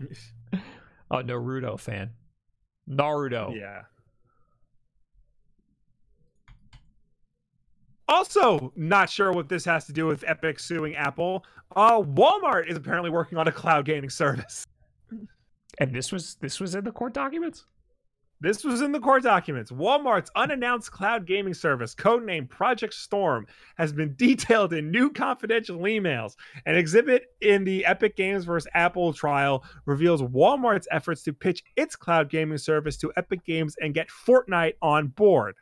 [1.11, 2.11] A Naruto fan.
[2.87, 3.55] Naruto.
[3.57, 3.83] Yeah.
[8.07, 11.45] Also, not sure what this has to do with Epic suing Apple.
[11.75, 14.65] Uh, Walmart is apparently working on a cloud gaming service.
[15.77, 17.65] And this was this was in the court documents.
[18.41, 19.69] This was in the court documents.
[19.69, 23.45] Walmart's unannounced cloud gaming service, codenamed Project Storm,
[23.77, 26.35] has been detailed in new confidential emails.
[26.65, 28.69] An exhibit in the Epic Games vs.
[28.73, 33.93] Apple trial reveals Walmart's efforts to pitch its cloud gaming service to Epic Games and
[33.93, 35.55] get Fortnite on board.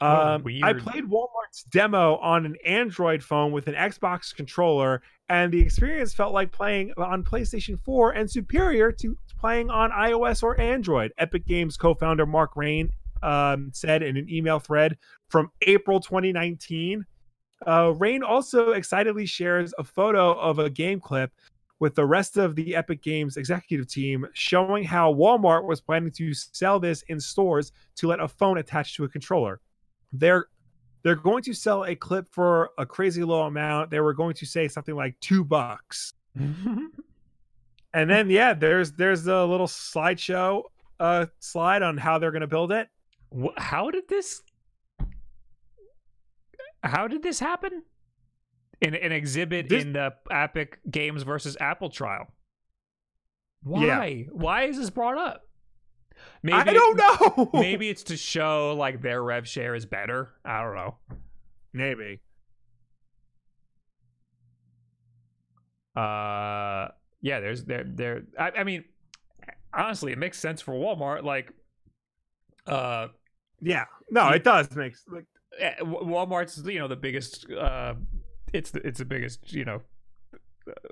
[0.00, 5.60] Um, I played Walmart's demo on an Android phone with an Xbox controller, and the
[5.60, 11.12] experience felt like playing on PlayStation 4 and superior to playing on iOS or Android.
[11.18, 12.90] Epic Games co founder Mark Rein
[13.22, 14.96] um, said in an email thread
[15.28, 17.04] from April 2019.
[17.66, 21.32] Uh, Rein also excitedly shares a photo of a game clip
[21.80, 26.32] with the rest of the Epic Games executive team showing how Walmart was planning to
[26.34, 29.60] sell this in stores to let a phone attach to a controller
[30.12, 30.46] they're
[31.08, 33.90] they're going to sell a clip for a crazy low amount.
[33.90, 36.90] They were going to say something like two bucks, and
[37.92, 40.64] then yeah, there's there's a little slideshow
[41.00, 42.88] uh slide on how they're going to build it.
[43.56, 44.42] How did this
[46.82, 47.82] how did this happen
[48.80, 52.28] in an exhibit This- in the epic games versus apple trial
[53.62, 54.22] why Yeah.
[54.30, 55.47] why is this brought up
[56.42, 57.50] maybe I don't know.
[57.60, 60.96] maybe it's to show like their rev share is better i don't know
[61.72, 62.20] maybe.
[65.96, 66.88] uh
[67.20, 68.84] yeah there's there there I, I mean
[69.74, 71.52] honestly it makes sense for walmart like
[72.66, 73.08] uh
[73.60, 75.24] Yeah, no, it does make like
[75.58, 77.94] eh, Walmart's you know the biggest uh
[78.52, 79.82] it's the it's the biggest you know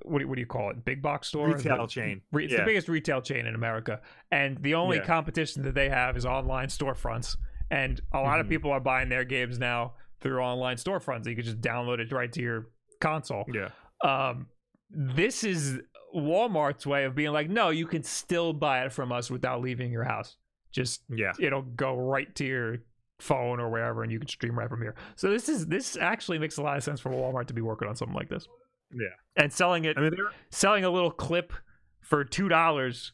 [0.02, 0.84] what do, what do you call it?
[0.84, 1.48] Big box store?
[1.48, 2.22] Retail The- chain.
[2.32, 2.60] re- it's Yeah.
[2.60, 4.00] the biggest retail chain in America.
[4.30, 5.04] And the only Yeah.
[5.04, 7.36] competition that they have is online storefronts.
[7.70, 8.50] And a lot of Mhm.
[8.50, 11.26] people are buying their games now through online storefronts.
[11.26, 12.66] You can just download it right to your
[13.00, 13.44] console.
[13.52, 13.70] Yeah,
[14.02, 14.46] um
[14.90, 15.80] this is
[16.14, 19.90] Walmart's way of being like no you can still buy it from us without leaving
[19.92, 20.36] your house.
[20.72, 22.78] Just yeah, it'll go right to your
[23.18, 24.94] phone or wherever and you can stream right from here.
[25.16, 27.88] So this is this actually makes a lot of sense for walmart to be working
[27.88, 28.46] on something like this
[28.92, 29.06] yeah.
[29.36, 31.52] and selling it I mean, they're selling a little clip
[32.00, 33.12] for two dollars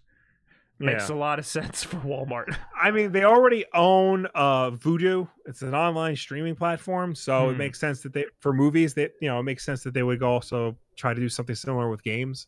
[0.79, 1.15] makes yeah.
[1.15, 5.29] a lot of sense for walmart I mean, they already own uh Vudu.
[5.47, 7.59] It's an online streaming platform, so it Hmm.
[7.59, 10.23] makes sense that they for movies that you know it makes sense that they would
[10.23, 12.47] also try to do something similar with games.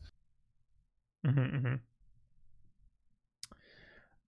[1.26, 1.74] mm-hmm,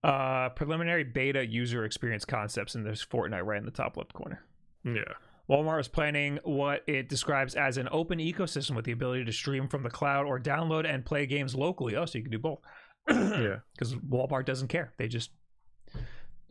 [0.03, 4.43] uh preliminary beta user experience concepts and there's fortnite right in the top left corner
[4.83, 5.01] Yeah.
[5.49, 9.67] Walmart is planning what it describes as an open ecosystem with the ability to stream
[9.67, 11.95] from the cloud or download and play games locally.
[11.95, 12.59] Oh, so you can do both.
[13.09, 13.59] Yeah.
[13.71, 14.93] Because Walmart doesn't care.
[14.97, 15.31] They just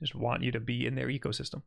[0.00, 1.62] just want you to be in their ecosystem.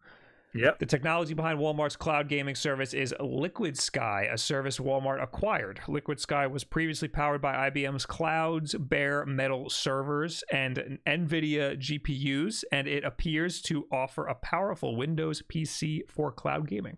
[0.56, 0.80] Yep.
[0.80, 5.80] The technology behind Walmart's cloud gaming service is Liquid Sky, a service Walmart acquired.
[5.88, 12.88] Liquid Sky was previously powered by IBM's Cloud's bare metal servers and NVIDIA GPUs, and
[12.88, 16.98] it appears to offer a powerful Windows PC for cloud gaming.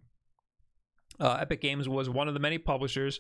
[1.22, 3.19] Uh, Epic Games was one of the many publishers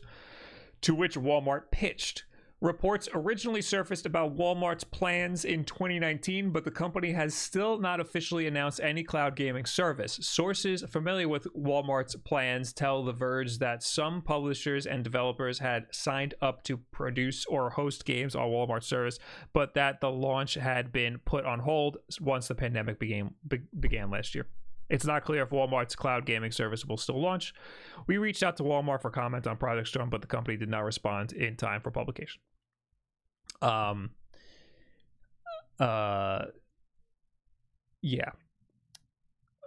[0.81, 2.25] to which Walmart pitched.
[2.59, 8.45] Reports originally surfaced about Walmart's plans in 2019, but the company has still not officially
[8.45, 10.19] announced any cloud gaming service.
[10.21, 16.35] Sources familiar with Walmart's plans tell The Verge that some publishers and developers had signed
[16.39, 19.17] up to produce or host games on Walmart's service,
[19.53, 24.11] but that the launch had been put on hold once the pandemic began, be- began
[24.11, 24.45] last year.
[24.91, 27.53] It's not clear if Walmart's cloud gaming service will still launch.
[28.07, 30.83] We reached out to Walmart for comment on Project Storm, but the company did not
[30.83, 32.41] respond in time for publication.
[33.61, 34.11] Um.
[35.79, 36.45] Uh.
[38.01, 38.31] Yeah.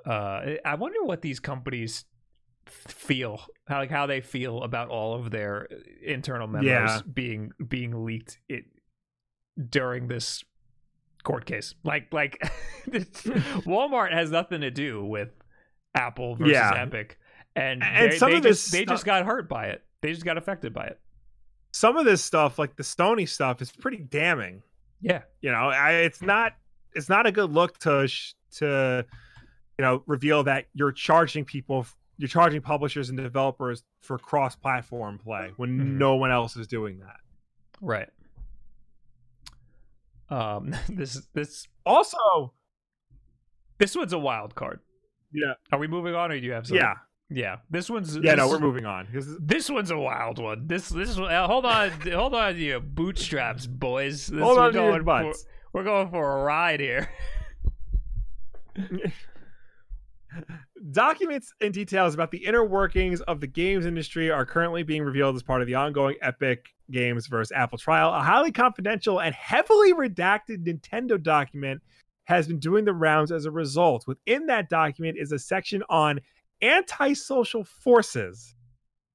[0.07, 2.05] Uh, I wonder what these companies
[2.67, 5.69] feel how like how they feel about all of their
[6.03, 7.01] internal memos Yeah.
[7.13, 8.65] being being leaked it
[9.69, 10.43] during this
[11.25, 11.75] court case.
[11.85, 12.39] Like like
[13.67, 15.31] Walmart has nothing to do with
[15.95, 16.73] Apple versus Yeah.
[16.75, 17.19] Epic,
[17.57, 19.83] and, And they, some they of this just they just stuff- got hurt by it.
[20.03, 21.01] They just got affected by it.
[21.73, 24.63] Some of this stuff, like the Stony stuff, is pretty damning.
[25.01, 26.53] Yeah, You know, I, it's not
[26.95, 29.05] it's not a good look to sh- to
[29.79, 35.53] you know reveal that you're charging people you're charging publishers and developers for cross-platform play
[35.57, 35.87] when Mhm.
[35.99, 37.17] no one else is doing that.
[37.81, 38.09] right.
[40.31, 42.53] Um, this this Also,
[43.79, 44.81] this one's a wild card.
[45.33, 46.83] yeah, Are we moving on, or do you have something?
[46.83, 46.95] yeah,
[47.31, 47.57] yeah.
[47.71, 48.35] This one's yeah.
[48.37, 49.09] No, we're moving on.
[49.41, 50.67] This one's a wild one.
[50.67, 54.27] This this one- uh, hold on hold on to your bootstraps, boys.
[54.29, 55.43] This, Hold on to your going butts.
[55.43, 57.09] For, we're going for a ride here.
[60.91, 65.35] Documents and details about the inner workings of the games industry are currently being revealed
[65.35, 68.13] as part of the ongoing Epic Games versus Apple trial.
[68.13, 71.81] A highly confidential and heavily redacted Nintendo document
[72.25, 74.07] has been doing the rounds as a result.
[74.07, 76.21] Within that document is a section on
[76.61, 78.55] antisocial forces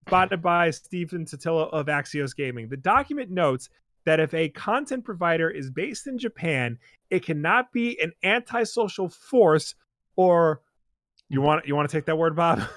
[0.08, 0.42] spotted hmm.
[0.42, 2.70] by Stephen Totilo of Axios Gaming.
[2.70, 3.70] The document notes
[4.06, 6.80] that if a content provider is based in Japan,
[7.12, 9.76] it cannot be an antisocial force
[10.16, 10.62] or
[11.30, 12.62] you want you want to take that word, Bob?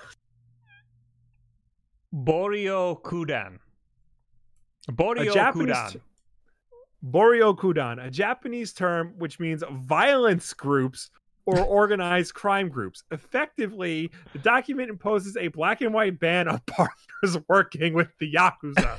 [2.15, 3.59] Boryokudan.
[4.89, 6.01] A Borio Japanese Kudan.
[7.05, 11.11] Boryokudan, a Japanese term which means violence groups
[11.47, 13.03] or organized crime groups.
[13.11, 18.99] Effectively, the document imposes a black and white ban of partners working with the Yakuza.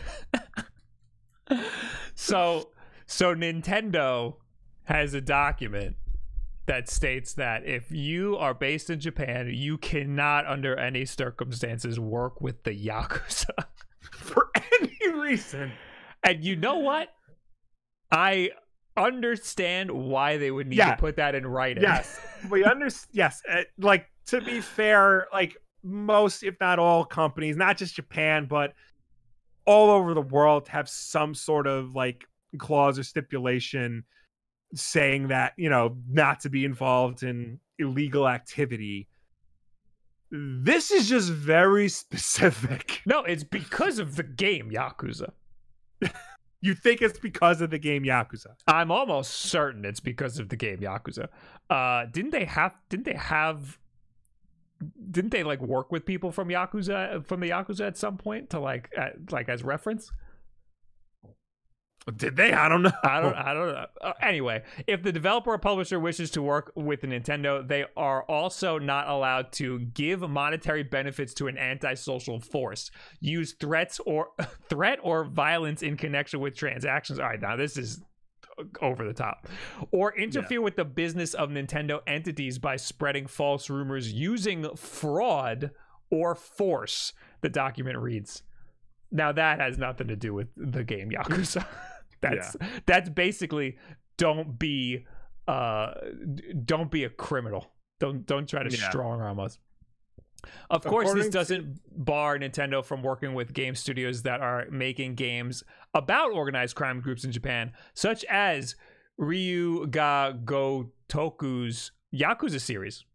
[2.16, 2.70] so
[3.06, 4.36] so Nintendo
[4.86, 5.96] has a document
[6.66, 12.40] that states that if you are based in Japan, you cannot under any circumstances work
[12.42, 13.66] with the Yakuza.
[14.12, 15.72] for any reason.
[16.24, 17.10] And you know what?
[18.12, 18.52] I
[18.96, 20.92] understand why they would need Yeah.
[20.96, 21.84] to put that in writing.
[21.84, 23.10] Yes, we understand.
[23.14, 28.46] Yes, uh, like to be fair, like most, if not all, companies, not just Japan,
[28.46, 28.74] but
[29.66, 32.24] all over the world, have some sort of like
[32.58, 34.04] clause or stipulation
[34.74, 39.08] saying that you know not to be involved in illegal activity.
[40.32, 43.02] This is just very specific.
[43.06, 45.32] No, it's because of the game Yakuza.
[46.64, 48.56] You think it's because of the game Yakuza?
[48.68, 51.28] I'm almost certain it's because of the game Yakuza.
[51.70, 53.78] Uh didn't they have didn't they have
[55.12, 58.62] didn't they like work with people from Yakuza from the Yakuza at some point to
[58.62, 60.14] like at, like as reference?
[62.16, 62.52] Did they?
[62.52, 62.92] I don't know.
[63.04, 63.36] I don't.
[63.36, 63.86] I don't know.
[64.02, 68.78] Uh, anyway, if the developer or publisher wishes to work with Nintendo, they are also
[68.78, 74.30] not allowed to give monetary benefits to an antisocial force, use threats or
[74.70, 77.20] threat or violence in connection with transactions.
[77.20, 78.02] All right, now this is
[78.82, 79.48] over the top,
[79.92, 85.72] or interfere with the business of Nintendo entities by spreading false rumors using fraud
[86.12, 87.14] or force.
[87.42, 88.44] The document reads.
[89.12, 91.66] Now that has nothing to do with the game Yakuza.
[92.24, 92.56] That's
[92.86, 93.78] that's basically
[94.18, 95.06] don't be
[95.48, 95.94] uh
[96.66, 97.72] don't be a criminal.
[98.00, 98.90] Don't don't try to Yeah.
[98.90, 99.60] strong arm us.
[100.70, 104.66] Of course, this According to- doesn't bar Nintendo from working with game studios that are
[104.70, 105.64] making games
[105.94, 108.76] about organized crime groups in Japan, such as
[109.18, 113.06] Ryu ga Gotoku's Yakuza series.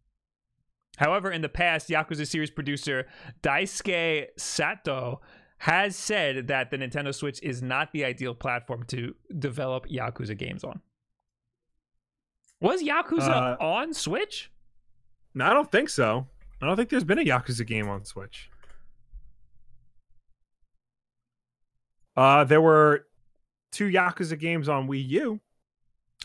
[0.97, 3.05] However, in the past, Yakuza series producer
[3.43, 5.21] Daisuke Sato
[5.59, 10.63] has said that the Nintendo Switch is not the ideal platform to develop Yakuza games
[10.63, 10.79] on.
[12.61, 14.51] Was Yakuza Uh, on Switch?
[15.33, 16.27] No, I don't think so.
[16.61, 18.49] I don't think there's been a Yakuza game on Switch.
[22.15, 23.05] Uh, there were
[23.71, 25.39] two Yakuza games on Wii U.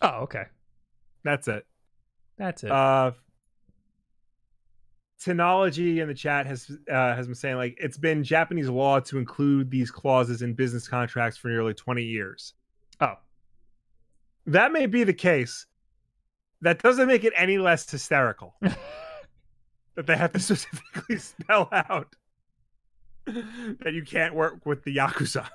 [0.02, 0.44] Oh, okay.
[1.22, 1.66] That's it.
[2.36, 2.70] That's it.
[2.70, 3.12] Uh,
[5.24, 9.16] Technology in the chat has uh, has been saying like it's been Japanese law to
[9.16, 12.52] include these clauses in business contracts for nearly 20 years.
[13.00, 13.14] oh,
[14.44, 15.64] That may be the case.
[16.60, 22.14] That doesn't make it any less hysterical that they have to specifically spell out
[23.26, 25.48] that you can't work with the Yakuza.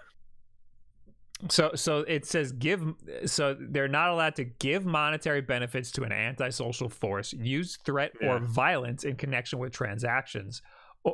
[1.48, 2.84] So so it says give
[3.26, 8.40] so they're not allowed to give monetary benefits to an antisocial force, use threat or
[8.40, 10.62] violence in connection with transactions.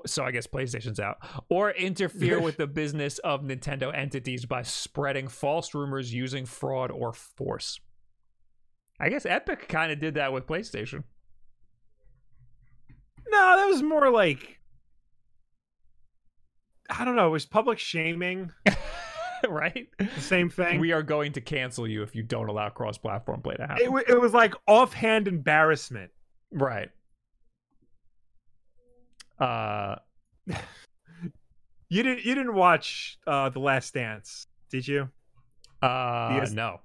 [0.08, 1.18] So I guess PlayStation's out.
[1.48, 7.14] Or interfere with the business of Nintendo entities by spreading false rumors using fraud or
[7.14, 7.80] force.
[9.00, 11.04] I guess Epic kind of did that with PlayStation.
[13.28, 14.60] No, that was more like
[16.90, 18.52] I don't know, it was public shaming
[19.52, 19.88] right?
[20.00, 20.80] the same thing?
[20.80, 23.84] We are going to cancel you if you don't allow cross-platform play to happen.
[23.84, 26.12] it, wa- it was like offhand embarrassment.
[26.52, 26.90] right.
[29.40, 29.96] Uh
[31.90, 35.10] You didn't you didn't watch uh The Last Dance, did you?
[35.82, 36.52] uh Yes.
[36.52, 36.80] no.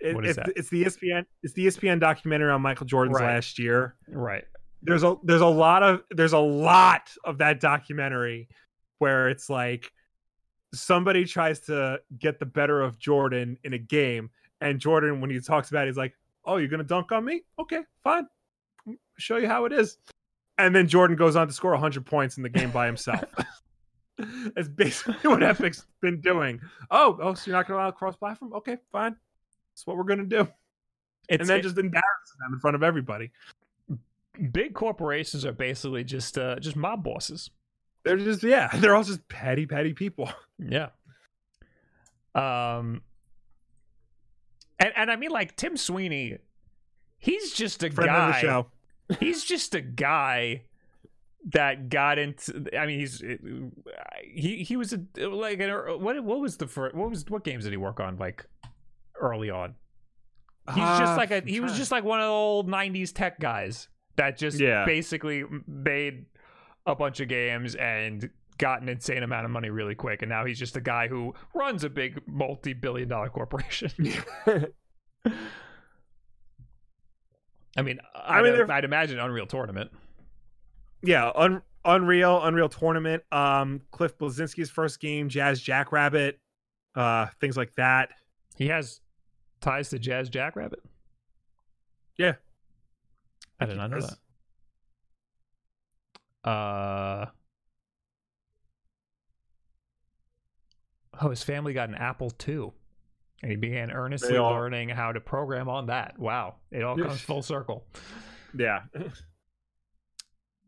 [0.00, 0.56] It, What is it's, that?
[0.56, 3.34] it's the ESPN it's the ESPN documentary on Michael Jordan's Right.
[3.34, 3.96] last year.
[4.08, 4.44] Right.
[4.82, 8.48] There's a there's a lot of there's a lot of that documentary
[8.98, 9.90] where it's like
[10.72, 15.40] somebody tries to get the better of Jordan in a game and Jordan when he
[15.40, 16.14] talks about it he's like,
[16.44, 17.42] "Oh, you're to dunk on me?
[17.58, 18.26] Okay, fine.
[18.86, 19.98] I'll show you how it is."
[20.58, 23.24] And then Jordan goes on to score 100 points in the game by himself.
[24.54, 26.60] That's basically what Epic's been doing.
[26.90, 28.52] Oh, oh, so you're not to allow cross platform?
[28.54, 29.16] Okay, fine.
[29.72, 30.48] That's what we're to do.
[31.28, 33.30] It's and then it- just embarrasses them in front of everybody.
[34.52, 37.50] big corporations are basically just uh just mob bosses.
[38.04, 40.30] They're just yeah, they're all just petty, petty people.
[40.62, 40.88] Yeah.
[42.34, 43.00] Um
[44.78, 46.36] and and I mean like Tim Sweeney
[47.18, 48.66] he's just a Friend guy of the show.
[49.20, 50.64] he's just a guy
[51.52, 53.22] that got into I mean he's
[54.34, 55.70] he he was a like an,
[56.02, 58.44] what what was the first what was what games did he work on like
[59.18, 59.74] early on
[60.68, 63.40] He's just Ah, like a he was just like one of the old '90s tech
[63.40, 64.84] guys that just Yeah.
[64.84, 66.26] basically made
[66.90, 68.28] a bunch of games and
[68.58, 71.32] got an insane amount of money really quick, and now he's just a guy who
[71.54, 73.90] runs a big multi-billion-dollar corporation.
[77.76, 79.90] I mean, I'd, mean, they're- I'd imagine Unreal Tournament.
[81.02, 86.38] yeah, Un- Unreal, Unreal Tournament, um, Cliff Bleszinski's first game, Jazz Jackrabbit,
[86.94, 88.10] uh, things like that.
[88.56, 89.00] He has
[89.60, 90.80] ties to Jazz Jackrabbit.
[92.18, 92.34] Yeah.
[93.58, 94.18] I did not know that.
[96.44, 97.26] Uh.
[101.20, 102.70] Oh, his family got an Apple II,
[103.42, 106.18] and he began earnestly all- learning how to program on that.
[106.18, 107.86] Wow, it all comes full circle.
[108.56, 108.80] Yeah,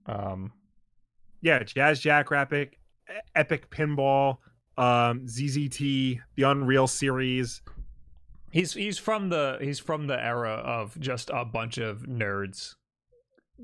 [0.06, 0.52] Um,
[1.40, 2.74] yeah, Jazz Jackrabbit,
[3.10, 4.38] E- Epic Pinball,
[4.76, 7.62] um, ZZT, the Unreal series.
[8.50, 12.74] he's he's from the he's from the era of just a bunch of nerds,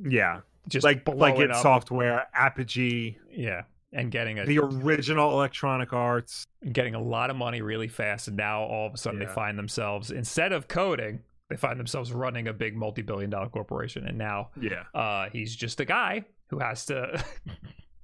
[0.03, 1.63] Yeah, just like like it up.
[1.63, 3.63] software, Apogee, yeah,
[3.93, 6.45] and getting a the original Electronic Arts.
[6.73, 9.59] getting a lot of money really fast and now all of a sudden they find
[9.59, 14.51] themselves instead of coding they find themselves running a big multi-billion dollar corporation and now
[14.61, 17.25] Yeah, uh, he's just a guy who has to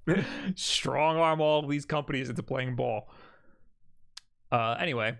[0.54, 3.08] strong arm all of these companies into playing ball
[4.52, 5.18] uh, anyway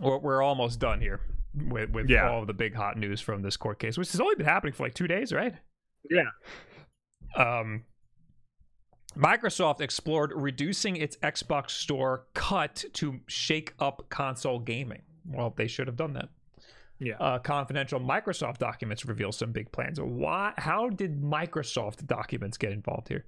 [0.00, 1.20] we're, we're almost done here
[1.54, 2.28] with, with Yeah.
[2.30, 4.72] all of the big hot news from this court case which has only been happening
[4.72, 5.54] for like two days right
[6.10, 6.30] yeah.
[7.36, 7.84] um,
[9.16, 15.02] Microsoft explored reducing its Xbox Store cut to shake up console gaming.
[15.26, 16.28] Well, they should have done that.
[16.98, 17.16] Yeah.
[17.18, 20.00] Uh, confidential Microsoft documents reveal some big plans.
[20.00, 20.52] Why?
[20.56, 23.26] How did Microsoft documents get involved here?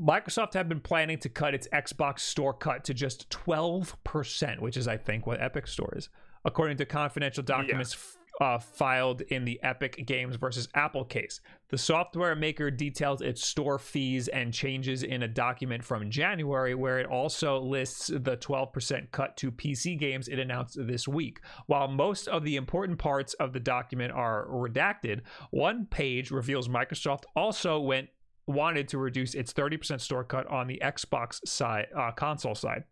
[0.00, 4.88] Microsoft had been planning to cut its Xbox Store cut to just 12%, which is,
[4.88, 6.08] I think, what Epic Store is.
[6.44, 11.78] According to confidential documents f- uh, filed in the Epic Games versus Apple case, the
[11.78, 17.06] software maker details its store fees and changes in a document from January, where it
[17.06, 21.40] also lists the 12% cut to PC games it announced this week.
[21.66, 25.20] While most of the important parts of the document are redacted,
[25.50, 28.08] one page reveals Microsoft also went
[28.46, 32.84] wanted to reduce its 30% store cut on the Xbox side uh, console side.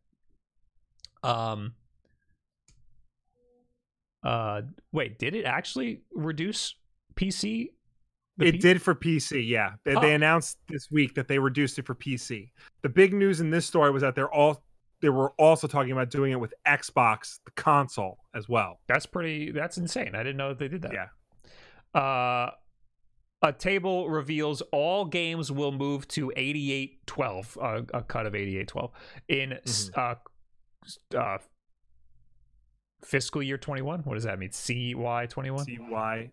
[1.23, 1.75] Um
[4.23, 4.63] uh
[4.93, 6.75] wait, did it actually reduce
[7.17, 7.71] PC
[8.41, 9.75] it P- did for PC, yeah.
[9.85, 10.15] They, they Oh.
[10.15, 12.51] announced this week that they reduced it for PC.
[12.81, 14.65] The big news in this story was that they're all
[15.01, 18.79] they were also talking about doing it with Xbox, the console, as well.
[18.89, 19.51] That's pretty.
[19.51, 20.15] That's insane.
[20.15, 20.93] I didn't know that they did that.
[20.95, 22.01] Yeah.
[22.01, 22.53] Uh,
[23.43, 28.91] a table reveals all games will move to 8812, uh, a cut of 8812
[29.29, 30.15] in s uh,
[31.17, 31.39] uh,
[33.05, 34.01] fiscal year 21.
[34.01, 34.53] What does that mean?
[34.53, 35.65] CY 21?
[35.65, 36.31] CY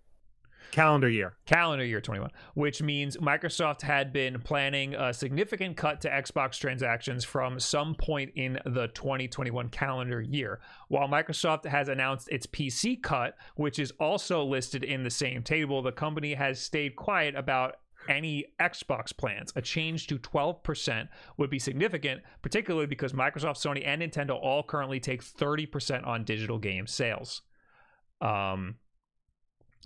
[0.71, 1.33] calendar year.
[1.45, 7.23] calendar year 21 which means microsoft had been planning a significant cut to xbox transactions
[7.23, 13.35] from some point in the 2021 calendar year while microsoft has announced its pc cut
[13.55, 17.77] which is also listed in the same table the company has stayed quiet about
[18.09, 19.53] any Xbox plans.
[19.55, 21.07] A change to 12%
[21.37, 26.57] would be significant, particularly because Microsoft, Sony, and Nintendo all currently take 30% on digital
[26.57, 27.41] game sales.
[28.19, 28.75] Um,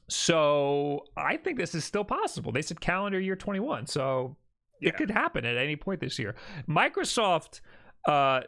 [0.10, 2.52] so I think this is still possible.
[2.52, 4.38] They said calendar year 21, so
[4.82, 4.90] Yeah.
[4.90, 6.36] it could happen at any point this year.
[6.68, 7.62] Microsoft
[8.06, 8.42] uh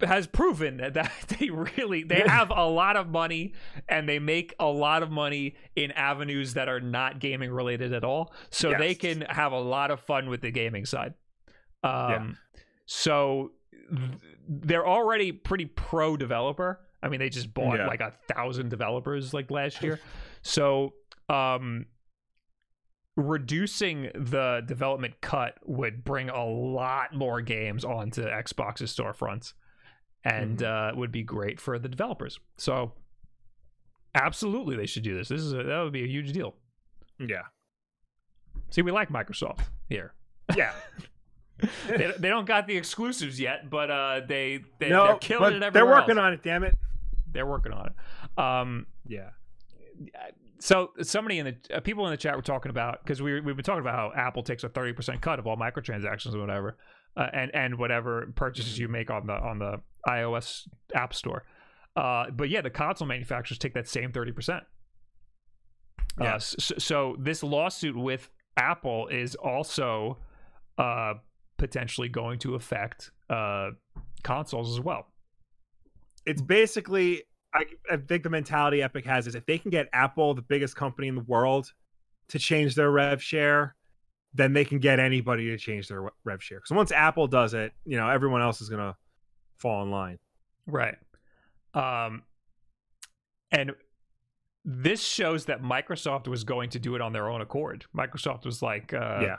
[0.00, 3.54] has proven that, they really they have a lot of money
[3.88, 8.02] and they make a lot of money in avenues that are not gaming related at
[8.02, 8.32] all.
[8.50, 11.14] So they can have a lot of fun with the gaming side.
[11.84, 12.26] Um Yeah.
[12.86, 13.52] so
[13.94, 14.10] th-
[14.48, 16.80] they're already pretty pro developer.
[17.02, 17.86] I mean they just bought Yeah.
[17.86, 20.00] like a thousand developers like last year.
[20.42, 20.94] So
[21.28, 21.86] um
[23.16, 29.54] reducing the development cut would bring a lot more games onto Xbox's storefronts
[30.22, 32.38] and uh, would be great for the developers.
[32.58, 32.92] So
[34.14, 35.28] absolutely they should do this.
[35.28, 36.54] This is a, that would be a huge deal.
[37.18, 37.42] Yeah.
[38.70, 40.12] See, we like Microsoft here.
[40.54, 40.72] Yeah.
[41.88, 45.62] they, they don't got the exclusives yet, but uh, they, they no, they're killing it
[45.62, 46.24] everywhere they're working else.
[46.24, 46.74] on it, damn it.
[47.32, 48.38] They're working on it.
[48.38, 49.30] Um, Yeah.
[50.58, 53.56] So somebody in the uh, people in the chat were talking about because we we've
[53.56, 56.76] been talking about how Apple takes a thirty percent cut of all microtransactions or whatever,
[57.16, 61.44] uh, and and whatever purchases you make on the on the iOS App Store.
[61.94, 64.64] Uh, but yeah, the console manufacturers take that same thirty percent.
[66.20, 66.36] Yeah.
[66.36, 70.18] Uh, so, so this lawsuit with Apple is also
[70.78, 71.14] uh,
[71.58, 73.70] potentially going to affect uh,
[74.22, 75.08] consoles as well.
[76.24, 77.22] It's basically
[77.56, 80.76] I, I think the mentality Epic has is if they can get Apple, the biggest
[80.76, 81.72] company in the world,
[82.28, 83.74] to change their rev share,
[84.34, 86.58] then they can get anybody to change their rev share.
[86.58, 88.96] Because once Apple does it, you know, everyone else is gonna
[89.56, 90.18] fall in line.
[90.66, 90.96] Right.
[91.74, 92.22] Um
[93.50, 93.72] and
[94.64, 97.86] this shows that Microsoft was going to do it on their own accord.
[97.96, 99.36] Microsoft was like uh Yeah.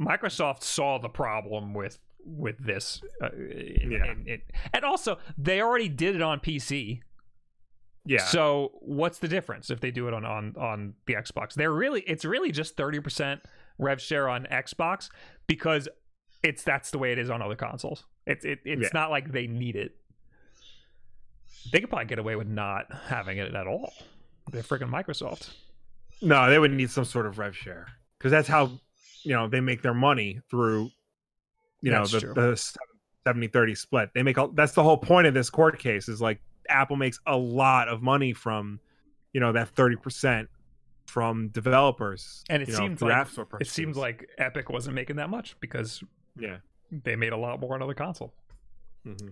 [0.00, 4.04] Microsoft saw the problem with with this uh, and, Yeah.
[4.04, 7.00] and, it, and also they already did it on PC.
[8.06, 8.24] Yeah.
[8.24, 11.54] So what's the difference if they do it on on on the Xbox?
[11.54, 13.40] They're really it's really just 30%
[13.78, 15.08] rev share on Xbox
[15.46, 15.88] because
[16.42, 18.04] it's that's the way it is on other consoles.
[18.26, 18.88] It's it, it's Yeah.
[18.92, 19.96] not like they need it.
[21.72, 23.92] They could probably get away with not having it at all.
[24.50, 25.50] They're freaking Microsoft.
[26.20, 27.86] no, they would need some sort of rev share
[28.18, 28.70] because that's how
[29.22, 30.90] you know they make their money through
[31.84, 32.34] you know That's the, true.
[32.34, 32.76] the
[33.26, 34.10] 70 30 split.
[34.14, 37.20] They make all that's the whole point of this court case is like Apple makes
[37.26, 38.80] a lot of money from
[39.34, 40.48] you know that 30%
[41.06, 42.42] from developers.
[42.48, 43.28] And it seems like
[43.60, 46.02] it seems like Epic wasn't making that much because
[46.38, 46.56] yeah.
[46.90, 48.32] they made a lot more on other console.
[49.04, 49.28] hmm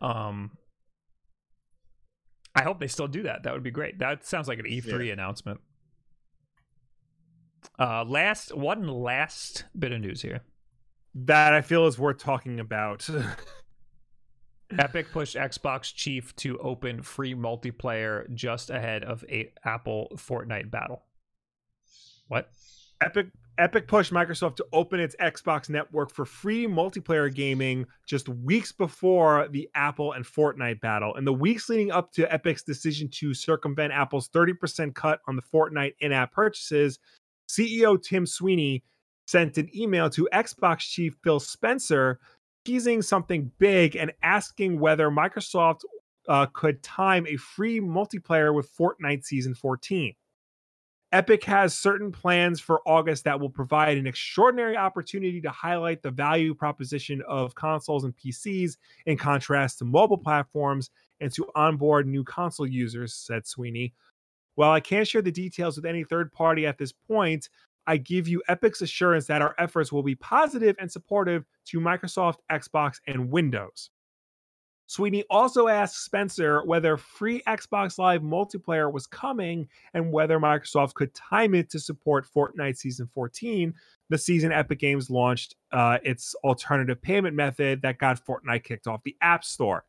[0.00, 0.50] Um,
[2.56, 3.44] I hope they still do that.
[3.44, 4.00] That would be great.
[4.00, 5.60] That sounds like an E3 announcement.
[7.78, 10.42] Uh, last one last bit of news here.
[11.14, 13.08] That I feel is worth talking about.
[14.78, 21.02] Epic pushed Xbox chief to open free multiplayer just ahead of a Apple Fortnite battle.
[22.28, 22.50] What?
[23.00, 28.72] Epic Epic pushed Microsoft to open its Xbox network for free multiplayer gaming just weeks
[28.72, 31.14] before the Apple and Fortnite battle.
[31.14, 35.42] In the weeks leading up to Epic's decision to circumvent Apple's 30% cut on the
[35.42, 36.98] Fortnite in-app purchases,
[37.48, 38.82] CEO Tim Sweeney
[39.26, 42.18] sent an email to Xbox chief Phil Spencer
[42.64, 45.80] teasing something big and asking whether Microsoft
[46.28, 50.14] uh, could time a free multiplayer with Fortnite Season 14.
[51.12, 56.10] Epic has certain plans for August that will provide an extraordinary opportunity to highlight the
[56.10, 60.90] value proposition of consoles and PCs in contrast to mobile platforms
[61.20, 63.94] and to onboard new console users, said Sweeney.
[64.56, 67.48] While I can't share the details with any third party at this point,
[67.86, 72.38] I give you Epic's assurance that our efforts will be positive and supportive to Microsoft,
[72.50, 73.90] Xbox, and Windows.
[74.86, 81.14] Sweeney also asked Spencer whether free Xbox Live multiplayer was coming and whether Microsoft could
[81.14, 83.72] time it to support Fortnite Season 14,
[84.10, 89.02] the season Epic Games launched uh, its alternative payment method that got Fortnite kicked off
[89.04, 89.84] the App Store.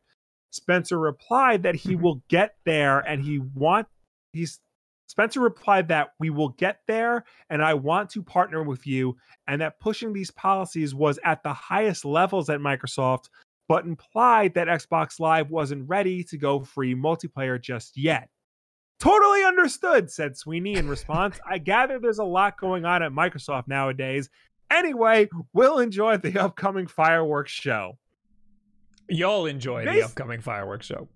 [0.50, 3.86] Spencer replied that he will get there and he want
[4.32, 4.60] he's
[5.06, 9.16] Spencer replied that we will get there and I want to partner with you
[9.46, 13.28] and that pushing these policies was at the highest levels at Microsoft
[13.68, 18.28] but implied that Xbox Live wasn't ready to go free multiplayer just yet.
[18.98, 21.38] Totally understood, said Sweeney in response.
[21.46, 24.30] I gather there's a lot going on at Microsoft nowadays.
[24.70, 27.98] Anyway, we'll enjoy the upcoming fireworks show.
[29.08, 31.08] Y'all enjoy the upcoming fireworks show.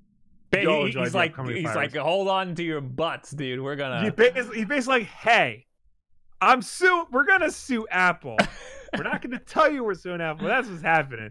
[0.53, 1.77] He, he's like, he's fireworks.
[1.77, 3.61] like, hold on to your butts, dude.
[3.61, 4.03] We're gonna.
[4.05, 5.67] He basically, he's basically like, hey,
[6.41, 7.07] I'm sue.
[7.11, 8.37] We're gonna sue Apple.
[8.97, 10.49] we're not gonna tell you we're suing Apple.
[10.49, 11.31] That's what's happening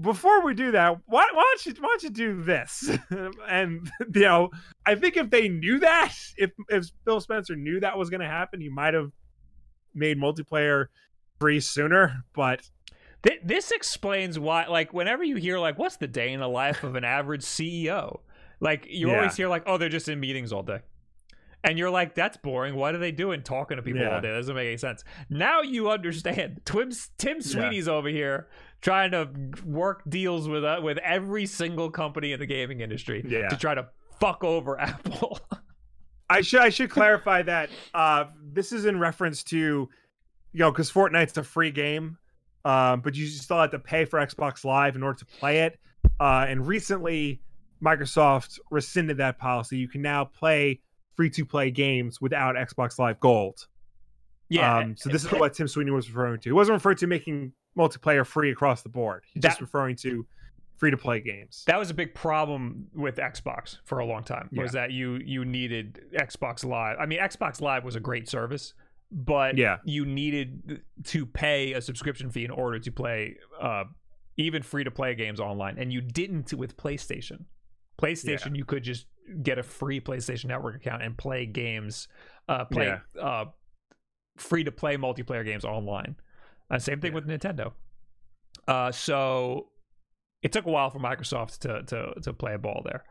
[0.00, 2.90] before we do that, why, why don't you why don't you do this?
[3.48, 4.50] and you know,
[4.86, 8.26] I think if they knew that, if if Phil Spencer knew that was going to
[8.26, 9.10] happen, he might have
[9.94, 10.86] made multiplayer
[11.40, 12.24] free sooner.
[12.34, 12.70] But
[13.42, 16.94] this explains why, like, whenever you hear like, "What's the day in the life of
[16.94, 18.20] an average CEO?"
[18.60, 19.16] Like, you yeah.
[19.16, 20.80] always hear like, "Oh, they're just in meetings all day."
[21.62, 22.74] And you're like, that's boring.
[22.74, 24.14] What are they doing talking to people yeah.
[24.14, 24.30] all day?
[24.30, 25.04] That doesn't make any sense.
[25.28, 26.62] Now you understand.
[26.64, 27.92] Tim, Tim Sweeney's yeah.
[27.92, 28.48] over here
[28.80, 29.28] trying to
[29.64, 33.88] work deals with uh, with every single company in the gaming industry to try to
[34.18, 35.38] fuck over Apple.
[36.28, 39.88] I should I should clarify that uh, this is in reference to you
[40.54, 42.16] know because Fortnite's a free game,
[42.64, 45.78] um, but you still have to pay for Xbox Live in order to play it.
[46.18, 47.42] Uh, and recently,
[47.84, 49.78] Microsoft rescinded that policy.
[49.78, 50.80] You can now play
[51.14, 53.66] free to play games without Xbox Live Gold.
[54.48, 54.78] Yeah.
[54.78, 56.48] Um, so this is what Tim Sweeney was referring to.
[56.48, 59.24] He wasn't referring to making multiplayer free across the board.
[59.32, 60.26] He's that, just referring to
[60.76, 61.62] free to play games.
[61.66, 64.48] That was a big problem with Xbox for a long time.
[64.52, 64.80] Was yeah.
[64.80, 66.96] that you you needed Xbox Live?
[66.98, 68.74] I mean, Xbox Live was a great service,
[69.12, 69.76] but yeah.
[69.84, 73.84] you needed to pay a subscription fee in order to play uh,
[74.36, 77.44] even free to play games online, and you didn't with PlayStation.
[78.00, 78.54] PlayStation, yeah.
[78.54, 79.06] you could just
[79.42, 82.08] get a free PlayStation Network account and play games,
[82.48, 83.22] uh, play yeah.
[83.22, 83.44] uh,
[84.36, 86.16] free to play multiplayer games online.
[86.70, 87.14] Uh, same thing yeah.
[87.16, 87.72] with Nintendo.
[88.66, 89.68] Uh, so
[90.42, 93.04] it took a while for Microsoft to to to play a ball there.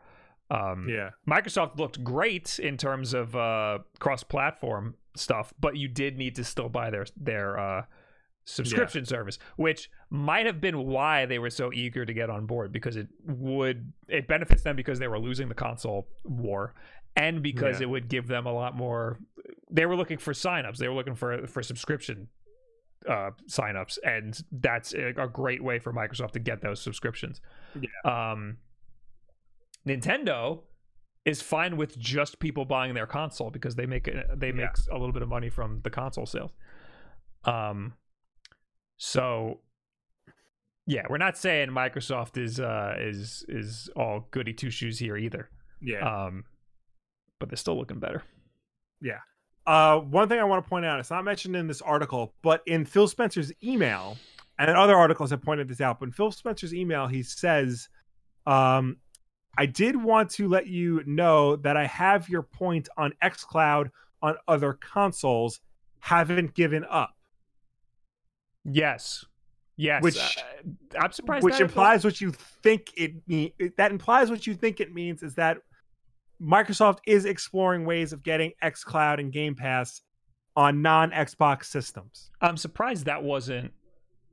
[0.50, 6.34] Um, yeah, Microsoft looked great in terms of uh, cross-platform stuff, but you did need
[6.36, 7.82] to still buy their their uh,
[8.50, 9.08] subscription yeah.
[9.08, 12.96] service, which might have been why they were so eager to get on board because
[12.96, 16.74] it would it benefits them because they were losing the console war
[17.16, 17.86] and because yeah.
[17.86, 19.18] it would give them a lot more
[19.70, 22.28] they were looking for signups they were looking for for subscription
[23.08, 27.40] uh, signups, and that's a, a, great way for Microsoft to get those subscriptions.
[27.80, 28.32] Yeah.
[28.32, 28.58] Um,
[29.86, 30.60] Nintendo
[31.24, 34.96] is fine with just people buying their console because they make they make yeah.
[34.96, 36.52] a little bit of money from the console sales.
[37.44, 37.94] Um,
[39.02, 39.60] so
[40.86, 45.48] yeah, we're not saying Microsoft is uh is is all goody two shoes here either.
[45.80, 46.00] Yeah.
[46.26, 46.44] Um,
[47.38, 48.22] but they're still looking better.
[49.00, 49.20] Yeah.
[49.66, 52.62] Uh, one thing I want to point out, it's not mentioned in this article, but
[52.66, 54.18] in Phil Spencer's email,
[54.58, 57.88] and other articles have pointed this out, but in Phil Spencer's email, he says,
[58.46, 58.98] um,
[59.56, 63.90] I did want to let you know that I have your point on xCloud
[64.20, 65.60] on other consoles,
[66.00, 67.14] haven't given up.
[68.64, 69.24] Yes.
[69.76, 70.02] Yes.
[70.02, 71.44] Which uh, I'm surprised.
[71.44, 72.32] Which implies what you
[72.62, 73.52] think it means.
[73.76, 75.58] That implies what you think it means is that
[76.40, 80.02] Microsoft is exploring ways of getting xCloud and Game Pass
[80.56, 82.30] on non Xbox systems.
[82.40, 83.72] I'm surprised that wasn't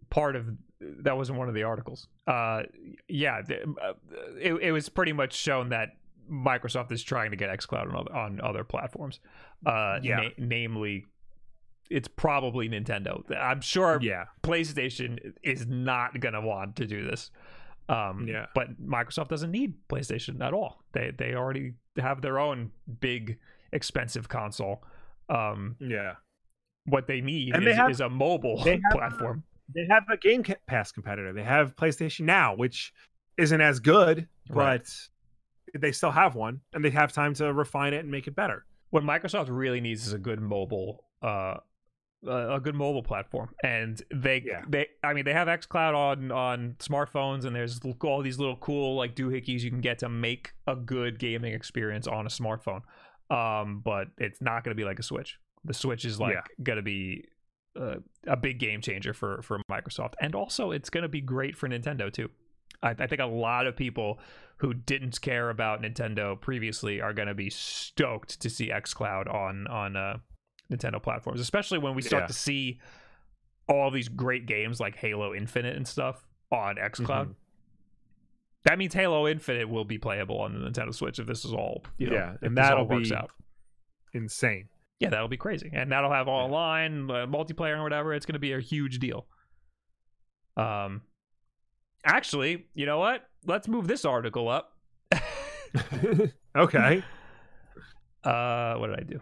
[0.10, 0.48] part of
[0.80, 2.08] that wasn't one of the articles.
[2.28, 2.64] Uh,
[3.08, 3.94] yeah, uh,
[4.40, 5.90] it, it was pretty much shown that
[6.32, 9.20] Microsoft is trying to get xCloud on other, on other platforms.
[9.66, 11.06] Uh, yeah, na- namely,
[11.90, 13.22] it's probably Nintendo.
[13.36, 14.00] I'm sure.
[14.02, 17.32] Yeah, PlayStation is not gonna want to do this.
[17.90, 18.48] Um, yeah.
[18.54, 20.84] But Microsoft doesn't need PlayStation at all.
[20.94, 23.38] They they already have their own big
[23.72, 24.84] expensive console.
[25.30, 26.16] Um, yeah.
[26.86, 29.44] What they need and is, they have, is a mobile they platform.
[29.76, 31.34] They have a Game Pass competitor.
[31.34, 32.94] They have PlayStation Now, which
[33.38, 34.82] isn't as good, right.
[35.74, 38.36] but they still have one, and they have time to refine it and make it
[38.36, 38.66] better.
[38.90, 41.58] What Microsoft really needs is a good mobile uh,
[42.26, 43.50] a good mobile platform.
[43.64, 44.64] And they yeah.
[44.68, 48.96] they i mean they have xcloud on on smartphones and there's all these little cool
[48.96, 52.82] like doohickeys you can get to make a good gaming experience on a smartphone.
[53.30, 55.40] Um but it's not going to be like a switch.
[55.64, 56.64] The switch is like yeah.
[56.64, 57.26] going to be
[57.80, 60.14] uh, a big game changer for for microsoft.
[60.20, 62.30] And also it's going to be great for nintendo too.
[62.82, 64.20] I, I think a lot of people
[64.58, 69.68] who didn't care about Nintendo previously are going to be stoked to see xCloud on
[69.68, 70.18] on uh,
[70.72, 72.28] Nintendo platforms, especially when we start Yeah.
[72.28, 72.80] to see
[73.70, 77.28] all these great games like Halo Infinite and stuff on xCloud.
[77.28, 77.36] Mhm.
[78.64, 81.84] That means Halo Infinite will be playable on the Nintendo Switch if this is all
[81.98, 83.32] you know, Yeah, and that'll works be- out.
[84.14, 84.70] Insane.
[85.00, 88.14] Yeah, that'll be crazy, and that'll have online uh, multiplayer and whatever.
[88.14, 89.28] It's going to be a huge deal.
[90.56, 91.04] Um,
[92.04, 93.30] actually, you know what?
[93.46, 94.76] Let's move this article up.
[96.56, 97.04] okay.
[98.24, 99.22] Uh, what did I do?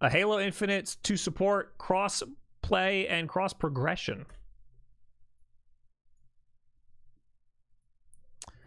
[0.00, 2.22] A Halo Infinite to support cross
[2.62, 4.26] play and cross progression.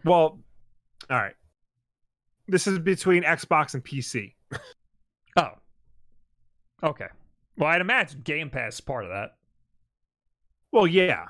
[0.04, 0.40] Well,
[1.10, 1.34] all right.
[2.48, 4.34] This is between Xbox and PC.
[5.36, 5.50] Oh,
[6.82, 7.06] okay.
[7.56, 9.36] Well, I'd imagine Game Pass is part of that.
[10.72, 11.26] Well, yeah.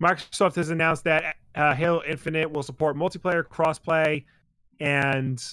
[0.00, 4.24] Microsoft has announced that uh, Halo Infinite will support multiplayer, crossplay,
[4.78, 5.44] and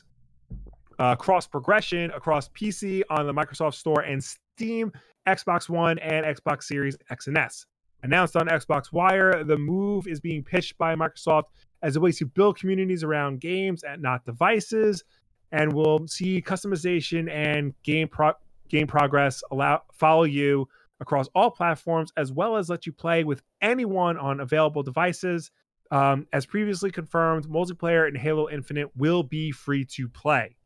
[1.00, 4.92] uh, cross progression across PC on the Microsoft Store and Steam,
[5.28, 7.66] Xbox One, and Xbox Series X and S.
[8.04, 11.46] Announced on Xbox Wire, the move is being pitched by Microsoft
[11.82, 15.04] as a way to build communities around games and not devices,
[15.52, 18.34] and will see customization and game pro-
[18.70, 20.68] game progress allow follow you
[21.00, 25.52] across all platforms, as well as let you play with anyone on available devices.
[25.90, 30.57] Um, as previously confirmed, multiplayer in Halo Infinite will be free to play.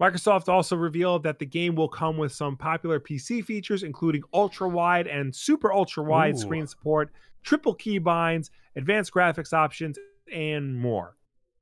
[0.00, 4.68] Microsoft also revealed that the game will come with some popular PC features, including ultra
[4.68, 6.38] wide and super ultra wide Ooh.
[6.38, 7.12] screen support,
[7.42, 9.98] triple keybinds, advanced graphics options,
[10.32, 11.16] and more.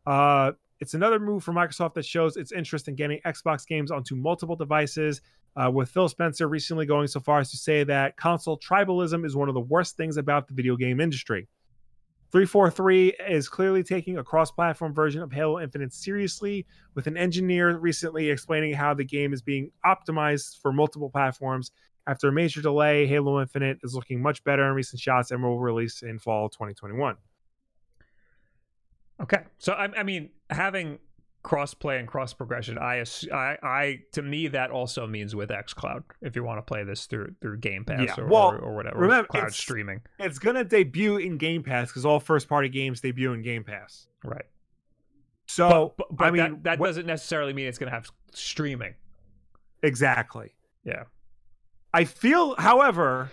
[0.07, 4.17] Uh, it's another move for Microsoft that shows its interest in getting Xbox games onto
[4.17, 5.21] multiple devices
[5.55, 9.37] uh, with Phil Spencer recently going so far as to say that console tribalism is
[9.37, 11.47] one of the worst things about the video game industry.
[12.33, 17.77] 343 is clearly taking a cross platform version of Halo Infinite seriously, with an engineer
[17.77, 21.73] recently explaining how the game is being optimized for multiple platforms.
[22.07, 25.61] After a major delay, Halo Infinite is looking much better in recent shots and will
[25.61, 27.17] release in fall 2021.
[29.23, 30.99] Okay, so I, I mean, having
[31.43, 36.05] cross play and cross progression, I, I, I, to me, that also means with XCloud.
[36.21, 38.75] If you want to play this through through Game Pass Yeah, or, well, or, or
[38.77, 42.49] whatever, remember, cloud it's- streaming, It's going to debut in Game Pass because all first
[42.49, 44.07] party games debut in Game Pass.
[44.25, 44.45] right?
[45.47, 48.11] So, But, but I mean, that, that what- doesn't necessarily mean it's going to have
[48.33, 48.95] streaming.
[49.83, 50.55] exactly.
[50.85, 51.05] Yeah.
[51.95, 53.31] I feel, however,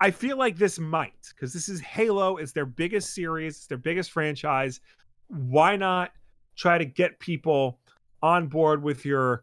[0.00, 2.36] I feel like this might because this is Halo.
[2.36, 3.56] It's their biggest series.
[3.56, 4.80] It's their biggest franchise.
[5.28, 6.12] Why not
[6.56, 7.78] try to get people
[8.22, 9.42] on board with your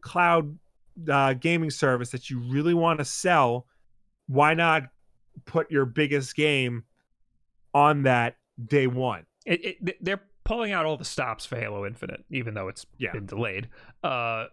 [0.00, 0.58] cloud
[1.10, 3.66] uh, gaming service that you really want to sell?
[4.26, 4.84] Why not
[5.44, 6.84] put your biggest game
[7.74, 9.26] on that day one?
[9.44, 13.12] It, it, they're pulling out all the stops for Halo Infinite, even though it's Yeah.
[13.12, 13.68] been delayed.
[14.02, 14.46] Uh,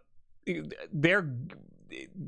[0.91, 1.29] they're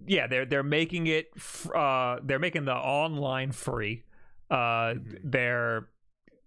[0.06, 1.30] yeah, they're they're making it.
[1.74, 4.04] Uh, they're making the online free.
[4.52, 4.56] Uh,
[4.96, 5.20] Mhm.
[5.24, 5.88] they're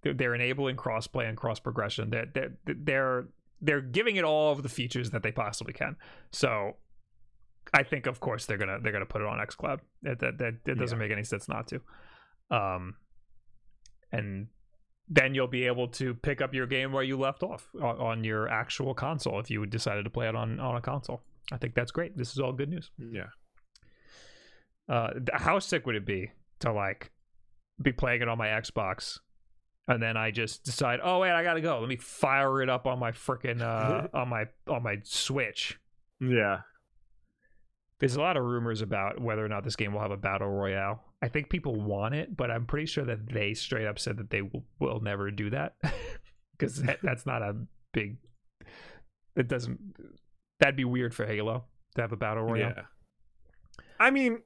[0.02, 2.10] they're- they're enabling crossplay and cross progression.
[2.10, 3.28] They're they're they're
[3.60, 5.96] they're giving it all of the features that they possibly can.
[6.32, 6.76] So.
[7.74, 9.80] I think, of course, they're gonna they're gonna put it on XCloud.
[10.02, 11.80] That that that, that doesn't make any sense not to.
[12.48, 12.94] Um,
[14.12, 14.46] and
[15.08, 18.24] then you'll be able to pick up your game where you left off on, on
[18.24, 21.22] your actual console if you decided to play it on on a console.
[21.50, 22.16] I think that's great.
[22.16, 22.92] This is all good news.
[22.98, 23.30] Yeah.
[24.88, 27.10] Uh, how sick would it be to like
[27.82, 29.18] be playing it on my Xbox,
[29.88, 31.78] and then I just decide, oh wait, I gotta go.
[31.78, 35.78] Let me fire it up on my freaking uh, on my on my Switch.
[36.20, 36.60] Yeah.
[37.98, 40.48] There's a lot of rumors about whether or not this game will have a battle
[40.48, 41.02] royale.
[41.22, 44.28] I think people want it, but I'm pretty sure that they straight up said that
[44.28, 45.76] they will, will never do that
[46.58, 47.56] because that, that's not a
[47.92, 48.18] big.
[49.34, 49.78] It doesn't.
[50.60, 51.64] That'd be weird for Halo
[51.94, 52.72] to have a battle royale.
[52.76, 52.82] Yeah.
[53.98, 54.40] I mean,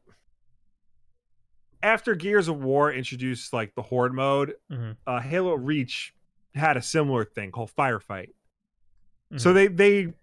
[1.83, 4.97] after Gears of War introduced like the Horde mode, Mhm.
[5.07, 6.15] uh, Halo Reach
[6.55, 8.31] had a similar thing called Firefight.
[9.37, 9.55] So Mhm.
[9.55, 10.15] they they, you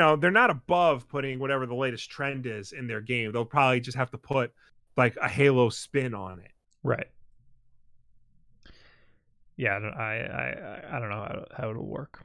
[0.00, 3.30] know, they're not above putting whatever the latest trend is in their game.
[3.32, 4.52] They'll probably just have to put
[4.96, 6.50] like a Halo spin on it.
[6.82, 7.06] Right.
[9.56, 12.24] Yeah, I don't, I, I I don't know how, how it'll work.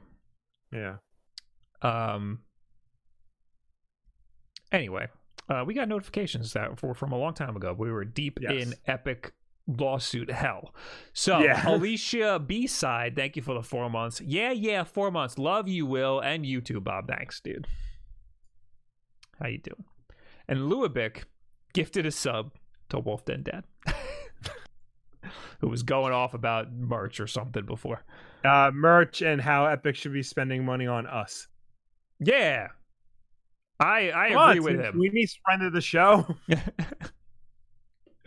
[0.72, 0.96] Yeah.
[1.82, 2.42] Um.
[4.72, 5.08] Anyway,
[5.50, 7.74] uh, we got notifications that for from a long time ago.
[7.76, 8.52] We were deep Yes.
[8.52, 9.32] in epic
[9.66, 10.74] lawsuit hell.
[11.12, 11.62] So Yeah.
[11.68, 14.20] Alicia B side, thank you for the four months.
[14.20, 15.36] Yeah, yeah, four months.
[15.38, 17.08] Love you, Will, and you too, Bob.
[17.08, 17.66] Thanks, dude.
[19.40, 19.84] How you doing?
[20.48, 21.24] And Luabic
[21.74, 22.52] gifted a sub
[22.88, 23.64] to Wolf Den Dad.
[25.60, 28.02] who was going off about merch or something before.
[28.44, 31.46] Uh, merch and how Epic should be spending money on us.
[32.18, 32.68] Yeah,
[33.80, 34.98] I I Come on, agree with Tim, him.
[34.98, 36.26] We need friend of the show.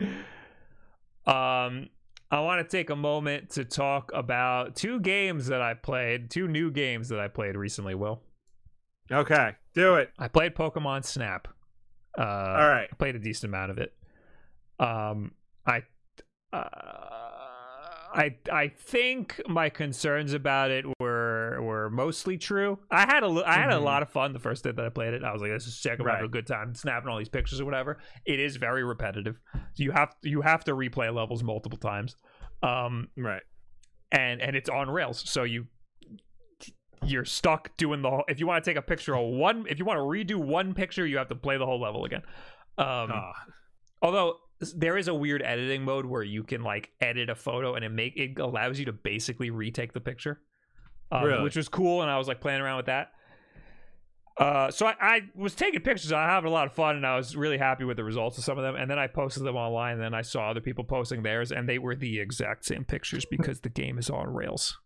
[1.26, 1.88] um,
[2.30, 6.48] I want to take a moment to talk about two games that I played, two
[6.48, 7.94] new games that I played recently.
[7.94, 8.20] Will
[9.12, 10.10] okay, do it.
[10.18, 11.46] I played Pokemon Snap?
[12.18, 12.88] Uh, All right.
[12.90, 13.92] I played a decent amount of it.
[14.80, 15.32] Um,
[15.66, 15.82] I,
[16.52, 17.23] uh,
[18.14, 22.78] I, I think my concerns about it were were mostly true.
[22.90, 23.82] I had a I had a Mhm.
[23.82, 25.24] lot of fun the first day that I played it.
[25.24, 25.98] I was like, "This is sick!
[26.00, 29.40] I'm having a good time, snapping all these pictures or whatever." It is very repetitive.
[29.76, 32.14] You have you have to replay levels multiple times,
[32.62, 33.42] um, Right.
[34.12, 35.28] and and it's on rails.
[35.28, 35.66] So you
[37.04, 38.24] you're stuck doing the whole.
[38.28, 40.72] If you want to take a picture of one, if you want to redo one
[40.72, 42.22] picture, you have to play the whole level again.
[42.78, 43.32] Um, Ah,
[44.00, 44.38] Although
[44.72, 47.90] there is a weird editing mode where you can like edit a photo and it
[47.90, 50.40] make it allows you to basically retake the picture,
[51.12, 51.42] um, Really?
[51.42, 52.02] which was cool.
[52.02, 53.10] And I was like playing around with that.
[54.36, 56.10] Uh, so I, I was taking pictures.
[56.12, 58.44] I having a lot of fun, and I was really happy with the results of
[58.44, 58.74] some of them.
[58.74, 59.94] And then I posted them online.
[59.94, 63.24] And then I saw other people posting theirs, and they were the exact same pictures
[63.24, 64.76] because the game is on rails,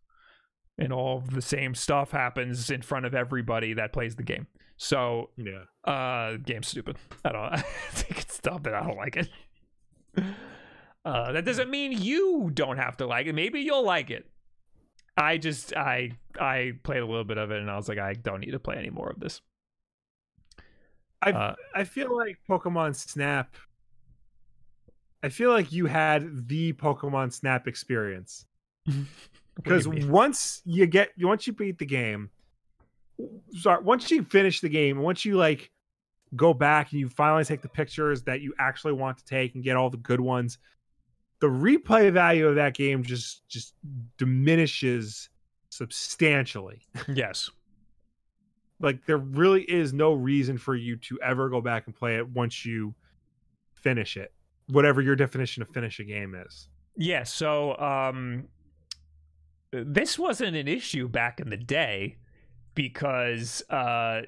[0.76, 4.48] and all the same stuff happens in front of everybody that plays the game.
[4.76, 5.64] So yeah.
[5.90, 6.96] uh, game's stupid.
[7.24, 7.42] I don't.
[7.52, 7.60] I
[7.90, 9.30] think it's dumb, and I don't like it.
[11.04, 13.34] Uh, that doesn't mean you don't have to like it.
[13.34, 14.26] Maybe you'll like it.
[15.16, 18.14] I just I I played a little bit of it, and I was like, I
[18.14, 19.40] don't need to play any more of this.
[21.22, 23.56] I Uh, I feel like Pokemon Snap.
[25.22, 28.46] I feel like you had the Pokemon Snap experience
[29.56, 32.30] because once you get once you beat the game,
[33.52, 35.70] sorry, once you finish the game, once you like
[36.36, 39.64] go back and you finally take the pictures that you actually want to take and
[39.64, 40.58] get all the good ones,
[41.40, 43.74] the replay value of that game just just
[44.16, 45.28] diminishes
[45.70, 46.82] substantially.
[47.08, 47.50] yes,
[48.80, 52.28] like there really is no reason for you to ever go back and play it
[52.28, 52.94] once you
[53.74, 54.32] finish it
[54.70, 56.68] whatever your definition of finish a game is
[56.98, 57.22] yeah.
[57.22, 58.48] So um,
[59.70, 62.16] this wasn't an issue back in the day
[62.78, 64.20] because uh,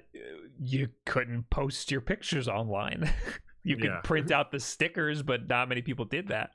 [0.60, 3.09] you couldn't post your pictures online.
[3.62, 4.01] you could Yeah.
[4.02, 6.51] print out the stickers, but not many people did that.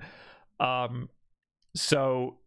[0.59, 1.07] Um,
[1.73, 2.39] so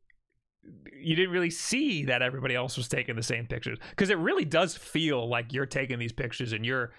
[1.01, 4.45] you didn't really see that everybody else was taking the same pictures because it really
[4.45, 6.93] does feel like you're taking these pictures and you're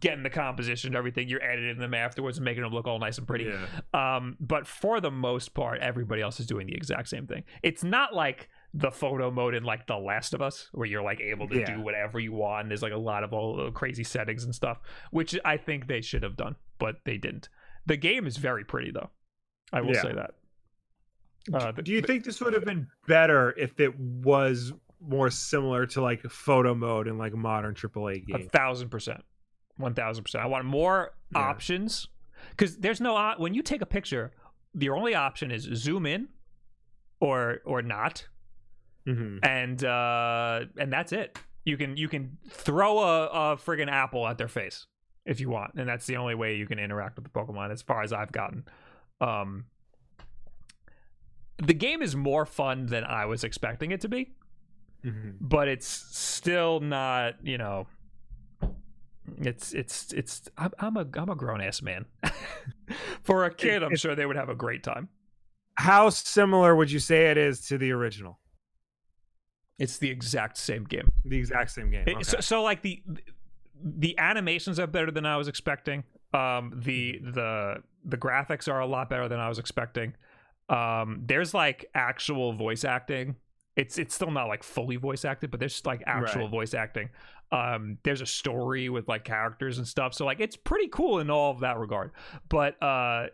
[0.00, 3.16] getting the composition and everything you're editing them afterwards and making them look all nice
[3.18, 7.08] and pretty yeah um, but for the most part, everybody else is doing the exact
[7.08, 7.44] same thing.
[7.62, 11.20] It's not like the photo mode in like The Last of Us, where you're like
[11.20, 11.76] able to Yeah.
[11.76, 12.62] do whatever you want.
[12.62, 14.78] And there's like a lot of all the crazy settings and stuff,
[15.10, 17.48] which I think they should have done, but they didn't.
[17.86, 19.10] The game is very pretty, though.
[19.72, 20.02] I will Yeah.
[20.02, 20.34] say that.
[21.54, 26.00] Uh, do you think this would have been better if it was more similar to
[26.02, 28.46] like photo mode in like modern AAA games?
[28.46, 29.24] A thousand percent,
[29.76, 30.42] one thousand percent.
[30.44, 31.38] I want more Yeah.
[31.42, 32.08] options
[32.50, 34.32] because there's no when you take a picture,
[34.74, 36.28] your only option is zoom in
[37.20, 38.26] or or not.
[39.06, 39.38] Mhm.
[39.44, 41.38] and uh and that's it.
[41.64, 44.86] You can you can throw a, a friggin apple at their face
[45.24, 47.82] if you want and that's the only way you can interact with the pokemon as
[47.82, 48.64] far as i've gotten.
[49.20, 49.66] Um
[51.58, 54.32] the game is more fun than i was expecting it to be
[55.04, 55.36] Mhm.
[55.40, 57.86] but it's still not you know
[59.38, 62.06] it's it's it's i'm, I'm a i'm a grown-ass man.
[63.22, 65.08] For a kid i'm sure they would have a great time.
[65.74, 68.38] How similar would you say it is to the original
[69.78, 73.02] it's the exact same game the exact same game It- so, so like the
[73.82, 76.02] the animations are better than I was expecting.
[76.32, 77.30] Um, the Mm-hmm.
[77.32, 80.14] the the graphics are a lot better than I was expecting.
[80.68, 83.36] Um, there's like actual voice acting.
[83.76, 86.50] It's it's still not like fully voice acted, but there's like actual Right.
[86.50, 87.10] voice acting.
[87.52, 90.14] Um, there's a story with like characters and stuff.
[90.14, 92.12] So like it's pretty cool in all of that regard.
[92.48, 93.26] But uh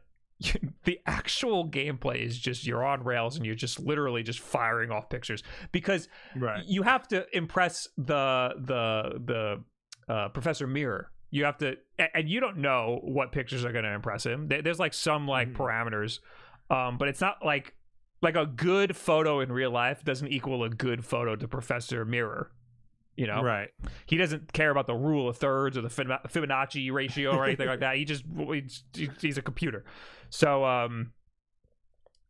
[0.85, 5.09] the actual gameplay is just you're on rails and you're just literally just firing off
[5.09, 5.43] pictures
[5.73, 11.11] because right you have to impress the the the uh, Professor Mirror.
[11.31, 11.77] You have to,
[12.15, 14.49] and you don't know what pictures are going to impress him.
[14.49, 15.57] There's like some like Mhm.
[15.57, 16.19] parameters,
[16.69, 17.75] um, but it's not like
[18.21, 22.51] like a good photo in real life doesn't equal a good photo to Professor Mirror.
[23.17, 23.69] You know, right
[24.07, 27.81] he doesn't care about the rule of thirds or the Fibonacci ratio or anything like
[27.81, 27.97] that.
[27.97, 28.25] He just
[29.21, 29.85] he's, a computer.
[30.31, 31.13] So um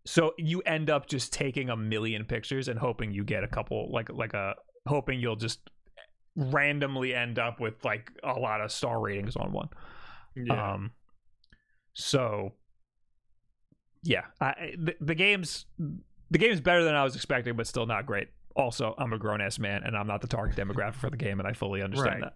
[0.04, 3.92] so you end up just taking a million pictures and hoping you get a couple
[3.92, 4.54] like like a
[4.86, 5.60] hoping you'll just
[6.34, 9.68] randomly end up with like a lot of star ratings on one.
[10.34, 10.90] yeah Um
[11.94, 12.52] so
[14.02, 18.06] yeah, I, the, the game's the game's better than I was expecting, but still not
[18.06, 18.28] great.
[18.56, 21.38] Also, I'm a grown ass man, and I'm not the target demographic for the game,
[21.40, 22.32] and I fully understand Right.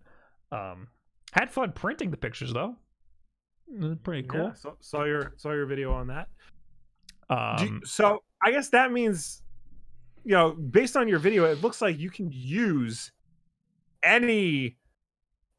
[0.51, 0.57] that.
[0.57, 0.89] Um,
[1.33, 2.77] had fun printing the pictures though.
[3.83, 4.45] Uh, Pretty cool.
[4.45, 6.29] Yeah, so, saw your saw your video on that.
[7.59, 9.43] Do you- Um, so I guess that means,
[10.25, 13.11] you know, based on your video, it looks like you can use
[14.03, 14.77] any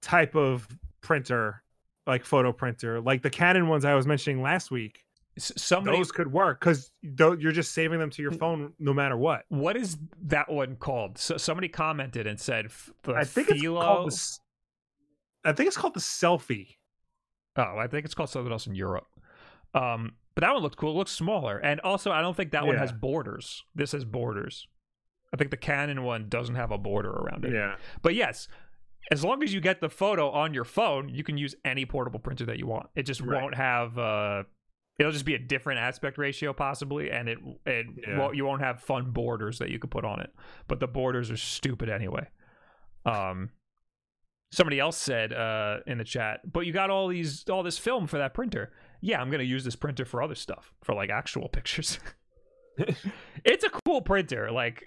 [0.01, 0.67] type of
[1.01, 1.61] printer,
[2.05, 5.03] like photo printer, like the Canon ones I was mentioning last week.
[5.37, 9.43] Somebody, Those could work because you're just saving them to your phone no matter what.
[9.49, 11.17] what is that one called?
[11.17, 12.67] So somebody commented and said
[13.07, 14.37] I think it's called the.
[15.45, 16.75] I think it's called the Selphy.
[17.55, 19.07] Oh, I think it's called something else in Europe.
[19.73, 20.91] Um, but that one looked cool.
[20.91, 23.63] It looks smaller, and also I don't think that one has borders.
[23.75, 24.67] This has borders.
[25.33, 27.53] I think the Canon one doesn't have a border around it.
[27.53, 27.75] Yeah.
[28.01, 28.47] But yes,
[29.11, 32.19] as long as you get the photo on your phone, you can use any portable
[32.19, 32.87] printer that you want.
[32.95, 33.41] It just Right.
[33.41, 33.97] won't have.
[33.97, 34.43] Uh,
[34.99, 38.17] it'll just be a different aspect ratio possibly, and it it Yeah.
[38.19, 40.31] won't, you won't have fun borders that you could put on it.
[40.67, 42.27] But the borders are stupid anyway.
[43.05, 43.51] Um,
[44.51, 48.07] somebody else said uh in the chat, but you got all these all this film
[48.07, 48.71] for that printer.
[49.01, 51.99] Yeah, I'm gonna use this printer for other stuff for like actual pictures.
[53.43, 54.51] it's a cool printer.
[54.51, 54.83] Like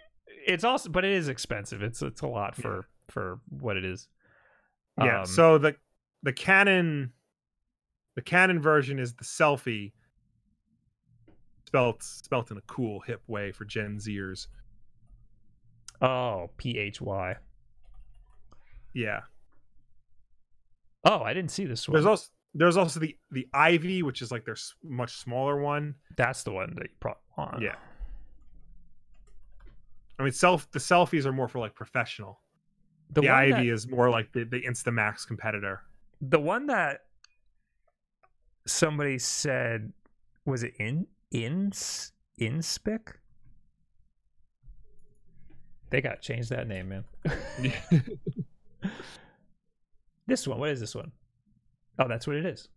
[0.46, 1.82] it's also, but it is expensive.
[1.82, 4.08] It's it's a lot for for what it is.
[4.98, 5.20] Yeah.
[5.20, 5.76] Um, so the
[6.22, 7.12] the Canon
[8.16, 9.92] the Canon version is the Selphy
[11.70, 14.48] spelt spelt in a cool hip way for Gen Zers.
[16.02, 17.36] oh, P H Y.
[18.92, 19.20] Yeah.
[21.04, 21.94] Oh, I didn't see this one.
[21.94, 25.94] There's also there's also the the Ivy, which is like their much smaller one.
[26.16, 27.54] That's the one that you probably want.
[27.54, 27.76] Uh, yeah.
[30.18, 32.40] I mean, self the Selphys are more for like professional.
[33.12, 35.82] The, The, Ivy that, is more like the, the Instamax competitor.
[36.20, 37.00] the one that
[38.66, 39.92] somebody said
[40.44, 41.70] was it in in
[42.40, 43.14] inspic.
[45.90, 47.04] They got to change that name, man.
[50.26, 51.10] This one, what is this one?
[51.98, 52.68] Oh, that's what it is.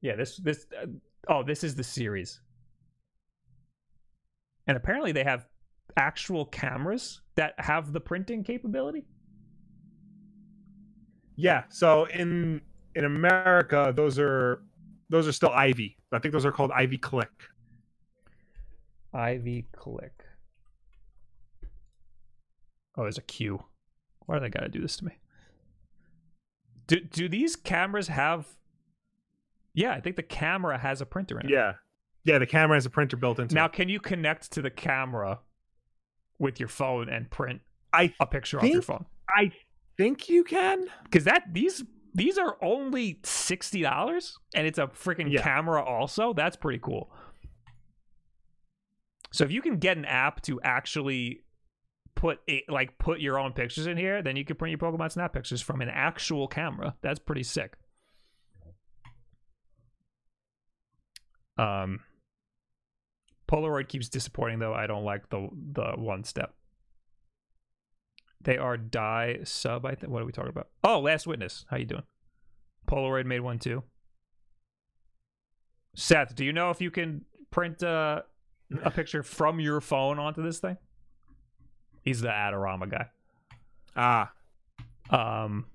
[0.00, 0.86] Yeah, this this uh,
[1.28, 2.40] oh, this is the series.
[4.66, 5.46] And apparently they have
[5.98, 9.04] actual cameras that have the printing capability.
[11.36, 11.64] yeah.
[11.68, 12.62] So in
[12.94, 14.62] in America, those are
[15.10, 15.96] those are still Ivy.
[16.12, 17.26] I think those are called Ivy Cliq.
[19.12, 20.10] Ivy Cliq.
[22.96, 23.62] Oh, there's a Q.
[24.26, 25.12] Why do they gotta do this to me?
[26.86, 28.46] Do do these cameras have
[29.74, 31.52] Yeah, I think the camera has a printer in it.
[31.52, 31.74] Yeah.
[32.24, 33.56] Yeah, the camera has a printer built into it.
[33.56, 33.72] Now, it.
[33.72, 35.40] can you connect to the camera
[36.38, 37.60] with your phone and print
[37.92, 39.06] I a picture off your phone?
[39.30, 39.52] I
[39.96, 40.88] think you can.
[41.04, 45.42] Because that these these are only sixty dollars, and it's a freaking Yeah.
[45.42, 45.82] camera.
[45.82, 47.10] Also, that's pretty cool.
[49.32, 51.44] So if you can get an app to actually
[52.14, 55.12] put a, like put your own pictures in here, then you can print your Pokemon
[55.12, 56.96] Snap pictures from an actual camera.
[57.02, 57.76] That's pretty sick.
[61.56, 62.00] Um,
[63.48, 64.74] Polaroid keeps disappointing though.
[64.74, 66.54] I don't like the the one step.
[68.42, 69.84] They are dye sub.
[69.84, 70.12] I think.
[70.12, 70.68] What are we talking about?
[70.84, 71.64] Oh, Last Witness.
[71.70, 72.04] How you doing?
[72.86, 73.82] Polaroid made one too.
[75.94, 78.22] Seth, do you know if you can print uh,
[78.82, 80.76] a picture from your phone onto this thing?
[82.02, 83.06] He's the Adorama guy.
[83.96, 84.32] Ah,
[85.10, 85.66] Um,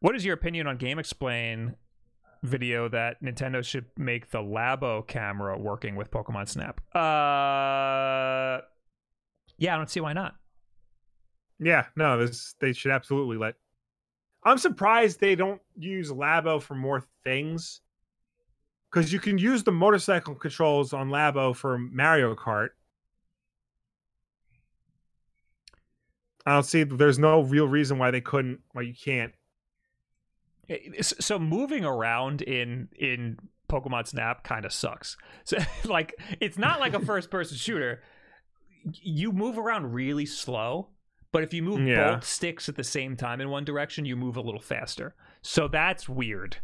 [0.00, 1.74] what is your opinion on GameXplain
[2.44, 6.80] video that Nintendo should make the Labo camera working with Pokemon Snap?
[6.94, 8.62] Uh,
[9.58, 10.36] yeah, I don't see why not.
[11.58, 11.86] yeah.
[11.96, 13.54] No, this they should absolutely let.
[14.44, 17.80] I'm surprised they don't use Labo for more things.
[18.90, 22.68] Because you can use the motorcycle controls on Labo for Mario Kart.
[26.46, 26.84] I don't see.
[26.84, 28.60] There's no real reason why they couldn't.
[28.72, 29.32] Why you can't.
[30.68, 33.38] It's- so moving around in in
[33.68, 35.16] Pokemon Snap kind of sucks.
[35.44, 38.02] So like it's not like a first person shooter.
[39.02, 40.88] You move around really slow,
[41.32, 42.14] but if you move Yeah.
[42.16, 45.14] both sticks at the same time in one direction, you move a little faster.
[45.42, 46.56] So that's weird.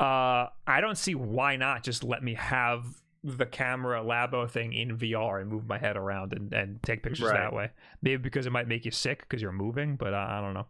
[0.00, 2.84] Uh I don't see why not just let me have
[3.24, 7.28] the camera labo thing in VR and move my head around and, and take pictures
[7.28, 7.34] Right.
[7.40, 7.70] that way.
[8.00, 10.66] Maybe because it might make you sick because you're moving, but I, I don't know.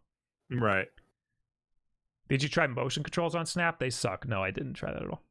[0.50, 0.88] Right.
[2.28, 3.78] Did you try motion controls on Snap?
[3.78, 4.26] They suck.
[4.28, 5.22] No, I didn't try that at all.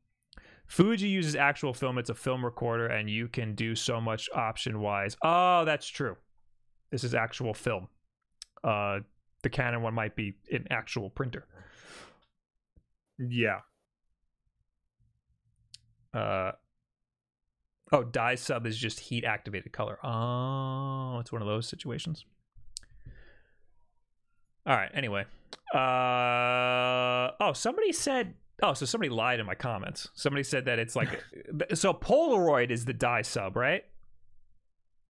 [0.65, 1.97] Fuji uses actual film.
[1.97, 5.15] It's a film recorder, and you can do so much option wise.
[5.23, 6.17] Oh, that's true.
[6.91, 7.87] This is actual film.
[8.63, 8.99] Uh,
[9.43, 11.45] the Canon one might be an actual printer.
[13.17, 13.59] Yeah.
[16.13, 16.51] Uh
[17.91, 19.99] oh, dye sub is just heat activated color.
[20.03, 22.25] Oh, it's one of those situations.
[24.67, 24.91] All right.
[24.93, 25.25] Anyway,
[25.73, 28.35] uh oh, somebody said.
[28.61, 30.09] Oh, so somebody lied in my comments.
[30.15, 31.23] Somebody said that it's like
[31.73, 33.83] so Polaroid is the dye sub, right?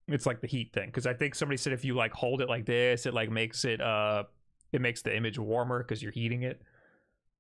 [0.08, 2.48] It's like the heat thing because I think somebody said if you like hold it
[2.50, 4.24] like this, it like makes it uh
[4.72, 6.62] it makes the image warmer because you're heating it.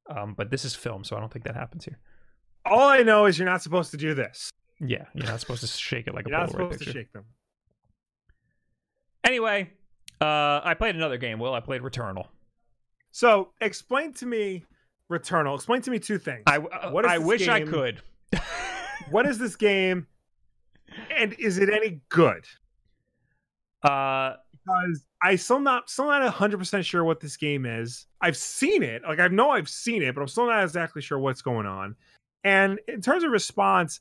[0.10, 2.00] Um, but this is film, so I don't think that happens here.
[2.66, 4.50] All I know is you're not supposed to do this.
[4.80, 6.94] Yeah, you're not supposed to shake it like a You're not Polaroid supposed picture.
[6.94, 7.26] to shake them.
[9.24, 9.72] Anyway,
[10.22, 11.40] uh, I played another game.
[11.40, 12.28] Will I played Returnal?
[13.12, 14.64] So explain to me
[15.12, 15.56] Returnal.
[15.56, 16.44] Explain to me two things.
[16.48, 18.02] I uh, What is I wish I could.
[19.10, 20.08] what is this game?
[21.16, 22.46] And is it any good?
[23.84, 28.06] uh, Because I still not still not hundred percent sure what this game is.
[28.22, 31.20] I've seen it, like I know I've seen it, but I'm still not exactly sure
[31.20, 31.96] what's going on.
[32.44, 34.00] And in terms of response,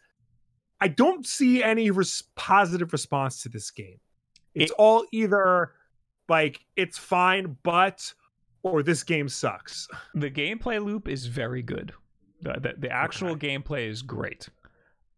[0.80, 3.98] I don't see any res- positive response to this game.
[4.55, 5.72] It's It- all either
[6.28, 8.12] like it's fine, but
[8.62, 9.89] or this game sucks.
[10.15, 11.93] the gameplay loop is very good.
[12.43, 14.48] The the, the actual gameplay is great.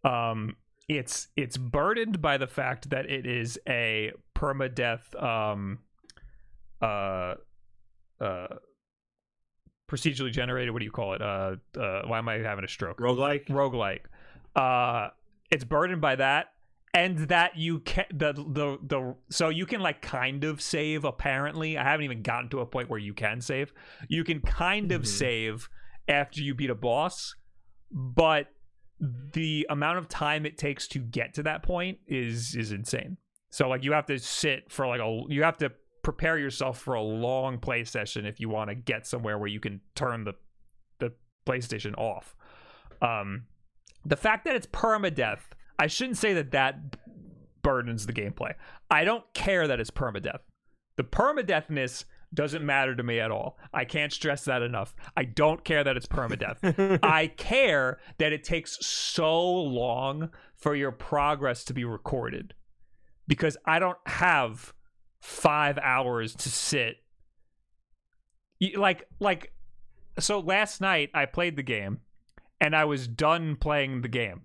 [0.04, 0.56] Um,
[0.88, 5.80] it's it's burdened by the fact that it is a permadeath um
[6.80, 7.34] uh
[8.20, 8.46] uh
[9.90, 10.72] procedurally generated.
[10.72, 11.22] What do you call it?
[11.22, 12.98] Uh, uh why am I having a stroke?
[12.98, 13.46] Roguelike?
[13.48, 14.02] roguelike.
[14.54, 15.08] Uh
[15.50, 16.52] it's burdened by that
[16.98, 21.78] and that you can the the the so you can like kind of save apparently.
[21.78, 23.72] I haven't even gotten to a point where you can save.
[24.08, 25.06] You can kind of Mhm.
[25.06, 25.68] save
[26.08, 27.34] after you beat a boss,
[27.90, 28.48] but
[29.00, 33.16] the amount of time it takes to get to that point is is insane.
[33.50, 35.70] So like you have to sit for like a you have to
[36.02, 39.60] prepare yourself for a long play session if you want to get somewhere where you
[39.60, 40.34] can turn the
[40.98, 41.12] the
[41.46, 42.34] PlayStation off.
[43.00, 43.46] Um
[44.04, 46.96] the fact that it's permadeath, I shouldn't say that that
[47.62, 48.54] burdens the gameplay.
[48.90, 50.40] I don't care that it's permadeath.
[50.96, 53.58] The permadeathness doesn't matter to me at all.
[53.72, 54.94] I can't stress that enough.
[55.16, 56.98] I don't care that it's permadeath.
[57.02, 62.54] I care that it takes so long for your progress to be recorded
[63.26, 64.74] because I don't have
[65.20, 66.96] five hours to sit.
[68.76, 69.52] Like, like,
[70.18, 72.00] so last night I played the game
[72.60, 74.42] and I was done playing the game.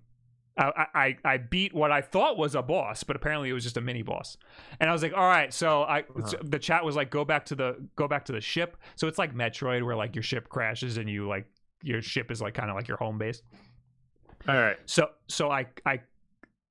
[0.56, 3.76] I, I I beat what I thought was a boss, but apparently it was just
[3.76, 4.36] a mini boss.
[4.78, 5.52] And I was like, all right.
[5.52, 6.42] So I so uh-huh.
[6.44, 8.76] the chat was like, go back to the go back to the ship.
[8.94, 11.46] So it's like Metroid, where like your ship crashes and you like
[11.82, 13.42] your ship is like kind of like your home base.
[14.48, 14.76] All right.
[14.86, 16.00] So so I I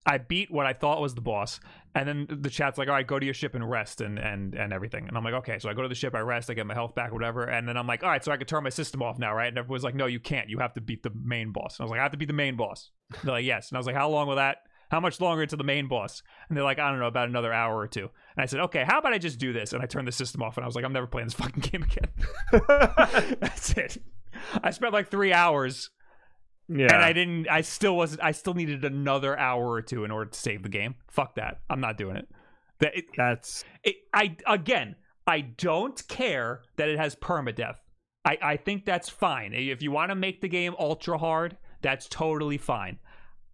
[0.06, 1.60] I beat what I thought was the boss,
[1.96, 4.54] and then the chat's like, "All right, go to your ship and rest and and
[4.54, 6.54] and everything." And I'm like, "Okay." So I go to the ship, I rest, I
[6.54, 8.64] get my health back, whatever, and then I'm like, "All right, so I can turn
[8.64, 10.50] my system off now, right?" And everyone's like, "No, you can't.
[10.50, 12.28] You have to beat the main boss." And I was like, "I have to beat
[12.28, 12.92] the main boss."
[13.24, 14.58] They're like, "Yes." And I was like, "How long will that?"
[14.92, 16.22] How much longer to the main boss?
[16.48, 18.12] And they're like, I don't know, about another hour or two.
[18.36, 19.74] And I said, okay, how about I just do this?
[19.74, 21.62] And I turned the system off and I was like, I'm never playing this fucking
[21.72, 22.12] game again.
[23.40, 23.98] That's it.
[24.62, 25.90] I spent like three hours
[26.68, 26.94] yeah.
[26.94, 27.48] and I didn't.
[27.50, 28.24] I still wasn't.
[28.24, 30.96] I still needed another hour or two in order to save the game.
[31.10, 31.60] Fuck that.
[31.70, 32.28] I'm not doing it.
[32.80, 34.96] That it, That's it, I again.
[35.26, 37.78] I don't care that it has permadeath.
[38.26, 39.54] I I think that's fine.
[39.54, 43.00] If you want to make the game ultra hard, that's totally fine.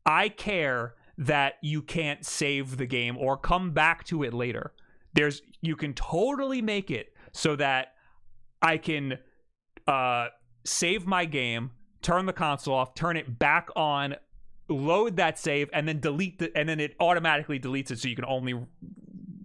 [0.06, 4.74] I care that you can't save the game or come back to it later.
[5.14, 7.94] There's you can totally make it so that
[8.62, 9.20] I can
[9.88, 10.28] uh
[10.64, 11.72] save my game,
[12.02, 14.16] turn the console off, turn it back on,
[14.68, 18.16] load that save, and then delete the and then it automatically deletes it so you
[18.16, 18.54] can only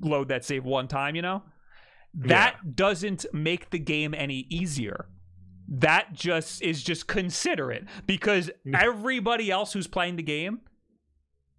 [0.01, 1.43] load that save one time, you know?
[2.15, 5.07] That doesn't make the game any easier.
[5.67, 10.61] That just is just considerate because everybody else who's playing the game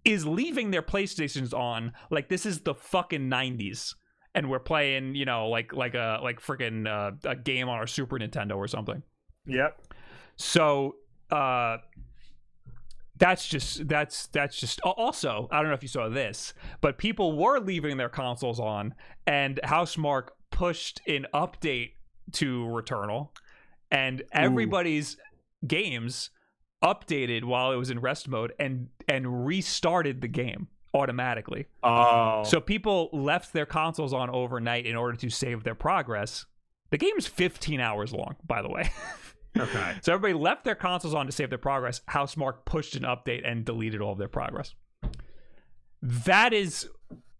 [0.04, 3.94] is leaving their PlayStations on like this is the fucking 90s
[4.34, 7.86] and we're playing, you know, like like a like freaking uh, a game on our
[7.86, 9.02] Super Nintendo or something.
[9.46, 9.80] yep.
[10.36, 10.96] So
[11.30, 11.78] uh
[13.18, 17.36] that's just that's that's just also I don't know if you saw this, but people
[17.36, 18.94] were leaving their consoles on
[19.26, 21.92] and Housemarque pushed an update
[22.32, 23.30] to Returnal
[23.90, 25.16] and everybody's
[25.66, 26.30] games
[26.84, 31.66] updated while it was in rest mode and and restarted the game automatically.
[31.82, 32.42] Oh.
[32.44, 36.46] So people left their consoles on overnight in order to save their progress.
[36.90, 38.90] The game's 15 hours long, by the way.
[39.58, 39.94] okay.
[40.02, 42.00] So everybody left their consoles on to save their progress.
[42.08, 44.74] Housemarque pushed an update and deleted all of their progress.
[46.02, 46.88] That is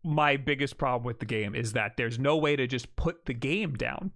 [0.03, 3.35] my biggest problem with the game is that there's no way to just put the
[3.35, 4.13] game down.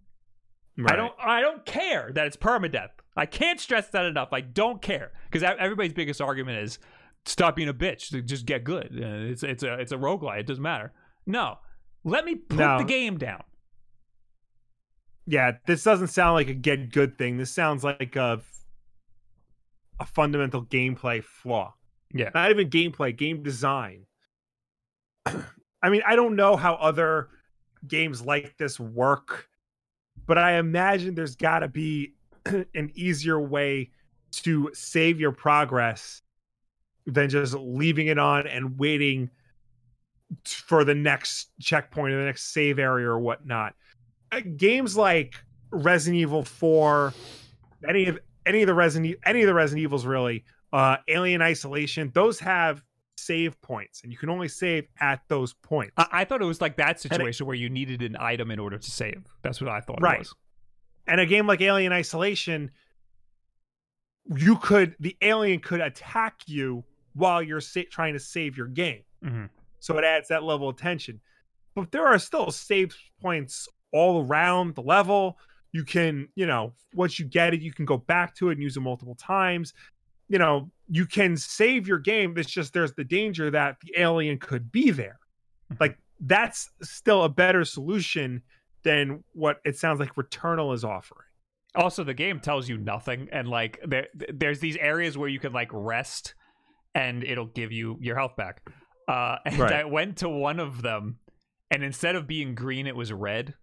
[0.87, 2.91] I don't I don't care that it's permadeath.
[3.17, 4.33] I can't stress that enough.
[4.33, 6.79] I don't care because everybody's biggest argument is
[7.27, 8.25] stop being a bitch.
[8.25, 8.87] Just get good.
[8.87, 10.41] Uh, it's it's a it's a roguelite.
[10.41, 10.93] It doesn't matter.
[11.27, 11.59] No,
[12.05, 12.79] let me put no.
[12.79, 13.43] the game down.
[15.31, 17.37] Yeah, this doesn't sound like a get good thing.
[17.37, 18.41] This sounds like a
[20.01, 21.73] a fundamental gameplay flaw.
[22.13, 24.07] Yeah, not even gameplay, game design.
[25.27, 27.29] I mean, I don't know how other
[27.87, 29.47] games like this work,
[30.27, 32.15] but I imagine there's got to be
[32.47, 33.93] an easier way
[34.33, 36.23] to save your progress
[37.07, 39.31] than just leaving it on and waiting
[40.45, 43.75] for the next checkpoint or the next save area or whatnot.
[44.33, 45.35] Uh, games like
[45.71, 47.13] Resident Evil 4,
[47.89, 52.11] any of any of the Resident any of the Resident Evils really, uh, Alien Isolation,
[52.15, 52.83] those have
[53.17, 55.93] save points, and you can only save at those points.
[55.97, 58.59] I, I thought it was like that situation it, where you needed an item in
[58.59, 59.25] order to save.
[59.43, 60.17] That's what I thought right.
[60.17, 60.35] it was.
[61.07, 62.71] And a game like Alien Isolation,
[64.37, 66.85] you could the alien could attack you
[67.15, 69.03] while you're sa- trying to save your game.
[69.25, 69.47] Mm-hmm.
[69.81, 71.21] So it adds that level of tension.
[71.75, 75.39] But there are still save points all around the level.
[75.73, 78.63] You can, you know, once you get it, you can go back to it and
[78.63, 79.73] use it multiple times
[80.31, 82.39] you know, you can save your game.
[82.39, 85.19] It's just there's the danger that the alien could be there.
[85.71, 85.83] Mm-hmm.
[85.83, 88.43] Like that's still a better solution
[88.85, 91.27] than what it sounds like Returnal is offering.
[91.75, 95.53] Also, the game tells you nothing, and like there, there's these areas where you can
[95.53, 96.35] like rest,
[96.95, 98.63] and it'll give you your health back.
[99.09, 99.73] Uh, and right.
[99.73, 101.19] I went to one of them,
[101.71, 103.55] and instead of being green, it was red.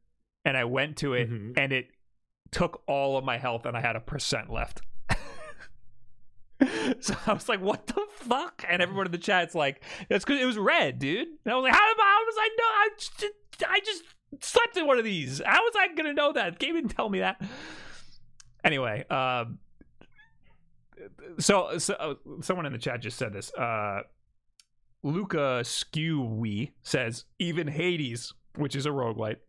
[0.48, 1.60] And I went to it, mm-hmm.
[1.60, 1.90] and it
[2.52, 4.80] took all of my health, and I had a percent left.
[7.02, 10.41] so I was like, "What the fuck?" And everyone in the chat's like, "That's because
[10.41, 12.64] it was red, dude." And I was like, "How, how was I know?
[12.64, 13.26] I just,
[13.68, 14.03] I just
[14.40, 15.41] slept in one of these.
[15.45, 16.60] How was I gonna know that?
[16.60, 17.41] Game didn't tell me that."
[18.64, 19.60] Anyway, um,
[21.40, 23.53] so, so uh, someone in the chat just said this.
[23.53, 24.03] Uh,
[25.03, 29.40] Luca Skewy says, "Even Hades, which is a roguelite."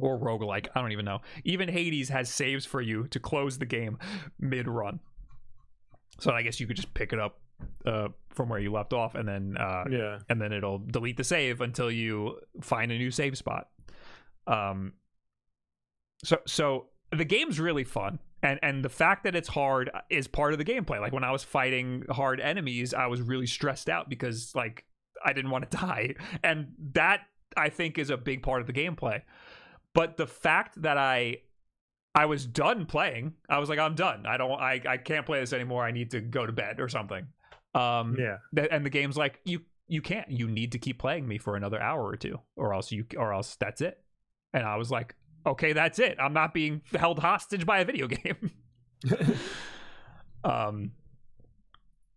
[0.00, 1.20] Or roguelike, I don't even know.
[1.44, 3.98] Even Hades has saves for you to close the game
[4.38, 5.00] mid run.
[6.20, 7.40] So I guess you could just pick it up
[7.86, 11.24] uh, from where you left off, and then uh, yeah, and then it'll delete the
[11.24, 13.68] save until you find a new save spot.
[14.46, 14.94] Um,
[16.24, 20.52] so so the game's really fun, and and the fact that it's hard is part
[20.52, 21.00] of the gameplay.
[21.00, 24.84] Like when I was fighting hard enemies, I was really stressed out because like
[25.24, 27.20] I didn't want to die, and that
[27.56, 29.22] I think is a big part of the gameplay.
[29.94, 31.38] But the fact that I
[32.14, 33.34] I was done playing.
[33.48, 34.26] I was like, I'm done.
[34.26, 34.52] I don't.
[34.52, 35.84] I I can't play this anymore.
[35.84, 37.26] I need to go to bed or something.
[37.74, 38.38] Um, yeah.
[38.54, 40.30] Th- and the game's like, you you can't.
[40.30, 43.32] You need to keep playing me for another hour or two, or else you or
[43.32, 43.98] else that's it.
[44.52, 45.14] And I was like,
[45.46, 46.16] okay, that's it.
[46.20, 48.50] I'm not being held hostage by a video game.
[50.44, 50.92] um,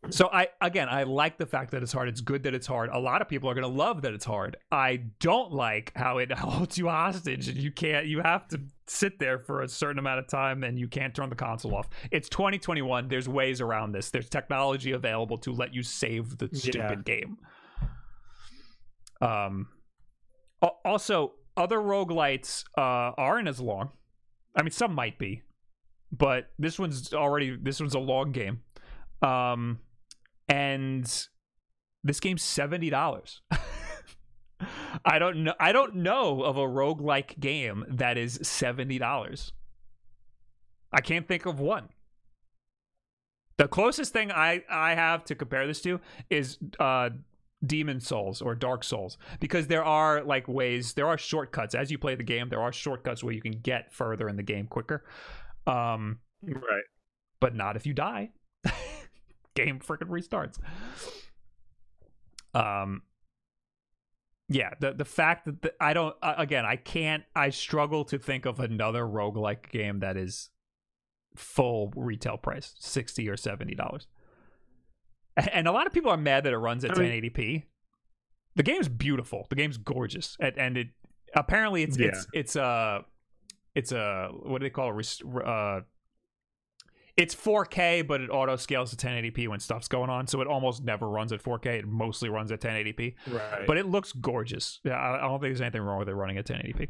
[0.10, 2.10] so I again I like the fact that it's hard.
[2.10, 2.90] It's good that it's hard.
[2.92, 4.58] A lot of people are gonna love that it's hard.
[4.72, 9.18] I don't like how it holds you hostage and you can't you have to sit
[9.20, 11.88] there for a certain amount of time and you can't turn the console off.
[12.12, 13.08] It's 2021.
[13.08, 14.10] There's ways around this.
[14.10, 17.16] There's technology available to let you save the stupid yeah.
[17.16, 17.38] game.
[19.22, 19.68] Um
[20.84, 23.92] also other roguelites uh aren't as long.
[24.58, 25.44] I mean some might be,
[26.12, 28.64] but this one's already this one's a long game.
[29.22, 29.80] Um
[30.48, 31.28] and
[32.03, 33.41] this game's seventy dollars.
[35.06, 35.53] I don't know.
[35.60, 39.53] I don't know of a roguelike game that is seventy dollars.
[40.91, 41.90] I can't think of one.
[43.57, 45.99] The closest thing I I have to compare this to
[46.30, 47.10] is uh
[47.65, 51.98] Demon Souls or Dark Souls because there are like ways there are shortcuts as you
[51.98, 55.06] play the game there are shortcuts where you can get further in the game quicker
[55.65, 56.84] um right
[57.40, 58.30] but not if you die
[59.56, 60.58] game freaking restarts.
[62.54, 63.04] Um,
[64.50, 67.24] yeah, the the fact that the, I don't uh, again, I can't.
[67.36, 70.50] I struggle to think of another roguelike game that is
[71.36, 74.08] full retail price, sixty or seventy dollars.
[75.36, 77.38] And a lot of people are mad that it runs at I 1080p.
[77.38, 77.64] Mean,
[78.56, 79.48] the game's beautiful.
[79.50, 80.88] The game's gorgeous, and, and it
[81.36, 82.08] apparently it's yeah.
[82.10, 83.02] it's it's a uh,
[83.74, 85.22] it's a what do they call it?
[85.44, 85.82] Uh,
[87.15, 90.84] it's 4K, but it auto scales to 1080p when stuff's going on, so it almost
[90.84, 91.80] never runs at 4K.
[91.80, 93.15] It mostly runs at 1080p.
[93.27, 93.68] Right.
[93.68, 94.80] But it looks gorgeous.
[94.84, 96.90] Yeah, I, don't think there's anything wrong with it running at 1080p.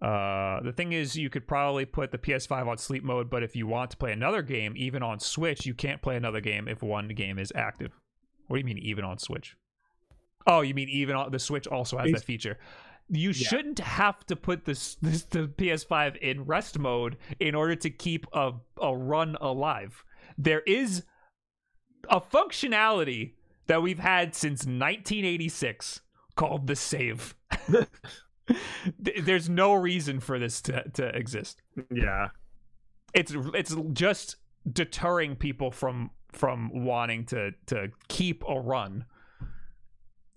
[0.00, 3.54] Uh, the thing is, you could probably put the PS5 on sleep mode, but if
[3.54, 6.82] you want to play another game, even on Switch, you can't play another game if
[6.82, 7.92] one game is active.
[8.48, 9.56] What do you mean, even on Switch?
[10.46, 12.58] Oh, you mean even on the Switch also has that feature?
[13.10, 17.90] You shouldn't have to put this, this the PS5 in rest mode in order to
[17.90, 20.04] keep a, a run alive.
[20.36, 21.04] There is
[22.08, 23.32] a functionality
[23.66, 26.00] that we've had since 1986
[26.36, 27.34] called the save.
[28.98, 31.60] There's no reason for this to, to exist.
[31.92, 32.28] Yeah.
[33.14, 34.36] It's it's just
[34.70, 39.04] deterring people from from wanting to to keep a run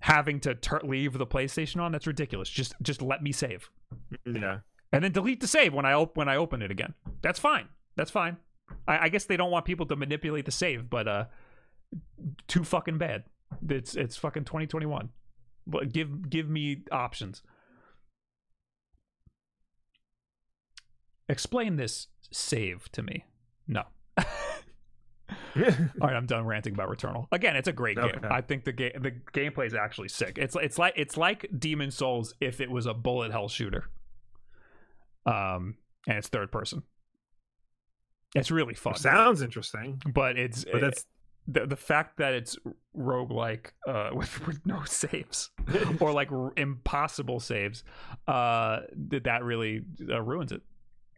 [0.02, 1.91] having to ter- leave the PlayStation on.
[1.91, 2.49] That's ridiculous.
[2.49, 3.69] Just just let me save.
[4.26, 4.60] Yeah.
[4.91, 6.94] And then delete the save when I op- when I open it again.
[7.22, 7.68] That's fine.
[7.95, 8.38] That's fine.
[8.88, 11.26] I, I guess they don't want people to manipulate the save, but uh,
[12.48, 13.23] too fucking bad.
[13.68, 15.10] It's it's fucking 2021.
[15.68, 17.41] But give give me options.
[21.30, 23.26] Explain this save to me.
[23.68, 23.84] No.
[25.55, 27.27] All right, I'm done ranting about Returnal.
[27.31, 28.11] Again, it's a great game.
[28.29, 30.37] I think the game the gameplay is actually sick.
[30.37, 33.89] It's it's like it's like Demon Souls if it was a bullet hell shooter.
[35.25, 35.75] Um,
[36.07, 36.83] and it's third person.
[38.33, 40.01] It's really fun, Sounds interesting.
[40.13, 41.05] but it's But that's
[41.47, 42.55] the the fact that it's
[42.95, 45.49] roguelike uh with, with no saves
[45.99, 47.83] or like r- impossible saves
[48.27, 50.61] uh that that really uh, ruins it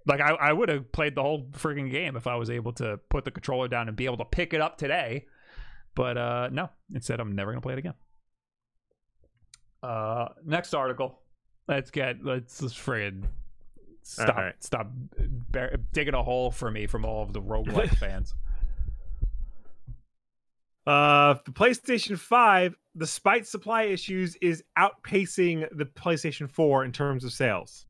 [0.05, 2.99] like i, I would have played the whole freaking game if i was able to
[3.09, 5.25] put the controller down and be able to pick it up today
[5.95, 7.93] but uh no instead i'm never gonna play it again
[9.81, 11.19] uh next article
[11.67, 13.23] let's get let's let's friggin
[14.01, 14.63] stop Alright.
[14.63, 14.91] stop
[15.51, 18.33] bar- digging a hole for me from all of the roguelike fans
[20.85, 27.31] Uh, the PlayStation 5, despite supply issues, is outpacing the PlayStation 4 in terms of
[27.31, 27.85] sales.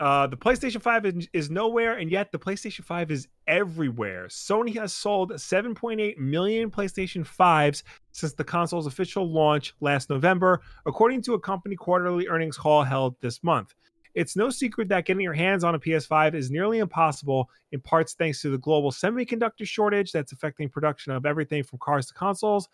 [0.00, 4.28] Uh, the PlayStation 5 is, is nowhere, and yet the PlayStation 5 is everywhere.
[4.28, 11.22] Sony has sold 7.8 million PlayStation 5s since the console's official launch last November, according
[11.22, 13.74] to a company quarterly earnings call held this month.
[14.14, 18.14] It's no secret that getting your hands on a PS5 is nearly impossible, in parts
[18.14, 22.68] thanks to the global semiconductor shortage that's affecting production of everything from cars to consoles.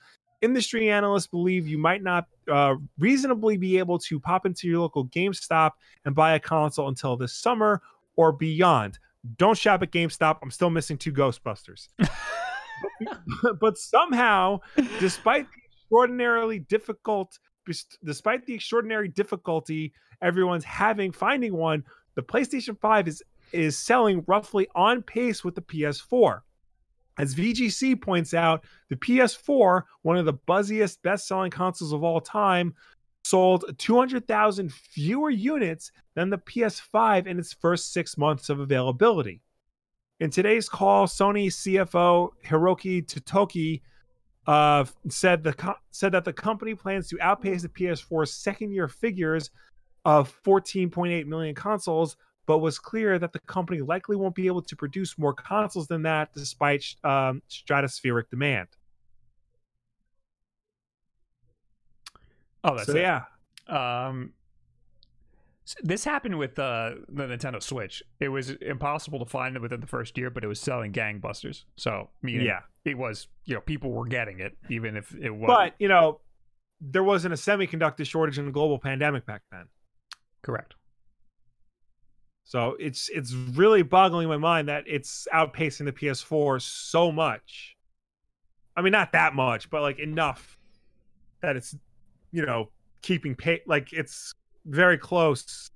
[0.44, 5.06] Industry analysts believe you might not uh, reasonably be able to pop into your local
[5.06, 5.70] GameStop
[6.04, 7.80] and buy a console until this summer
[8.16, 8.98] or beyond.
[9.38, 10.38] Don't shop at GameStop.
[10.42, 11.88] I'm still missing two Ghostbusters.
[13.60, 14.60] but somehow,
[15.00, 17.38] despite the extraordinarily difficult,
[18.04, 21.84] despite the extraordinary difficulty everyone's having finding one,
[22.16, 23.22] the PlayStation 5 is
[23.52, 26.40] is selling roughly on pace with the PS4.
[27.18, 32.74] As VGC points out, the PS4, one of the buzziest best-selling consoles of all time,
[33.24, 39.40] sold 200,000 fewer units than the PS5 in its first 6 months of availability.
[40.20, 43.80] In today's call, Sony CFO Hiroki Totoki
[44.46, 48.88] uh, said the co- said that the company plans to outpace the PS4's second year
[48.88, 49.50] figures
[50.04, 54.76] of 14.8 million consoles, but was clear that the company likely won't be able to
[54.76, 58.68] produce more consoles than that despite um, stratospheric demand.
[62.64, 63.00] oh that's so it.
[63.00, 63.24] yeah,
[63.68, 64.32] Um,
[65.66, 68.02] s- this happened with uh, the Nintendo Switch.
[68.20, 71.64] It was impossible to find it within the first year, but it was selling gangbusters.
[71.76, 72.60] So, meaning yeah.
[72.84, 76.20] it was, you know, people were getting it, even if it was But you know,
[76.80, 79.66] there wasn't a semiconductor shortage and a global pandemic back then.
[80.42, 80.74] correct.
[82.44, 87.74] So it's it's really boggling my mind that it's outpacing the PS4 so much.
[88.76, 90.58] I mean, not that much, but like enough
[91.40, 91.74] that it's
[92.32, 92.70] you know
[93.02, 93.62] keeping pace.
[93.66, 94.34] Like it's
[94.66, 95.70] very close.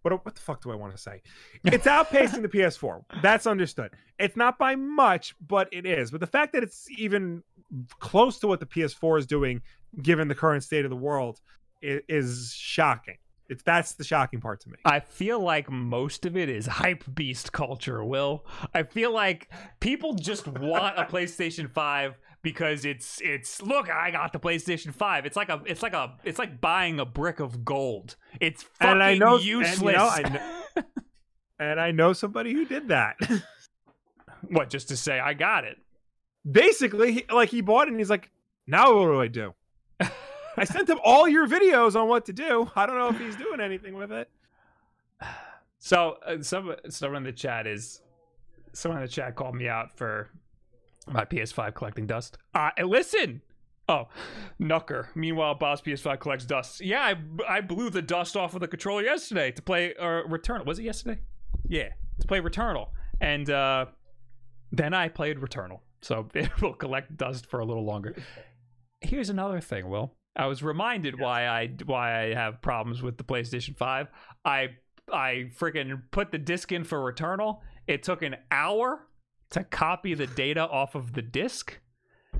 [0.00, 1.20] What what the fuck do I want to say?
[1.64, 3.02] It's outpacing the PS4.
[3.20, 3.90] That's understood.
[4.18, 6.10] It's not by much, but it is.
[6.10, 7.42] But the fact that it's even
[8.00, 9.60] close to what the PS4 is doing,
[10.00, 11.40] given the current state of the world,
[11.82, 13.16] is, is shocking.
[13.52, 14.76] It's that's the shocking part to me.
[14.84, 18.44] I feel like most of it is hype beast culture, Will.
[18.74, 19.48] I feel like
[19.80, 25.26] people just want a PlayStation 5 because it's it's look, I got the PlayStation 5.
[25.26, 28.16] It's like a it's like a it's like buying a brick of gold.
[28.40, 29.80] It's fucking And I know- and, useless.
[29.80, 30.84] you know, I kn-
[31.60, 33.16] and I know somebody who did that.
[34.48, 35.76] what just to say I got it.
[36.50, 38.30] Basically, he, like he bought it and he's like,
[38.66, 39.54] now what do I do?
[40.56, 42.70] I sent him all your videos on what to do.
[42.76, 44.28] I don't know if he's doing anything with it.
[45.78, 48.02] So uh, some someone in the chat is
[48.72, 50.30] someone in the chat called me out for
[51.08, 52.38] my PS5 collecting dust.
[52.54, 53.42] Uh, listen.
[53.88, 54.06] Oh,
[54.60, 55.08] Knucker.
[55.16, 56.80] Meanwhile, Boss PS5 collects dust.
[56.80, 57.16] Yeah, I,
[57.56, 60.64] I blew the dust off of the controller yesterday to play uh, Returnal.
[60.64, 61.20] Was it yesterday?
[61.66, 61.88] Yeah,
[62.20, 62.90] to play Returnal.
[63.20, 63.86] And uh,
[64.70, 65.80] then I played Returnal.
[66.00, 68.14] So it will collect dust for a little longer.
[69.00, 70.14] Here's another thing, Will.
[70.34, 74.08] I was reminded why I why I have problems with the PlayStation 5.
[74.44, 74.68] I
[75.12, 77.60] I freaking put the disc in for Returnal.
[77.86, 79.06] It took an hour
[79.50, 81.78] to copy the data off of the disc.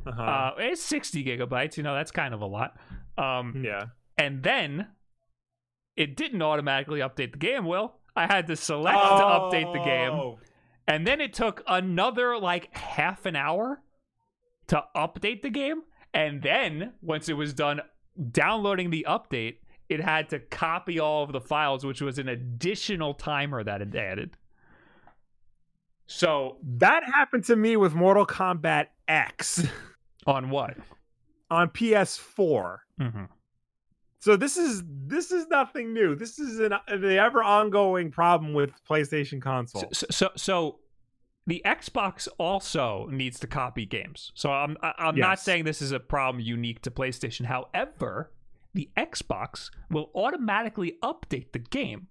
[0.06, 0.22] Uh-huh.
[0.22, 2.76] Uh, it's 60 gigabytes, you know, that's kind of a lot.
[3.18, 3.86] Um, yeah.
[4.16, 4.88] and then
[5.96, 7.94] it didn't automatically update the game, Will.
[8.16, 10.12] I had to select to update the game.
[10.12, 10.38] Oh.
[10.86, 13.82] And then it took another like half an hour
[14.68, 15.82] to update the game.
[16.14, 17.80] And then once it was done
[18.30, 19.56] downloading the update,
[19.88, 23.94] it had to copy all of the files, which was an additional timer that it
[23.94, 24.36] added.
[26.06, 29.66] So That happened to me with Mortal Kombat X
[30.26, 30.76] on what?
[31.52, 32.78] on PS4.
[32.98, 33.24] Mm-hmm.
[34.20, 36.14] So this is this is nothing new.
[36.14, 39.98] This is an the ever ongoing problem with PlayStation consoles.
[39.98, 40.78] So, so, so
[41.46, 44.30] the Xbox also needs to copy games.
[44.34, 47.46] So I'm I'm not saying this is a problem unique to PlayStation.
[47.46, 48.32] However,
[48.74, 52.08] the Xbox will automatically update the game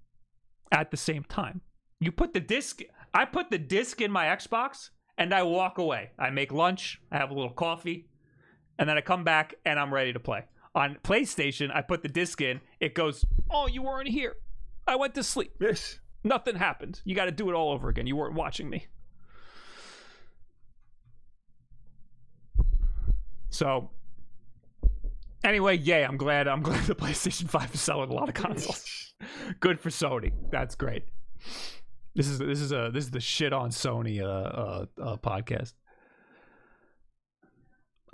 [0.72, 1.62] at the same time.
[2.00, 2.82] You put the disc
[3.14, 6.12] I put the disc in my Xbox and I walk away.
[6.18, 8.08] I make lunch, I have a little coffee,
[8.80, 10.46] and then I come back and I'm ready to play.
[10.74, 14.36] On PlayStation, I put the disc in, it goes, "Oh, you weren't here.
[14.88, 16.00] I went to sleep." Yes.
[16.24, 17.02] Nothing happened.
[17.04, 18.08] You got to do it all over again.
[18.08, 18.88] You weren't watching me.
[23.52, 23.92] So,
[25.44, 26.04] anyway, yay!
[26.04, 26.48] I'm glad.
[26.48, 29.14] I'm glad the PlayStation Five is selling a lot of consoles.
[29.60, 30.32] Good for Sony.
[30.50, 31.04] That's great.
[32.16, 35.74] This is this is a this is the shit on Sony uh, uh, uh podcast.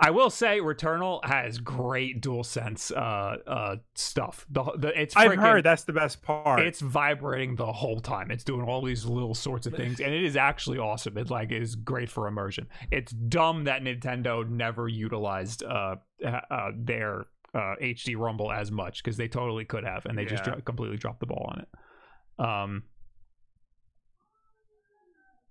[0.00, 4.46] I will say, Returnal has great DualSense uh uh stuff.
[4.48, 6.60] The, the it's I've heard that's the best part.
[6.60, 8.30] it's vibrating the whole time.
[8.30, 11.18] It's doing all these little sorts of things, and it is actually awesome.
[11.18, 12.68] It like is great for immersion.
[12.92, 19.16] It's dumb that Nintendo never utilized uh, uh their uh HD Rumble as much because
[19.16, 22.44] they totally could have, and they just dro- completely dropped the ball on it.
[22.44, 22.82] Um.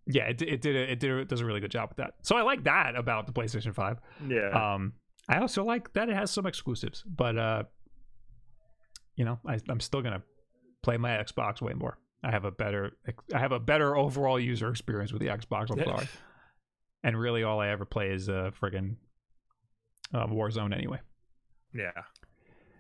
[0.08, 1.98] Yeah, it, it did a, it did a, it does a really good job with
[1.98, 2.14] that.
[2.22, 4.00] So I like that about the PlayStation Five.
[4.28, 4.50] yeah.
[4.76, 4.94] Um,
[5.30, 7.64] I also like that it has some exclusives, but uh,
[9.16, 10.24] you know, I, I'm still gonna
[10.84, 11.98] play my Xbox way more.
[12.24, 12.94] I have a better,
[13.34, 15.70] I have a better overall user experience with the Xbox.
[15.72, 16.08] I'm sorry.
[17.04, 18.96] And really, all I ever play is uh, friggin'
[20.14, 21.00] um, Warzone anyway.
[21.74, 21.92] yeah.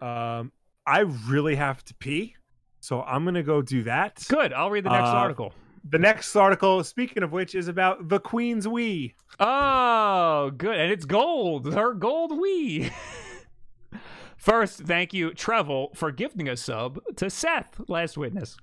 [0.02, 0.52] Um
[0.86, 2.36] I really have to pee.
[2.80, 4.24] So I'm going to go do that.
[4.30, 4.54] Good.
[4.54, 5.54] I'll read the next Uh, article.
[5.84, 9.14] The next article speaking of which is about the Queen's Wii.
[9.40, 10.76] Oh, good.
[10.76, 11.74] And it's gold.
[11.74, 12.92] Her gold Wii.
[14.38, 18.58] First, thank you, Trevel, for gifting a sub to Seth, last witness.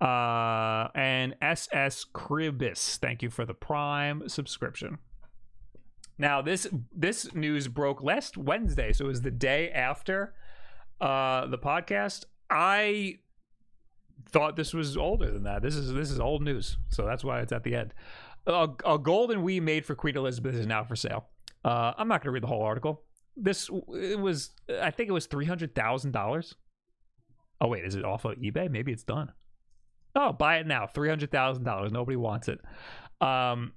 [0.00, 4.98] Uh, and SS Cribis, thank you for the Prime subscription.
[6.18, 10.34] Now, this this news broke last Wednesday, so it was the day after
[11.00, 12.24] uh, the podcast.
[12.50, 13.20] I
[14.28, 15.62] thought this was older than that.
[15.62, 17.94] This is this is old news, so that's why it's at the end.
[18.46, 21.26] A, a golden Wii made for Queen Elizabeth is now for sale.
[21.64, 23.02] Uh, I'm not going to read the whole article.
[23.36, 26.54] This it was, I think it was three hundred thousand dollars.
[27.60, 28.70] Oh wait, is it off of eBay?
[28.70, 29.32] Maybe it's done.
[30.16, 31.92] Oh, buy it now, three hundred thousand dollars.
[31.92, 32.60] Nobody wants it.
[33.20, 33.72] Um,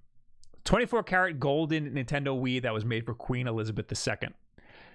[0.65, 4.29] 24 karat golden Nintendo Wii that was made for Queen Elizabeth II.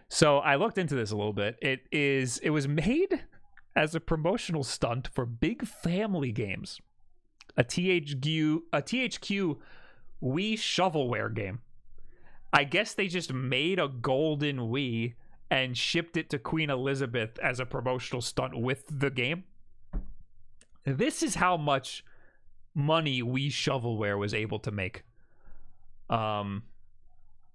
[0.09, 1.57] So I looked into this a little bit.
[1.61, 3.25] It is it was made
[3.75, 6.81] as a promotional stunt for Big Family Games,
[7.57, 9.59] a THQ a THQ
[10.23, 11.61] Wii shovelware game.
[12.53, 15.15] I guess they just made a golden Wii
[15.51, 19.45] and shipped it to Queen Elizabeth as a promotional stunt with the game.
[20.85, 22.05] This is how much
[22.75, 25.05] money Wii shovelware was able to make.
[26.09, 26.63] Um,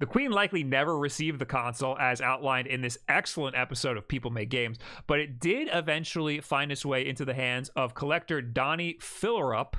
[0.03, 4.31] the Queen likely never received the console as outlined in this excellent episode of People
[4.31, 4.77] Make Games,
[5.07, 9.75] but it did eventually find its way into the hands of collector Donny Fillerup.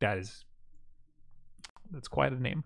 [0.00, 0.44] That is
[1.90, 2.64] that's quite a name.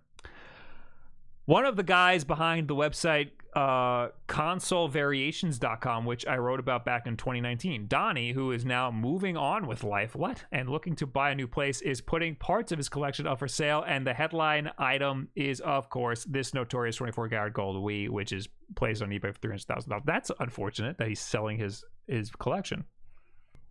[1.44, 7.16] One of the guys behind the website uh, consolevariations.com, which I wrote about back in
[7.16, 7.86] 2019.
[7.89, 10.44] Donny, who is now moving on with life, what?
[10.52, 13.48] And looking to buy a new place, is putting parts of his collection up for
[13.48, 13.85] sale.
[13.86, 18.48] And the headline item is, of course, this notorious 24 karat gold Wii, which is
[18.77, 20.02] placed on eBay for $300,000.
[20.05, 22.85] That's unfortunate that he's selling his, his collection.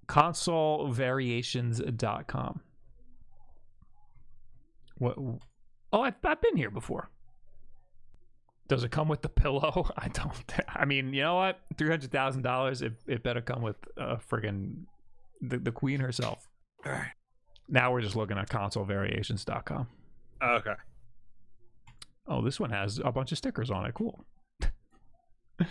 [0.08, 2.62] Consolevariations.com.
[4.98, 5.18] What?
[5.92, 7.10] Oh, I've, I've been here before.
[8.70, 9.90] Does it come with the pillow?
[9.98, 10.32] I don't.
[10.70, 11.60] I mean, you know what?
[11.78, 12.82] Three hundred thousand dollars.
[12.82, 14.84] It it better come with uh, friggin'
[15.42, 16.48] the the queen herself.
[16.86, 17.12] All right.
[17.68, 19.88] Now we're just looking at consolevariations.com.
[20.42, 20.74] Okay.
[22.28, 23.94] Oh, this one has a bunch of stickers on it.
[23.94, 24.24] Cool.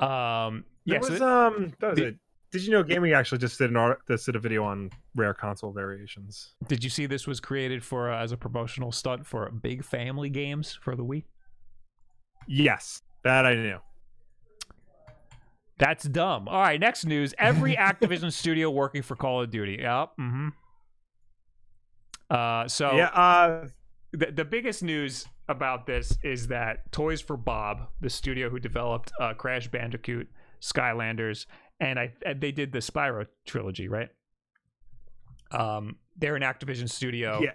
[0.00, 1.14] Um, yeah, so
[1.46, 2.16] um that was the- it.
[2.50, 5.34] Did you know gaming actually just did an art just did a video on rare
[5.34, 6.54] console variations?
[6.66, 10.28] did you see this was created for uh, as a promotional stunt for big family
[10.30, 11.24] games for the Wii?
[12.46, 13.78] Yes, that I knew.
[15.78, 16.46] That's dumb.
[16.48, 17.34] All right, next news.
[17.38, 19.78] Every Activision studio working for Call of Duty.
[19.80, 20.10] Yep.
[20.20, 20.48] Mm-hmm.
[22.30, 23.68] Uh, so yeah, uh
[24.14, 29.12] the, the biggest news about this is that Toys for Bob, the studio who developed
[29.20, 30.28] uh, Crash Bandicoot,
[30.60, 31.46] Skylanders,
[31.80, 34.08] and I and they did the Spyro trilogy, right?
[35.50, 37.50] Um, they're an Activision studio yeah.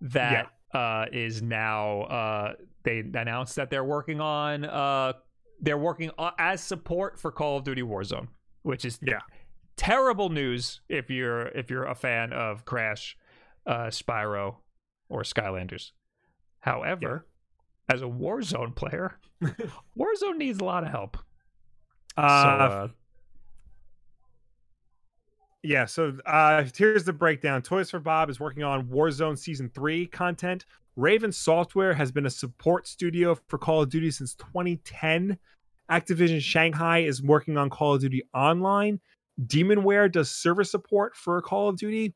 [0.00, 2.54] that uh, is now uh,
[2.86, 5.12] they announced that they're working on uh,
[5.60, 8.28] they're working on, as support for Call of Duty Warzone,
[8.62, 9.18] which is Yeah.
[9.76, 13.16] terrible news if you're if you're a fan of Crash,
[13.66, 14.56] uh, Spyro,
[15.10, 15.90] or Skylanders.
[16.60, 17.26] However,
[17.88, 21.16] as a Warzone player, Warzone needs a lot of help.
[22.16, 22.88] Uh, so, uh,
[25.66, 27.60] Yeah, so uh, here's the breakdown.
[27.60, 30.64] Toys for Bob is working on Warzone Season 3 content.
[30.94, 35.36] Raven Software has been a support studio for Call of Duty since 2010.
[35.90, 39.00] Activision Shanghai is working on Call of Duty Online.
[39.44, 42.14] Demonware does server support for Call of Duty.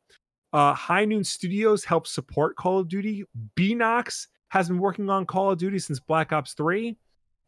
[0.52, 3.24] Uh, High Noon Studios helps support Call of Duty.
[3.56, 6.96] Beenox has been working on Call of Duty since Black Ops 3.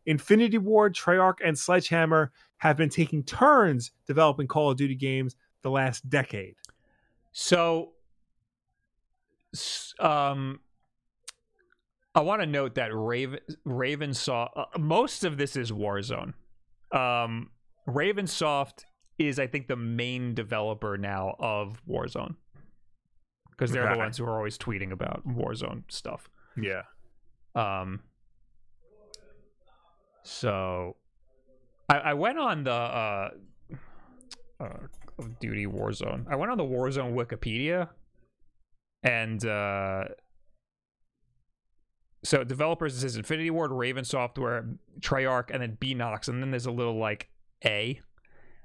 [0.06, 5.70] Infinity Ward, Treyarch, and Sledgehammer have been taking turns developing Call of Duty games the
[5.70, 6.55] last decade.
[7.32, 7.93] So,
[9.98, 10.60] um,
[12.14, 16.34] I want to note that Raven Raven saw uh, most of this is Warzone.
[16.93, 17.51] Um,
[17.89, 18.84] Ravensoft
[19.18, 22.36] is, I think, the main developer now of Warzone
[23.51, 26.28] because they're the ones who are always tweeting about Warzone stuff.
[26.60, 26.82] Yeah.
[27.55, 28.01] Um,
[30.22, 30.97] so
[31.89, 33.30] I, I went on the uh,
[34.60, 34.66] uh,
[35.18, 36.26] of Duty Warzone.
[36.28, 37.89] I went on the Warzone Wikipedia,
[39.02, 40.05] and uh,
[42.24, 44.66] so developers it says Infinity Ward, Raven Software,
[45.01, 47.28] Treyarch, and then Beenox, and then there's a little like
[47.64, 48.01] A.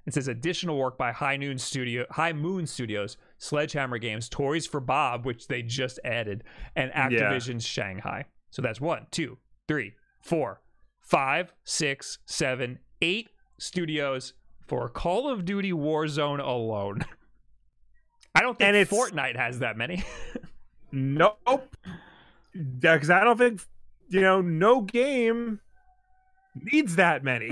[0.06, 4.80] It says additional work by High Noon Studio, High Moon Studios, Sledgehammer Games, Toys for
[4.80, 6.44] Bob, which they just added,
[6.76, 8.26] and Activision's Shanghai.
[8.50, 9.38] So that's one, two,
[9.68, 10.62] three, four,
[11.02, 13.30] five, six, seven, eight
[13.60, 14.34] studios
[14.68, 17.06] for Call of Duty Warzone alone.
[18.36, 20.04] I don't think And Fortnite has that many.
[20.92, 21.76] Nope.
[22.54, 23.62] Because I don't think,
[24.08, 25.60] you know, no game
[26.56, 27.52] needs that many.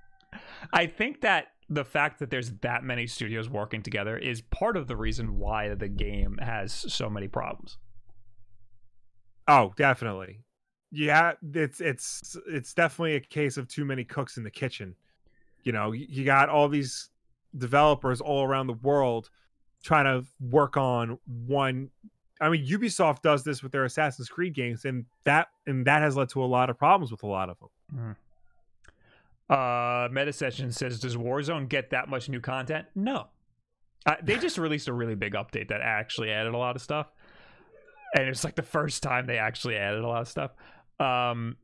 [0.72, 4.86] I think that the fact that there's that many studios working together is part of
[4.88, 7.78] the reason why the game has so many problems.
[9.48, 10.40] oh, definitely.
[10.92, 14.94] Yeah, it's it's it's definitely a case of too many cooks in the kitchen.
[15.66, 17.10] You know, you got all these
[17.58, 19.28] developers all around the world
[19.82, 21.90] trying to work on one
[22.40, 26.16] I mean, Ubisoft does this with their Assassin's Creed games, and that and that has
[26.16, 28.16] led to a lot of problems with a lot of them.
[29.48, 32.86] Uh, Meta Session says, "Does Warzone get that much new content?
[32.94, 33.28] No.
[34.04, 37.10] Uh, they just released a really big update that actually added a lot of stuff,
[38.14, 40.50] and it's like the first time they actually added a lot of stuff.
[41.00, 41.56] Um,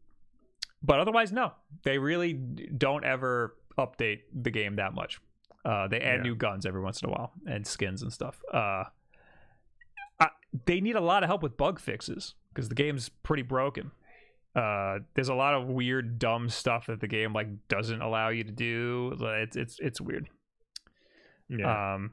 [0.82, 1.52] but otherwise, no.
[1.84, 5.20] They really don't ever update the game that much.
[5.64, 6.22] Uh, they add Yeah.
[6.22, 8.40] new guns every once in a while and skins and stuff.
[8.52, 8.84] Uh,
[10.20, 10.28] I,
[10.66, 13.90] they need a lot of help with bug fixes because the game's pretty broken
[14.54, 18.44] uh there's a lot of weird dumb stuff that the game like doesn't allow you
[18.44, 20.28] to do it's it's it's weird
[21.48, 21.94] Yeah.
[21.94, 22.10] um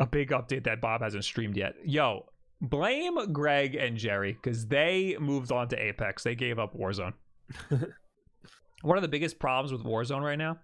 [0.00, 2.26] a big update that bob hasn't streamed yet yo
[2.60, 7.12] blame greg and jerry because they moved on to apex they gave up warzone
[8.82, 10.58] one of the biggest problems with warzone right now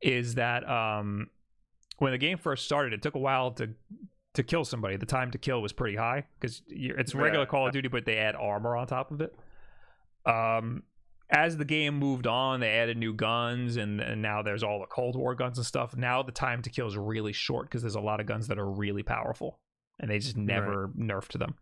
[0.00, 1.28] is that um
[1.98, 3.70] when the game first started it took a while to
[4.34, 4.96] to kill somebody.
[4.96, 7.50] The time to kill was pretty high because it's regular Yeah.
[7.50, 9.34] call of duty but they add armor on top of it.
[10.26, 10.82] Um
[11.30, 14.86] as the game moved on they added new guns and, and now there's all the
[14.86, 15.96] cold war guns and stuff.
[15.96, 18.58] Now the time to kill is really short because there's a lot of guns that
[18.58, 19.60] are really powerful
[20.00, 21.54] and they just never nerfed them.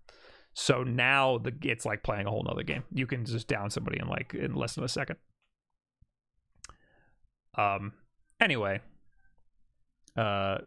[0.54, 2.84] So now the it's like playing a whole nother game.
[2.92, 5.16] You can just down somebody in like in less than a second
[7.56, 7.92] um
[8.40, 8.80] anyway
[10.16, 10.58] uh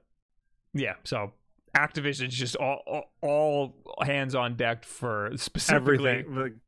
[0.73, 1.31] yeah so
[1.75, 6.59] activision's just all all, all hands on deck for specifically Everything.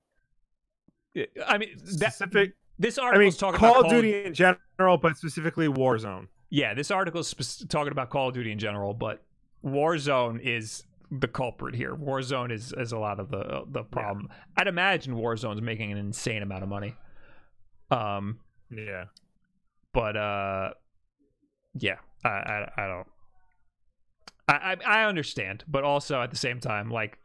[1.47, 2.53] I mean that specific.
[2.77, 6.27] this article I mean, is talking Call about of Duty in general, but specifically Warzone.
[6.49, 9.23] yeah this article is talking about call of duty in general but
[9.65, 14.67] warzone is the culprit here warzone is is a lot of the the problem i'd
[14.67, 16.93] imagine warzone's making an insane amount of money
[17.91, 18.39] um
[18.69, 19.05] Yeah.
[19.97, 20.69] But uh,
[21.73, 23.07] yeah, I I, I don't.
[24.47, 27.17] I, I I understand, but also at the same time, like,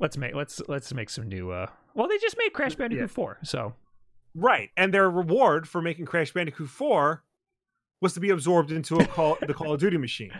[0.00, 1.50] let's make let's let's make some new.
[1.52, 3.06] uh Well, they just made Crash Bandicoot Yeah.
[3.14, 3.74] Four, so
[4.34, 7.22] Right, and their reward for making Crash Bandicoot 4
[8.02, 10.30] was to be absorbed into a call, the Call of Duty machine.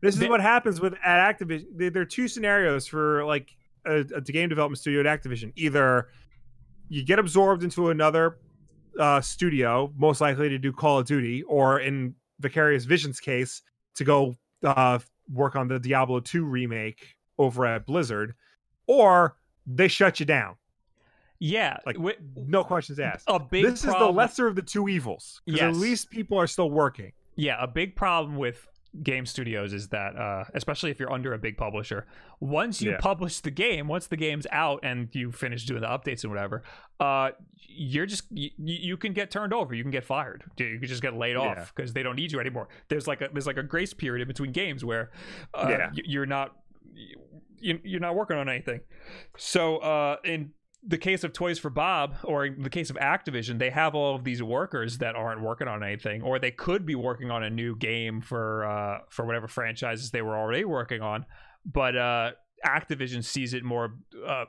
[0.00, 1.64] This is They- what happens with at Activision.
[1.76, 3.48] There there are two scenarios for like
[3.86, 5.52] a, a game development studio at Activision.
[5.56, 6.08] Either
[6.88, 8.38] you get absorbed into another
[8.98, 13.62] uh, studio, most likely to do Call of Duty, or in Vicarious Vision's case,
[13.96, 14.98] to go uh,
[15.32, 18.34] work on the Diablo 2 remake over at Blizzard,
[18.86, 20.56] or they shut you down.
[21.38, 21.96] yeah, Like,
[22.36, 25.40] No questions asked a big this is the lesser of the two evils.
[25.46, 25.62] Yes.
[25.62, 27.12] at least people are still working.
[27.36, 28.66] Yeah, a big problem with
[29.02, 32.06] game studios is that, uh, especially if you're under a big publisher,
[32.40, 32.98] once you Yeah.
[33.00, 36.62] publish the game, once the game's out and you finish doing the updates and whatever,
[37.00, 37.30] uh,
[37.76, 41.02] you're just you, you can get turned over, you can get fired, you can just
[41.02, 42.68] get laid off because they don't need you anymore.
[42.88, 45.10] There's like a there's like a grace period in between games where
[45.54, 45.90] uh, Yeah.
[45.94, 46.56] you're not
[47.58, 48.80] you, you're not working on anything.
[49.36, 50.52] So uh, in
[50.86, 54.24] the case of Toys for Bob, or the case of Activision, they have all of
[54.24, 57.74] these workers that aren't working on anything, or they could be working on a new
[57.76, 61.24] game for uh, for whatever franchises they were already working on.
[61.64, 62.30] But uh,
[62.66, 63.94] Activision sees it more
[64.26, 64.44] uh,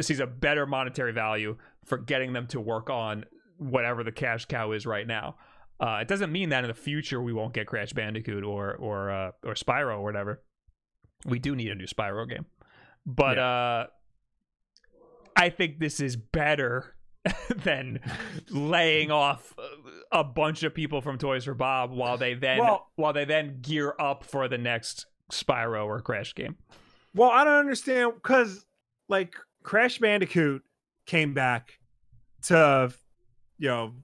[0.00, 3.24] sees a better monetary value for getting them to work on
[3.56, 5.36] whatever the cash cow is right now.
[5.80, 9.10] Uh, it doesn't mean that in the future we won't get Crash Bandicoot or or
[9.10, 10.42] uh, or Spyro or whatever.
[11.24, 12.44] We do need a new Spyro game,
[13.06, 13.86] but uh,
[15.36, 16.94] I think this is better
[17.56, 18.00] than
[18.50, 19.54] laying off
[20.10, 23.58] a bunch of people from Toys for Bob while they then Well- while they then
[23.60, 26.56] gear up for the next Spyro or Crash game.
[27.14, 28.64] Well, I don't understand because
[29.08, 30.62] like Crash Bandicoot
[31.06, 31.78] came back
[32.42, 32.92] to
[33.58, 33.94] you know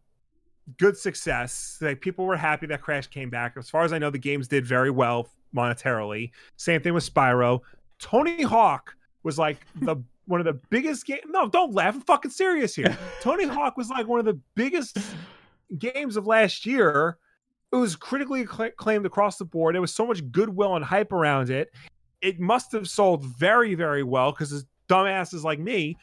[0.78, 1.78] good success.
[1.80, 3.54] Like people were happy that Crash came back.
[3.56, 6.32] As far as I know, the games did very well monetarily.
[6.56, 7.60] Same thing with Spyro.
[7.98, 9.96] Tony Hawk was like the
[10.26, 11.20] one of the biggest game.
[11.28, 11.94] No, don't laugh.
[11.94, 12.96] I'm fucking serious here.
[13.20, 14.98] Tony Hawk was like one of the biggest
[15.78, 17.18] games of last year.
[17.72, 19.74] It was critically acclaimed across the board.
[19.74, 21.72] There was so much goodwill and hype around it.
[22.22, 25.96] It must have sold very, very well because it's dumbasses like me.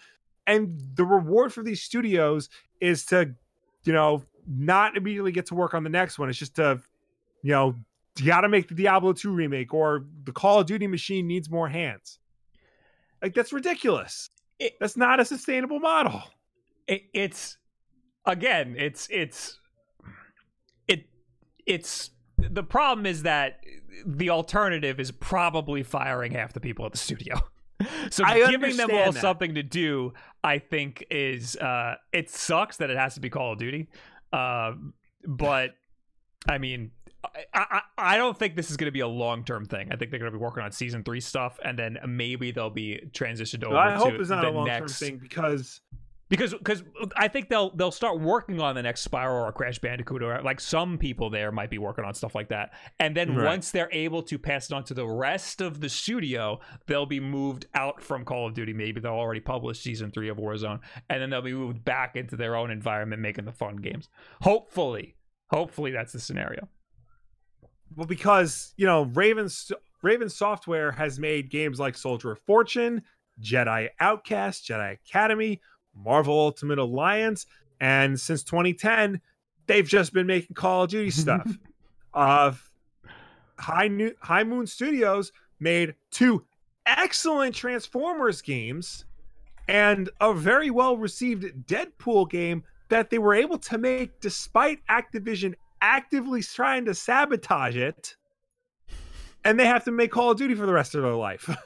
[0.45, 2.49] And the reward for these studios
[2.81, 3.33] is to,
[3.85, 6.29] you know, not immediately get to work on the next one.
[6.29, 6.81] It's just to,
[7.41, 7.75] you know,
[8.19, 11.49] you got to make the Diablo 2 remake or the Call of Duty machine needs
[11.49, 12.19] more hands.
[13.23, 14.29] Like, that's ridiculous.
[14.59, 16.21] It- that's not a sustainable model.
[16.87, 17.57] it, it's
[18.25, 19.59] again it's it's
[20.87, 21.05] it
[21.65, 23.59] it's the problem is that
[24.05, 27.35] the alternative is probably firing half the people at the studio
[28.09, 29.19] so I giving them all that.
[29.21, 30.13] something to do
[30.43, 33.87] i think is uh it sucks that it has to be call of duty
[34.31, 34.93] um
[35.27, 35.71] but
[36.47, 36.91] i mean
[37.23, 39.89] I, I, I don't think this is going to be a long term thing.
[39.91, 42.69] I think they're going to be working on season three stuff, and then maybe they'll
[42.69, 43.77] be transitioned over.
[43.77, 45.81] I hope it's not a long term next thing because
[46.29, 46.83] because because
[47.15, 50.59] I think they'll they'll start working on the next Spyro or Crash Bandicoot or like
[50.59, 53.45] some people there might be working on stuff like that, and then Right.
[53.45, 57.19] once they're able to pass it on to the rest of the studio, they'll be
[57.19, 58.73] moved out from Call of Duty.
[58.73, 60.79] Maybe they'll already publish season three of Warzone,
[61.09, 64.09] and then they'll be moved back into their own environment, making the fun games.
[64.41, 65.15] Hopefully,
[65.51, 66.67] hopefully that's the scenario.
[67.95, 69.49] Well, because you know, Raven
[70.01, 73.01] Raven Software has made games like Soldier of Fortune,
[73.41, 75.61] Jedi Outcast, Jedi Academy,
[75.95, 77.45] Marvel Ultimate Alliance,
[77.79, 79.21] and since 2010,
[79.67, 81.49] they've just been making Call of Duty stuff.
[82.13, 82.51] uh,
[83.57, 86.45] High New- High Moon Studios made two
[86.85, 89.05] excellent Transformers games
[89.67, 95.55] and a very well received Deadpool game that they were able to make despite Activision
[95.83, 98.15] actively trying to sabotage it.
[99.45, 101.49] And they have to make Call of Duty for the rest of their life.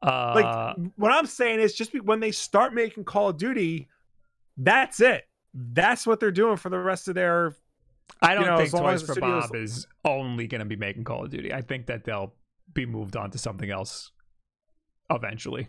[0.00, 3.88] Uh, like what I'm saying is just be, when they start making Call of Duty,
[4.56, 5.26] that's it.
[5.52, 7.56] That's what they're doing for the rest of their
[8.22, 11.02] I don't you know, think Toys for studios- Bob is only going to be making
[11.02, 11.52] Call of Duty.
[11.52, 12.32] I think that they'll
[12.72, 14.12] be moved on to something else
[15.10, 15.66] eventually.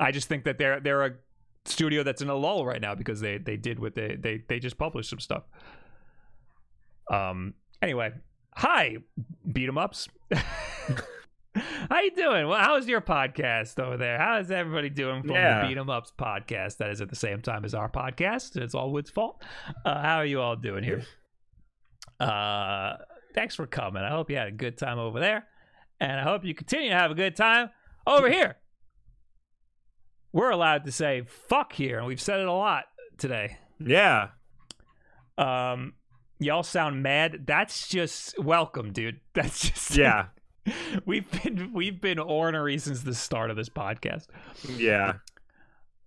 [0.00, 1.12] I just think that they're they're a
[1.64, 4.58] studio that's in a lull right now because they they did what they they they
[4.58, 5.44] just published some stuff.
[7.10, 7.54] Um.
[7.82, 8.12] Anyway,
[8.56, 8.96] hi,
[9.52, 10.08] beat 'em ups.
[11.88, 12.48] How you doing?
[12.48, 14.18] Well, how's your podcast over there?
[14.18, 15.62] How is everybody doing from Yeah.
[15.62, 16.78] the Beat 'em Ups podcast?
[16.78, 18.56] That is at the same time as our podcast.
[18.60, 19.40] It's all Wood's fault.
[19.84, 21.02] Uh, how are you all doing here?
[22.18, 22.94] Uh,
[23.34, 24.02] thanks for coming.
[24.02, 25.46] I hope you had a good time over there,
[26.00, 27.70] and I hope you continue to have a good time
[28.06, 28.56] over here.
[30.32, 32.84] We're allowed to say "fuck" here, and we've said it a lot
[33.18, 33.58] today.
[33.78, 34.28] yeah.
[35.38, 35.94] Um,
[36.38, 37.44] y'all sound mad.
[37.46, 39.20] That's just welcome, dude.
[39.34, 40.26] That's just Yeah.
[41.06, 44.26] we've been we've been ornery since the start of this podcast.
[44.76, 45.14] Yeah.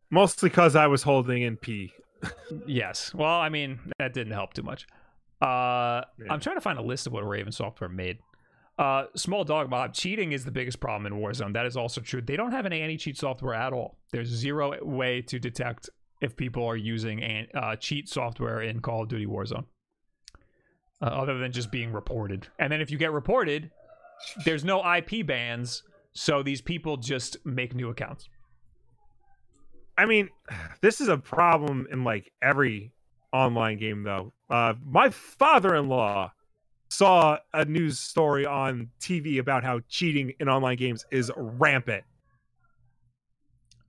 [0.09, 1.91] Mostly because I was holding in P.
[2.65, 3.13] Yes.
[3.13, 4.87] Well, I mean that didn't help too much.
[5.41, 6.31] Uh, Yeah.
[6.31, 8.17] I'm trying to find a list of what Raven Software made.
[8.79, 11.53] Uh, Small Dog Mob cheating is the biggest problem in Warzone.
[11.53, 12.21] That is also true.
[12.21, 13.97] They don't have any anti-cheat software at all.
[14.11, 15.89] There's zero way to detect
[16.21, 19.65] if people are using an, uh, cheat software in Call of Duty Warzone,
[21.01, 22.47] uh, other than just being reported.
[22.59, 23.71] And then if you get reported,
[24.45, 25.83] there's no IP bans,
[26.13, 28.29] so these people just make new accounts.
[29.97, 30.29] I mean,
[30.81, 32.91] this is a problem in like every
[33.33, 34.33] online game, though.
[34.49, 36.31] Uh, my father-in-law
[36.89, 42.03] saw a news story on TV about how cheating in online games is rampant.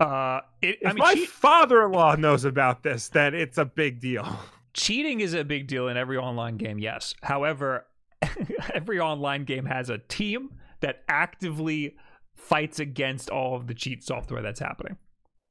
[0.01, 4.27] Uh, it, If I mean, my father-in-law knows about this, then it's a big deal.
[4.75, 7.87] cheating is a big deal in every online game yes however
[8.75, 10.51] every online game has a team
[10.81, 11.97] that actively
[12.37, 14.97] fights against all of the cheat software that's happening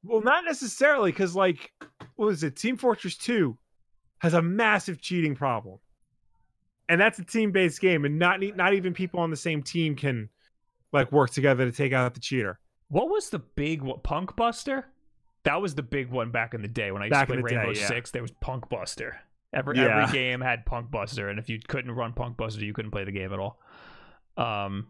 [0.02, 1.72] Well, not necessarily, because like,
[2.16, 2.56] what was it?
[2.56, 3.58] Team Fortress Two
[4.20, 5.78] has a massive cheating problem,
[6.88, 10.28] and that's a team-based game, and not not even people on the same team can
[10.92, 12.58] like work together to take out the cheater.
[12.88, 14.84] what was the big what PunkBuster
[15.48, 17.42] that was the big one back in the day when i used Back to play
[17.42, 17.86] the day, rainbow yeah.
[17.88, 19.12] six there was PunkBuster
[19.52, 20.02] every, Yeah.
[20.02, 23.32] every game had PunkBuster and if you couldn't run PunkBuster you couldn't play the game
[23.32, 23.58] at all
[24.36, 24.88] um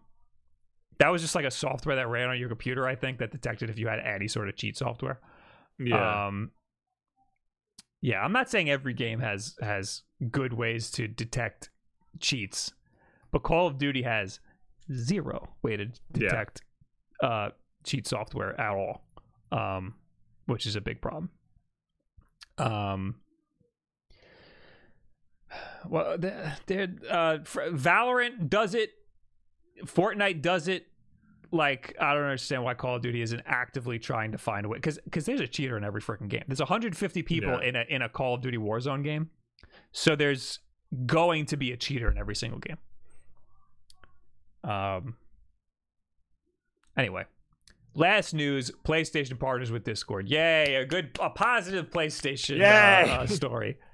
[0.99, 3.71] that was just like a software that ran on your computer i think that detected
[3.71, 5.21] if you had any sort of cheat software
[5.93, 6.51] Um,
[8.01, 11.71] yeah, I'm not saying every game has has good ways to detect
[12.21, 12.73] cheats,
[13.33, 14.39] but Call of Duty has
[14.93, 15.91] zero way to Yeah.
[16.15, 16.63] detect
[17.23, 17.51] uh,
[17.85, 19.03] cheat software at all,
[19.51, 19.95] um,
[20.49, 21.31] which is a big problem.
[22.59, 23.17] Um,
[25.89, 28.91] well, the- they're, uh, Valorant does it.
[29.85, 30.87] Fortnite does it
[31.53, 34.77] like I don't understand why Call of Duty isn't actively trying to find a way
[34.79, 36.43] because because there's a cheater in every freaking game.
[36.49, 37.69] There's 150 people Yeah.
[37.69, 39.31] in a in a Call of Duty Warzone game,
[39.93, 40.59] so there's
[41.07, 42.79] going to be a cheater in every single game.
[44.65, 45.17] Um.
[46.97, 47.25] Anyway,
[47.99, 50.29] last news: PlayStation partners with Discord.
[50.29, 50.77] Yay!
[50.77, 52.61] A good, a positive PlayStation!
[52.61, 53.77] Uh, uh, story.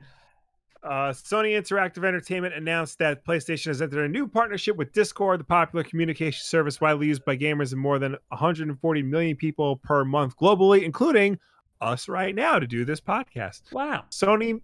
[0.85, 5.44] Uh, Sony Interactive Entertainment announced that PlayStation has entered a new partnership with Discord, the
[5.44, 10.36] popular communication service widely used by gamers and more than 140 million people per month
[10.36, 11.39] globally, including
[11.81, 13.72] us right now to do this podcast.
[13.72, 14.05] Wow.
[14.10, 14.60] Sony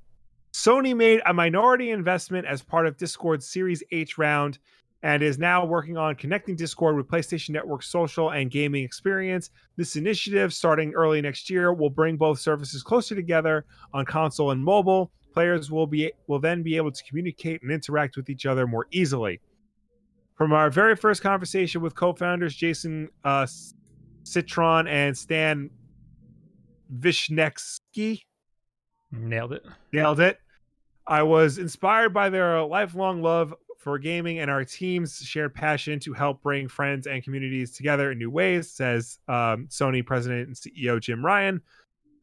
[0.53, 4.59] Sony made a minority investment as part of Discord's Series H round
[5.03, 9.51] and is now working on connecting Discord with PlayStation Network social and gaming experience.
[9.77, 13.65] This initiative, starting early next year, will bring both services closer together
[13.95, 15.11] on console and mobile.
[15.33, 18.87] Players will be will then be able to communicate and interact with each other more
[18.91, 19.41] easily.
[20.35, 23.47] From our very first conversation with co-founders Jason uh,
[24.25, 25.71] Citron and Stan
[26.99, 28.23] Vishnevskiy,
[29.13, 29.67] Nailed it.
[29.93, 30.39] Nailed it.
[31.07, 36.13] I was inspired by their lifelong love for gaming and our team's shared passion to
[36.13, 41.01] help bring friends and communities together in new ways, says um, Sony president and CEO
[41.01, 41.63] Jim Ryan.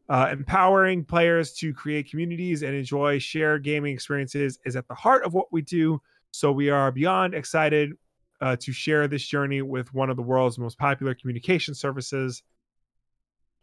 [0.07, 5.25] Uh, empowering players to create communities and enjoy shared gaming experiences is at the heart
[5.25, 5.99] of what we do.
[6.31, 7.93] So we are beyond excited
[8.39, 12.43] uh, to share this journey with one of the world's most popular communication services.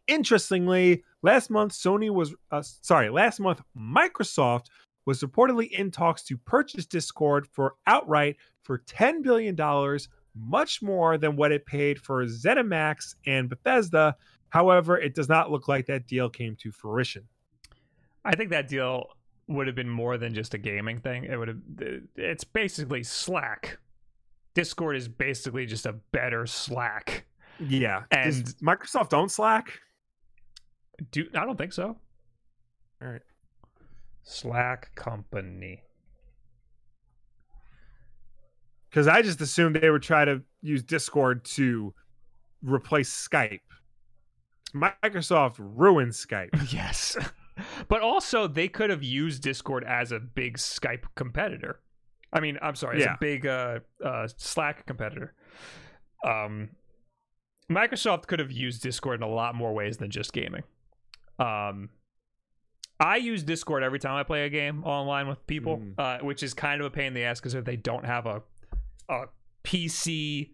[0.07, 4.65] Interestingly, last month Sony was uh, sorry, last month Microsoft
[5.05, 11.17] was reportedly in talks to purchase Discord for outright for 10 billion dollars, much more
[11.17, 14.15] than what it paid for ZeniMax and Bethesda.
[14.49, 17.23] However, it does not look like that deal came to fruition.
[18.23, 19.07] I think that deal
[19.47, 21.25] would have been more than just a gaming thing.
[21.25, 21.59] It would have.
[22.15, 23.77] It's basically Slack.
[24.55, 27.25] Discord is basically just a better Slack.
[27.59, 29.79] Yeah, And- Does Microsoft own Slack?
[31.11, 31.97] Do I don't think so.
[33.01, 33.21] All right.
[34.25, 35.83] Slack company.
[38.89, 41.93] Because I just assumed they would try to use Discord to
[42.61, 43.59] replace Skype.
[44.75, 46.49] Microsoft ruined Skype.
[46.73, 47.15] Yes.
[47.87, 51.79] But also, they could have used Discord as a big Skype competitor.
[52.33, 53.13] I mean, I'm sorry, as Yeah.
[53.13, 55.33] a big uh, uh, Slack competitor.
[56.25, 56.69] Um,
[57.71, 60.63] Microsoft could have used Discord in a lot more ways than just gaming.
[61.39, 61.89] Um,
[62.99, 65.93] I use Discord every time I play a game online with people, Mm.
[65.97, 68.25] uh, which is kind of a pain in the ass because if they don't have
[68.25, 68.41] a
[69.09, 69.25] a
[69.63, 70.53] PC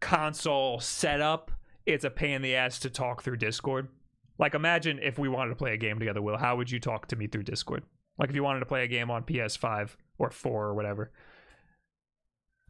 [0.00, 1.50] console setup,
[1.86, 3.88] it's a pain in the ass to talk through Discord.
[4.38, 6.38] Like, imagine if we wanted to play a game together, Will.
[6.38, 7.82] How would you talk to me through Discord?
[8.16, 11.10] Like if you wanted to play a game on PS5 or 4 or whatever.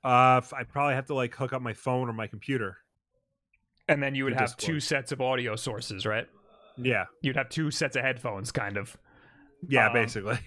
[0.02, 2.78] Uh, I'd probably have to like hook up my phone or my computer.
[3.88, 6.26] And then you would have two sets of audio sources, right?
[6.84, 8.96] Yeah, You'd have two sets of headphones, kind of.
[9.68, 10.38] yeah, Um, basically.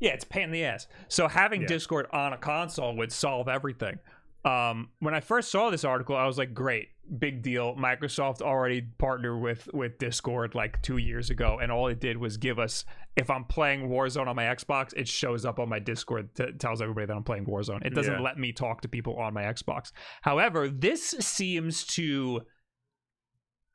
[0.00, 0.88] Yeah, it's a pain in the ass.
[1.08, 1.68] So having Yeah.
[1.68, 4.00] Discord on a console would solve everything.
[4.44, 6.88] Um, when I first saw this article, I was like, "Great,
[7.20, 12.00] big deal." Microsoft already partnered with with Discord like two years ago, and all it
[12.00, 12.84] did was give us.
[13.14, 16.34] If I'm playing Warzone on my Xbox, it shows up on my Discord.
[16.34, 17.84] T- tells everybody that I'm playing Warzone.
[17.86, 18.20] It doesn't Yeah.
[18.20, 19.92] let me talk to people on my Xbox.
[20.22, 22.40] However, this seems to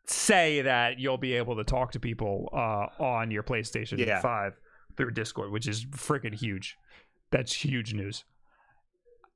[0.07, 4.21] say that you'll be able to talk to people uh, on your PlayStation Yeah.
[4.21, 4.53] 5
[4.95, 6.77] through Discord, which is freaking huge.
[7.31, 8.23] That's huge news.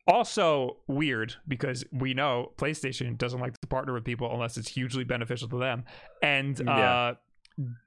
[0.08, 5.04] Also weird because we know PlayStation doesn't like to partner with people unless it's hugely
[5.04, 5.84] beneficial to them,
[6.24, 7.14] and uh, Yeah.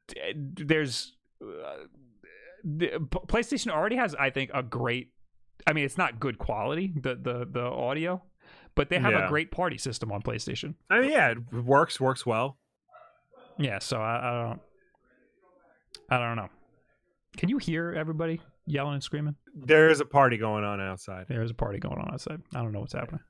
[0.07, 0.33] d-
[0.65, 1.87] there's uh,
[2.63, 2.87] the,
[3.27, 5.11] PlayStation already has, I think, a great.
[5.67, 8.23] I mean, it's not good quality the the the audio,
[8.77, 10.75] but they have a great party system on PlayStation.
[10.89, 12.01] I mean, yeah, it works.
[12.01, 12.59] Works well.
[13.59, 14.61] Yeah, so I, I don't,
[16.11, 16.49] I don't know.
[17.37, 19.37] Can you hear everybody yelling and screaming?
[19.55, 21.27] There is a party going on outside.
[21.29, 22.41] There's a party going on outside.
[22.55, 23.21] I don't know what's happening.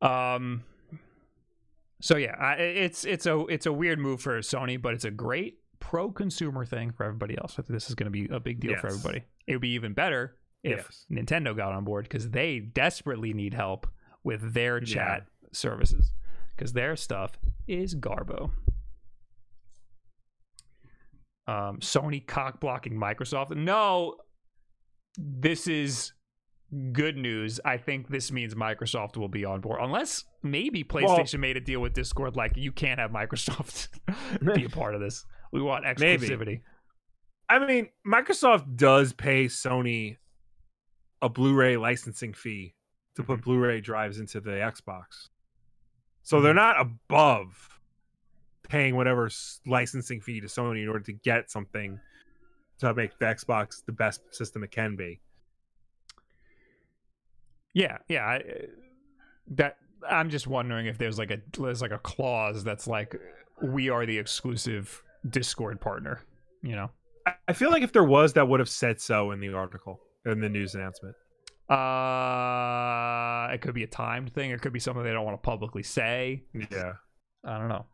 [0.00, 0.64] Um.
[2.00, 5.10] So yeah, I, it's it's a it's a weird move for Sony, but it's a
[5.10, 7.52] great pro consumer thing for everybody else.
[7.54, 9.22] I think this is going to be a big deal for everybody.
[9.46, 11.06] It would be even better if Yes.
[11.24, 13.86] Nintendo got on board because they desperately need help
[14.24, 14.84] with their Yeah.
[14.84, 16.12] chat services
[16.56, 18.50] because their stuff is garbo.
[21.46, 23.56] Um, Sony cock blocking Microsoft.
[23.56, 24.16] No,
[25.18, 26.12] this is
[26.92, 27.60] good news.
[27.64, 31.80] I think this means Microsoft will be on board, unless maybe PlayStation made a deal
[31.80, 33.88] with Discord, like you can't have Microsoft
[34.54, 35.26] be a part of this.
[35.52, 36.28] We want Maybe.
[36.28, 36.60] exclusivity.
[37.48, 40.16] I mean, Microsoft does pay Sony
[41.20, 42.74] a Blu-ray licensing fee
[43.16, 45.28] to put Blu-ray drives into the Xbox.
[46.22, 46.56] So they're mm-hmm.
[46.56, 47.80] not above
[48.68, 49.30] paying whatever
[49.66, 51.98] licensing fee to Sony in order to get something
[52.78, 55.20] to make the Xbox the best system it can be.
[57.74, 58.24] Yeah, yeah.
[58.24, 58.40] I, uh,
[59.48, 59.76] that
[60.08, 63.14] I'm just wondering if there's like a there's like a clause that's like
[63.62, 66.22] we are the exclusive Discord partner.
[66.62, 66.90] You know.
[67.26, 70.00] I- I feel like if there was, that would have said so in the article
[70.24, 71.14] in the news announcement.
[71.72, 74.50] Uh, it could be a timed thing.
[74.50, 76.44] It could be something they don't want to publicly say.
[76.70, 76.94] Yeah.
[77.44, 77.86] I don't know.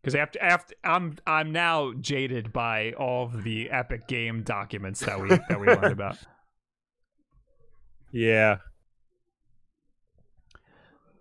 [0.00, 5.20] Because after after I'm I'm now jaded by all of the Epic Game documents that
[5.20, 6.18] we that we learned about.
[8.12, 8.56] Yeah.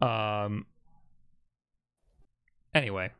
[0.02, 0.66] Um.
[2.74, 3.11] Anyway,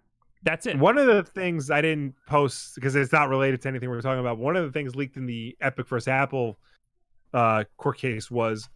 [0.42, 0.80] that's it.
[0.80, 4.22] One of the things I didn't post because it's not related to anything we're talking
[4.22, 4.40] about.
[4.40, 6.58] One of the things leaked in the Epic versus Apple
[7.34, 8.70] uh, court case was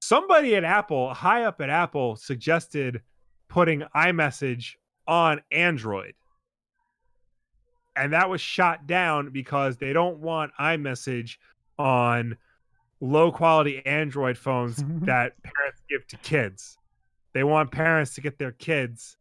[0.00, 3.02] somebody at Apple, high up at Apple, suggested
[3.48, 4.72] putting iMessage
[5.06, 6.14] on Android.
[7.96, 11.36] And that was shot down because they don't want iMessage
[11.78, 12.36] on
[13.00, 16.78] low quality Android phones that parents give to kids.
[17.32, 19.16] They want parents to get their kids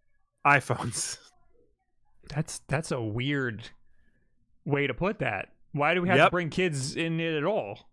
[0.45, 1.17] iPhones.
[2.29, 3.69] That's that's a weird
[4.63, 5.49] way to put that.
[5.73, 7.89] Why do we have to bring kids in it at all?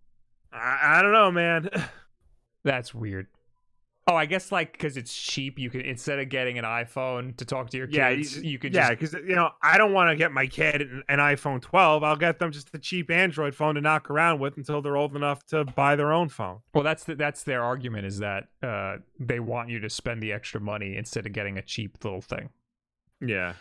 [0.53, 1.69] I, I don't know, man.
[2.65, 3.27] That's weird.
[4.07, 7.45] Oh, I guess like because it's cheap, you can instead of getting an iPhone to
[7.45, 10.11] talk to your yeah, kids, you, could yeah, just because you know I don't want
[10.11, 12.03] to get my kid an, an iPhone 12.
[12.03, 15.15] I'll get them just a cheap Android phone to knock around with until they're old
[15.15, 16.59] enough to buy their own phone.
[16.75, 20.33] Well, that's the, that's their argument is that uh, they want you to spend the
[20.33, 22.49] extra money instead of getting a cheap little thing.
[23.21, 23.53] Yeah,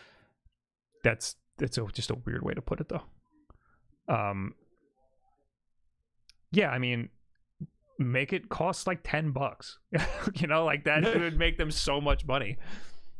[1.04, 3.02] That's that's a, just a weird way to put it, though.
[4.08, 4.54] Um,
[6.52, 7.08] yeah, I mean,
[7.98, 9.78] make it cost like ten bucks.
[10.34, 12.56] you know, like that would make them so much money.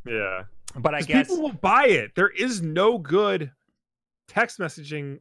[0.07, 0.45] yeah.
[0.77, 2.13] But I guess people will buy it.
[2.15, 3.51] There is no good
[4.29, 5.19] text messaging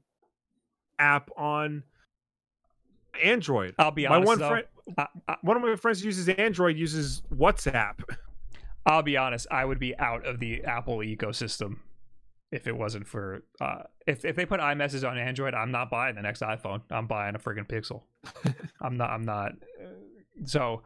[1.00, 1.84] app on
[3.24, 3.74] Android.
[3.80, 4.66] I'll be my one though, friend,
[4.98, 8.04] I, I, one of my friends uses Android, uses WhatsApp.
[8.86, 9.48] I'll be honest.
[9.50, 11.78] I would be out of the Apple ecosystem
[12.52, 15.54] if it wasn't for uh, if if they put iMessage on Android.
[15.54, 16.82] I'm not buying the next iPhone.
[16.90, 18.04] I'm buying a friggin' Pixel.
[18.82, 19.10] I'm not.
[19.12, 19.52] I'm not.
[20.46, 20.84] So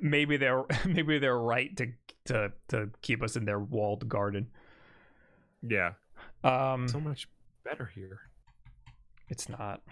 [0.00, 1.86] maybe they're maybe they're right to
[2.26, 4.48] to to keep us in their walled garden.
[5.62, 5.92] Yeah,
[6.44, 7.28] Um, so much
[7.64, 8.20] better here.
[9.28, 9.82] it's not.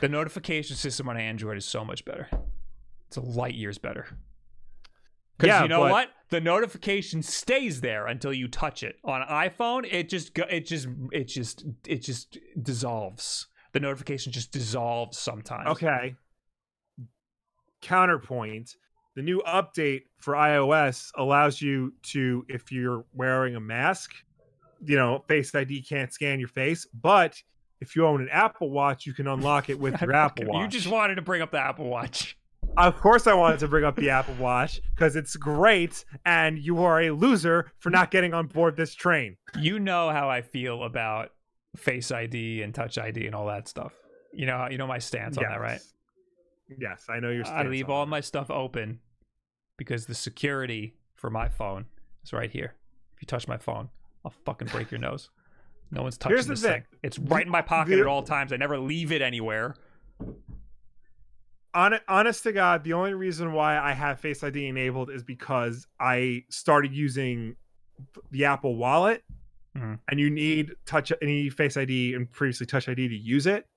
[0.00, 2.28] The notification system on Android is so much better.
[3.06, 4.06] It's a light years better.
[5.36, 6.08] Because Yeah, you know but- what?
[6.28, 8.96] The notification stays there until you touch it.
[9.04, 13.46] On iPhone, it just go, it just it just it just dissolves.
[13.72, 15.68] the notification just dissolves sometimes.
[15.68, 16.16] Okay.
[17.82, 18.74] Counterpoint:
[19.14, 24.10] the new update for iOS allows you to, if you're wearing a mask,
[24.84, 27.40] you know, Face ID can't scan your face, but
[27.80, 30.62] if you own an Apple Watch, you can unlock it with your Apple Watch.
[30.62, 32.36] You just wanted to bring up the Apple Watch.
[32.76, 36.82] Of course, I wanted to bring up the Apple Watch because it's great, and you
[36.82, 39.36] are a loser for not getting on board this train.
[39.58, 41.30] You know how I feel about
[41.76, 43.92] Face ID and Touch ID and all that stuff.
[44.32, 45.80] You know, you know my stance on that, right?
[46.78, 47.44] Yes, I know your.
[47.46, 47.66] Stance.
[47.66, 49.00] I leave all my stuff open
[49.78, 51.86] because the security for my phone
[52.24, 52.74] is right here.
[53.14, 53.88] If you touch my phone,
[54.24, 55.30] I'll fucking break your nose.
[55.90, 56.72] No one's touching Here's the this thing.
[56.72, 56.84] thing.
[57.02, 58.52] It's right in my pocket The- at all times.
[58.52, 59.76] I never leave it anywhere.
[61.76, 65.86] Hon- honest to God, the only reason why I have Face ID enabled is because
[66.00, 67.56] I started using
[68.30, 69.22] the Apple Wallet,
[69.76, 70.00] Mhm.
[70.08, 73.68] and you need Touch any Face ID and previously Touch ID to use it.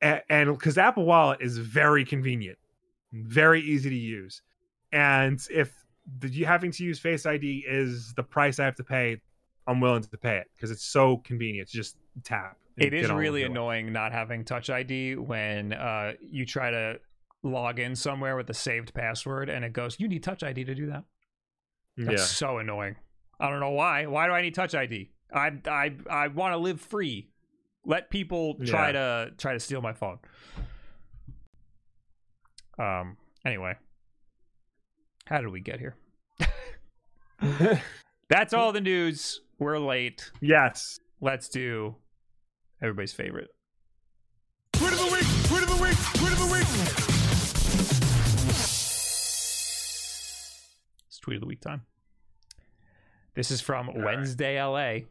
[0.00, 2.58] And because Apple Wallet is very convenient,
[3.12, 4.42] very easy to use,
[4.92, 5.84] and if
[6.20, 9.20] the, you having to use Face ID is the price I have to pay,
[9.66, 11.68] I'm willing to pay it because it's so convenient.
[11.68, 12.56] Just tap.
[12.76, 16.70] It is get on with really annoying not having Touch ID when uh, you try
[16.70, 17.00] to
[17.42, 20.74] log in somewhere with a saved password and it goes, "You need Touch ID to
[20.74, 21.04] do that."
[21.96, 22.26] That's Yeah.
[22.26, 22.96] so annoying.
[23.40, 24.06] I don't know why.
[24.06, 25.10] Why do I need Touch ID?
[25.32, 27.30] I I I want to live free.
[27.84, 30.18] Let people try to try to steal my phone.
[32.78, 33.16] Um.
[33.44, 33.74] Anyway,
[35.26, 35.96] how did we get here?
[38.28, 39.40] That's all the news.
[39.58, 40.30] We're late.
[40.40, 40.98] yes.
[41.20, 41.96] Let's do
[42.82, 43.50] everybody's favorite.
[44.72, 45.26] Tweet of the week!
[45.44, 45.96] Tweet of the week!
[46.14, 46.66] Tweet of the week!
[51.06, 51.82] It's tweet of the week time.
[53.34, 55.06] This is from Wednesday, LA.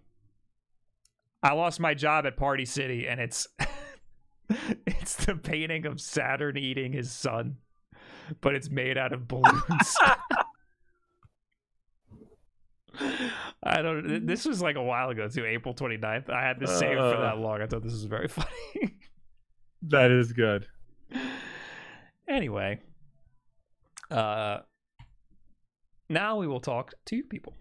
[1.44, 3.48] I lost my job at Party City, and it's
[4.88, 7.58] it's the painting of Saturn eating his son,
[8.42, 9.98] but it's made out of balloons.
[13.68, 14.26] I don't.
[14.28, 16.30] This was like a while ago too, April 29th.
[16.30, 17.22] I had this saved for Uh.
[17.22, 17.62] that long.
[17.62, 19.00] I thought this was very funny.
[19.88, 20.68] That is good.
[22.28, 22.80] anyway,
[24.12, 24.60] uh,
[26.10, 27.56] now we will talk to you people.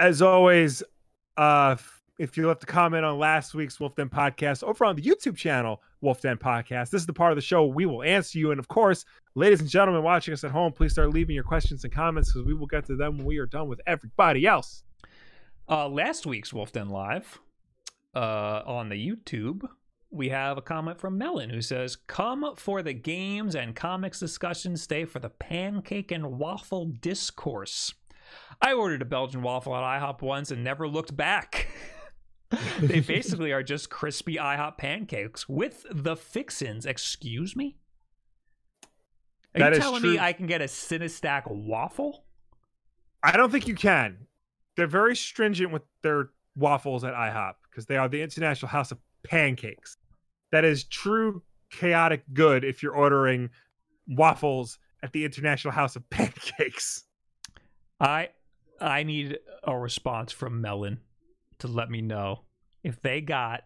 [0.00, 0.82] As always,
[1.36, 1.76] uh,
[2.18, 5.36] if you left a comment on last week's Wolf Den podcast over on the YouTube
[5.36, 8.52] channel, Wolf Den Podcast, this is the part of the show we will answer you.
[8.52, 11.84] And of course, ladies and gentlemen watching us at home, please start leaving your questions
[11.84, 14.82] and comments because we will get to them when we are done with everybody else.
[15.68, 17.38] Uh, last week's Wolf Den Live
[18.14, 19.68] uh, on the YouTube,
[20.10, 24.76] we have a comment from Melon who says, Come for the games and comics discussion,
[24.78, 27.92] stay for the pancake and waffle discourse.
[28.62, 31.68] I ordered a Belgian waffle at IHOP once and never looked back.
[32.80, 36.86] they basically are just crispy IHOP pancakes with the fixins.
[36.86, 37.76] Excuse me?
[39.54, 40.12] Are That you is telling true.
[40.12, 42.24] me I can get a Cinn-A-Stack waffle?
[43.22, 44.26] I don't think you can.
[44.76, 48.98] They're very stringent with their waffles at IHOP because they are the International House of
[49.24, 49.96] Pancakes.
[50.52, 53.50] That is true chaotic good if you're ordering
[54.06, 57.04] waffles at the International House of Pancakes.
[57.98, 58.28] I
[58.80, 61.00] I need a response from Melon
[61.58, 62.42] to let me know
[62.82, 63.62] if they got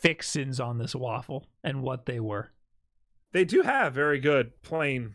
[0.00, 2.52] fixins on this waffle and what they were.
[3.32, 5.14] They do have very good plain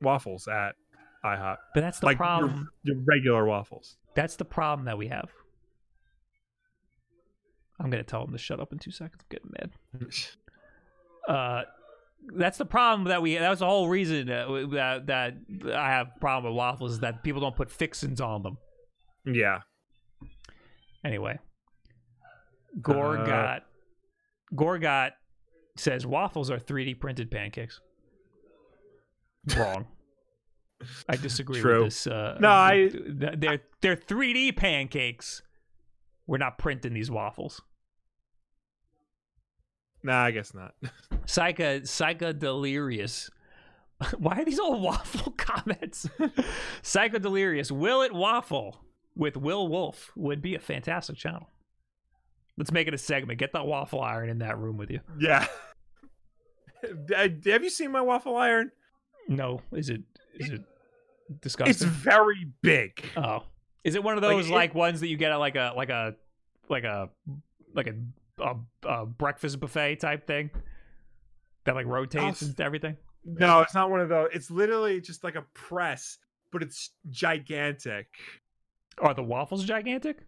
[0.00, 0.74] waffles at
[1.24, 1.56] IHOP.
[1.74, 2.68] But that's the like problem.
[2.82, 3.96] Your, your regular waffles.
[4.14, 5.30] That's the problem that we have.
[7.80, 9.22] I'm gonna tell them to shut up in two seconds.
[9.22, 10.10] I'm getting mad.
[11.28, 11.62] Uh,
[12.36, 13.36] that's the problem that we.
[13.36, 17.22] That was the whole reason that that, that I have problem with waffles is that
[17.22, 18.56] people don't put fixins on them.
[19.26, 19.58] yeah.
[21.08, 21.38] Anyway,
[22.22, 23.62] Uh, Gorgot
[24.54, 25.12] Gorgot
[25.76, 27.80] says waffles are 3D printed pancakes.
[29.56, 29.86] Wrong.
[31.08, 31.84] I disagree True.
[31.84, 32.06] with this.
[32.06, 35.40] Uh, No, I- they're they're 3D pancakes.
[36.26, 37.62] We're not printing these waffles.
[40.02, 40.74] Nah, I guess not.
[41.26, 43.30] Psycha Psycha Delirious.
[44.18, 46.06] Why are these all waffle comments?
[46.82, 47.72] Psycho Delirious.
[47.72, 48.84] Will it waffle
[49.18, 51.50] with Will Wolf would be a fantastic channel.
[52.56, 53.38] Let's make it a segment.
[53.38, 55.00] Get that waffle iron in that room with you.
[55.20, 55.46] Yeah.
[56.84, 58.70] Uh, Have you seen my waffle iron?
[59.26, 60.02] No, is it
[60.38, 60.60] is it
[61.28, 61.88] It's disgusting?
[61.88, 63.02] very big.
[63.16, 63.42] oh,
[63.82, 65.72] is it one of Like, those it- like ones that you get at like a
[65.76, 66.14] like a
[66.68, 67.10] like a
[67.74, 67.94] like a
[68.40, 68.54] a,
[68.88, 70.50] a breakfast buffet type thing
[71.64, 72.96] that like rotates and everything?
[73.24, 74.28] No, it's not one of those.
[74.32, 76.18] It's literally just like a press,
[76.52, 78.06] but it's gigantic.
[79.00, 80.18] Are the waffles gigantic?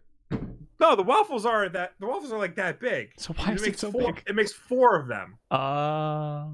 [0.81, 3.11] No, the waffles are that the waffles are like that big.
[3.17, 4.23] So why is it so four, big?
[4.27, 5.37] It makes four of them.
[5.51, 6.47] Uh,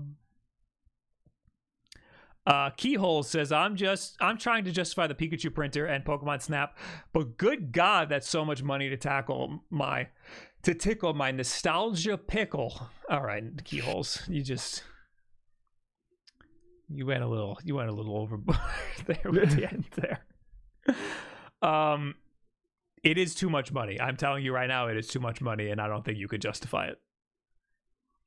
[2.45, 6.77] uh, Keyhole says, "I'm just, I'm trying to justify the Pikachu printer and Pokemon Snap,
[7.13, 10.09] but good God, that's so much money to tackle my,
[10.63, 14.83] to tickle my nostalgia pickle." All right, Keyholes, you just,
[16.89, 18.59] you went a little, you went a little overboard
[19.05, 20.19] there with the end there.
[21.61, 22.15] Um,
[23.03, 23.99] it is too much money.
[23.99, 26.27] I'm telling you right now, it is too much money, and I don't think you
[26.27, 26.99] could justify it.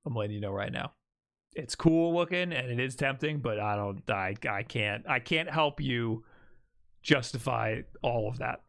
[0.06, 0.92] I'm letting you know right now.
[1.54, 5.50] It's cool looking and it is tempting, but I don't I I can't I can't
[5.50, 6.24] help you
[7.02, 8.62] justify all of that.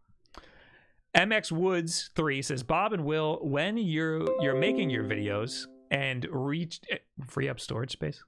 [1.15, 6.81] MX Woods 3 says Bob and Will when you're you're making your videos and reach
[6.89, 6.97] eh,
[7.27, 8.23] free up storage space.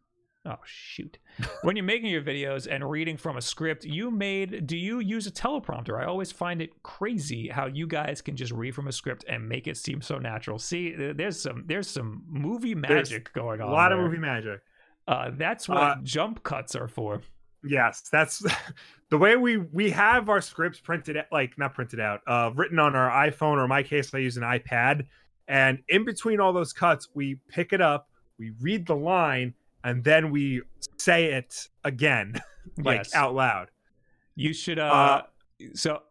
[0.46, 1.20] Oh shoot.
[1.62, 5.26] when you're making your videos and reading from a script you made, do you use
[5.26, 5.98] a teleprompter?
[5.98, 9.48] I always find it crazy how you guys can just read from a script and
[9.48, 10.60] make it seem so natural.
[10.60, 13.70] See, there's some there's some movie There's magic going on.
[13.70, 14.60] A lot of movie magic.
[15.08, 17.22] Uh, that's what Uh, jump cuts are for.
[17.66, 18.44] Yes, that's
[19.10, 22.96] the way we we have our scripts printed like not printed out, uh, written on
[22.98, 25.06] our iPhone or in my case, I use an iPad.
[25.48, 29.54] And in between all those cuts, we pick it up, we read the line,
[29.84, 30.62] and then we
[30.98, 32.42] say it again,
[32.78, 33.16] like Yes.
[33.16, 33.70] out loud.
[34.36, 35.22] You should uh, Uh,
[35.74, 36.02] so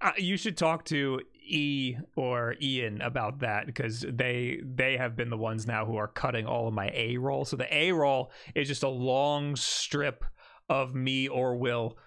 [0.00, 5.30] uh, you should talk to E or Ian about that because they they have been
[5.30, 7.44] the ones now who are cutting all of my A roll.
[7.44, 10.24] So the A roll is just a long strip
[10.68, 11.98] of me or Will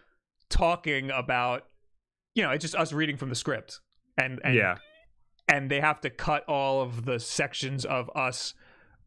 [0.50, 1.64] talking about
[2.34, 3.80] you know, it's just us reading from the script.
[4.16, 4.78] And, and yeah,
[5.48, 8.54] and they have to cut all of the sections of us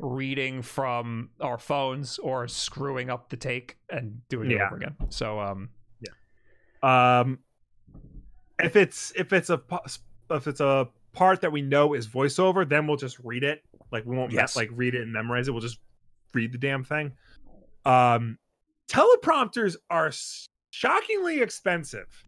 [0.00, 4.96] reading from our phones or screwing up the take and doing it over again.
[5.10, 5.68] So um
[6.00, 7.20] yeah.
[7.20, 7.38] um,
[8.58, 9.60] if it's if it's a
[10.30, 13.62] if it's a part that we know is voiceover, then we'll just read it.
[13.92, 14.56] Like we won't Yes.
[14.56, 15.52] like read it and memorize it.
[15.52, 15.80] We'll just
[16.34, 17.12] read the damn thing.
[17.84, 18.38] Um,
[18.88, 20.12] teleprompters are
[20.70, 22.24] shockingly expensive.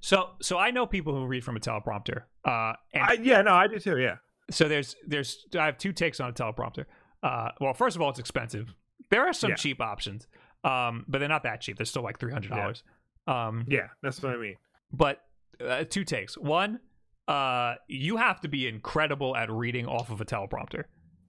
[0.00, 2.22] So, so I know people who read from a teleprompter.
[2.44, 3.98] Uh, and I, yeah, no, I do too.
[3.98, 4.16] Yeah,
[4.50, 6.84] so there's, there's, I have two takes on a teleprompter.
[7.26, 8.74] Uh, well, first of all, it's expensive.
[9.10, 9.56] There are some Yeah.
[9.56, 10.26] cheap options,
[10.64, 11.76] um, but they're not that cheap.
[11.76, 12.82] They're still like three hundred dollars.
[13.26, 14.56] Um, yeah, that's what I mean.
[14.92, 15.20] but
[15.60, 16.38] uh, two takes.
[16.38, 16.80] One,
[17.26, 20.84] uh, you have to be incredible at reading off of a teleprompter.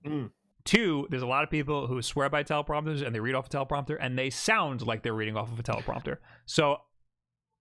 [0.05, 0.31] Mm.
[0.65, 3.49] Two, there's a lot of people who swear by teleprompters and they read off a
[3.49, 6.17] teleprompter and they sound like they're reading off of a teleprompter.
[6.45, 6.77] So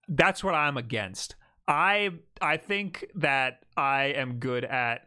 [0.09, 1.37] that's what I'm against.
[1.69, 2.11] I
[2.41, 5.06] I think that I am good at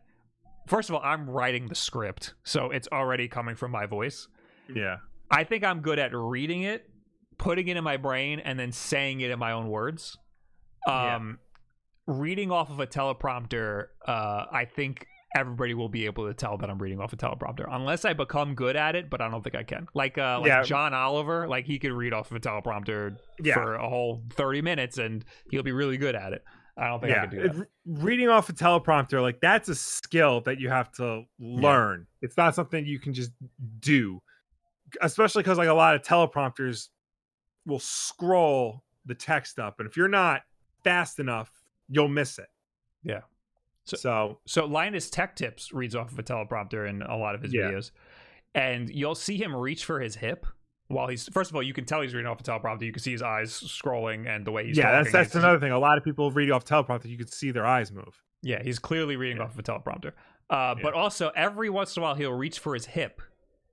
[0.69, 4.27] first of all, I'm writing the script, so it's already coming from my voice.
[4.73, 4.97] Yeah,
[5.31, 6.89] I think I'm good at reading it,
[7.37, 10.17] putting it in my brain, and then saying it in my own words.
[10.87, 11.15] Yeah.
[11.15, 11.39] Um,
[12.07, 16.69] reading off of a teleprompter, uh, I think everybody will be able to tell that
[16.69, 19.09] I'm reading off a teleprompter, unless I become good at it.
[19.11, 19.87] But I don't think I can.
[19.93, 20.63] Like, uh, like Yeah.
[20.63, 23.53] John Oliver, like he could read off of a teleprompter Yeah.
[23.55, 26.43] for a whole 30 minutes, and he'll be really good at it.
[26.79, 27.25] I don't think I yeah.
[27.27, 27.67] can do that.
[27.85, 32.07] Reading off a teleprompter, like that's a skill that you have to learn.
[32.21, 33.31] It's not something you can just
[33.81, 34.21] do,
[35.01, 36.87] especially because like a lot of teleprompters
[37.65, 40.43] will scroll the text up, and if you're not
[40.83, 41.51] fast enough,
[41.89, 42.47] you'll miss it.
[43.03, 43.21] Yeah.
[43.83, 47.41] So- So, So Linus Tech Tips reads off of a teleprompter in a lot of
[47.41, 47.63] his Yeah.
[47.71, 47.91] videos,
[48.55, 50.45] and you'll see him reach for his hip
[50.89, 51.27] while he's.
[51.29, 52.81] First of all, you can tell he's reading off a teleprompter.
[52.81, 54.77] You can see his eyes scrolling and the way he's.
[54.77, 55.71] yeah, that's that's another thing.
[55.71, 58.21] A lot of people reading off teleprompter, you can see their eyes move.
[58.41, 59.43] Yeah, he's clearly reading Yeah.
[59.43, 60.11] off of a teleprompter.
[60.49, 63.21] Uh, But also, every once in a while, he'll reach for his hip,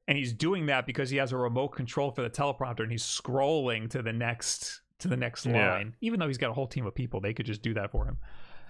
[0.09, 3.03] and he's doing that because he has a remote control for the teleprompter, and he's
[3.05, 5.73] scrolling to the next to the next Yeah.
[5.75, 5.95] line.
[6.01, 8.07] Even though he's got a whole team of people, they could just do that for
[8.07, 8.19] him.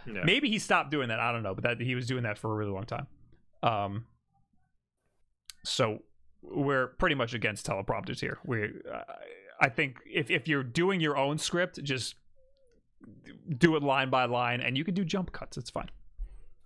[0.07, 0.23] Yeah.
[0.25, 1.19] Maybe he stopped doing that.
[1.21, 3.07] I don't know, but that he was doing that for a really long time.
[3.63, 4.07] Um,
[5.65, 6.03] so
[6.51, 8.39] we're pretty much against teleprompters here.
[8.45, 9.03] We, uh,
[9.61, 12.15] I think, if if you're doing your own script, just
[13.59, 15.57] do it line by line, and you can do jump cuts.
[15.57, 15.91] It's fine.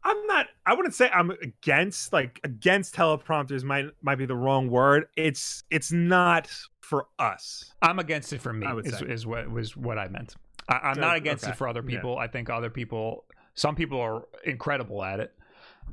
[0.02, 0.46] I'm not.
[0.64, 3.62] I wouldn't say I'm against like against teleprompters.
[3.64, 5.06] Might might be the wrong word.
[5.16, 6.50] It's it's not
[6.80, 7.72] for us.
[7.82, 8.66] I'm against it for me.
[8.84, 10.34] Is, is what was what I meant.
[10.68, 11.96] I, I'm not Okay, against it for other yeah.
[11.96, 12.18] people.
[12.18, 15.34] I think other people, some people are incredible at it.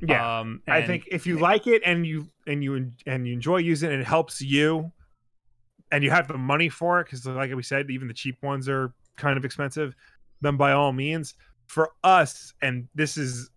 [0.00, 3.58] Yeah, Um, I think if you like it and you and you and you enjoy
[3.58, 4.92] using it, and it helps you,
[5.90, 8.68] and you have the money for it, because like we said, even the cheap ones
[8.68, 9.94] are kind of expensive.
[10.40, 11.34] Then by all means,
[11.66, 13.50] for us, and this is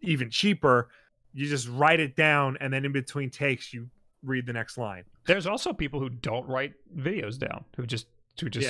[0.00, 0.90] even cheaper.
[1.32, 3.88] You just write it down, and then in between takes, you
[4.24, 5.04] read the next line.
[5.26, 8.06] There's also people who don't write videos down, who just
[8.40, 8.66] who just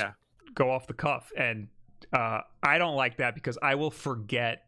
[0.55, 1.69] go off the cuff, and
[2.13, 4.65] uh, I don't like that because I will forget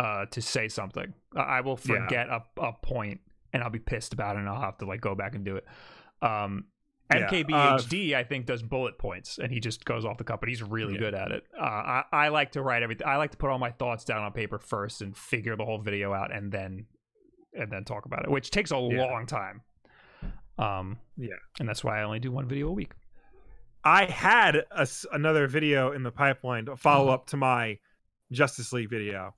[0.00, 1.12] uh, to say something.
[1.36, 2.04] I will Yeah.
[2.04, 3.20] forget a, a point
[3.52, 5.56] and I'll be pissed about it and I'll have to like go back and do
[5.56, 5.66] it.
[6.22, 6.66] Um,
[7.12, 10.48] Yeah, MKBHD, I think, does bullet points and he just goes off the cuff, but
[10.48, 11.00] he's really Yeah.
[11.00, 11.44] good at it.
[11.58, 13.06] Uh, I, I like to write everything.
[13.06, 15.78] I like to put all my thoughts down on paper first and figure the whole
[15.80, 16.86] video out and then
[17.52, 19.04] and then talk about it, which takes a Yeah.
[19.06, 19.62] long time.
[20.56, 21.34] Um, Yeah.
[21.58, 22.92] and that's why I only do one video a week.
[23.82, 27.78] I had a another video in the pipeline, a follow up to my
[28.30, 29.34] Justice League video,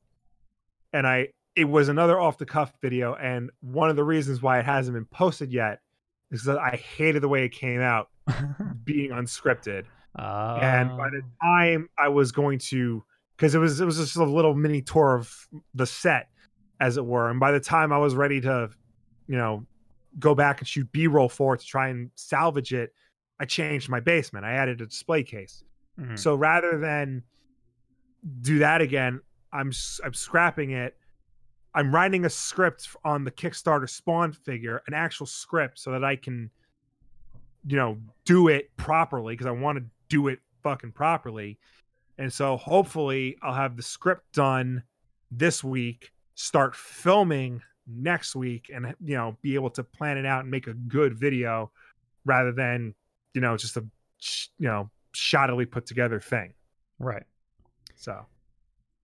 [0.92, 4.58] and I it was another off the cuff video, and one of the reasons why
[4.58, 5.80] it hasn't been posted yet
[6.30, 8.08] is that I hated the way it came out,
[8.84, 9.84] being unscripted.
[10.18, 13.04] uh, and by the time I was going to,
[13.36, 16.28] because it was it was just a little mini tour of the set,
[16.80, 18.70] as it were, and by the time I was ready to,
[19.28, 19.66] you know,
[20.18, 22.92] go back and shoot B roll for it to try and salvage it,
[23.40, 24.44] I changed my basement.
[24.46, 25.64] I added a display case.
[26.00, 26.18] mhm.
[26.18, 27.22] So rather than
[28.40, 29.20] do that again,
[29.52, 29.72] I'm
[30.04, 30.96] I'm scrapping it.
[31.74, 36.16] I'm writing a script on the Kickstarter Spawn figure, an actual script, so that I
[36.16, 36.50] can,
[37.66, 41.58] you know, do it properly because I want to do it fucking properly.
[42.18, 44.82] And so hopefully I'll have the script done
[45.30, 50.42] this week, start filming next week, and you know, be able to plan it out
[50.42, 51.70] and make a good video
[52.24, 52.94] rather than,
[53.34, 53.84] you know, just a
[54.58, 56.52] you know shoddily put together thing.
[56.98, 57.24] right.
[57.96, 58.26] So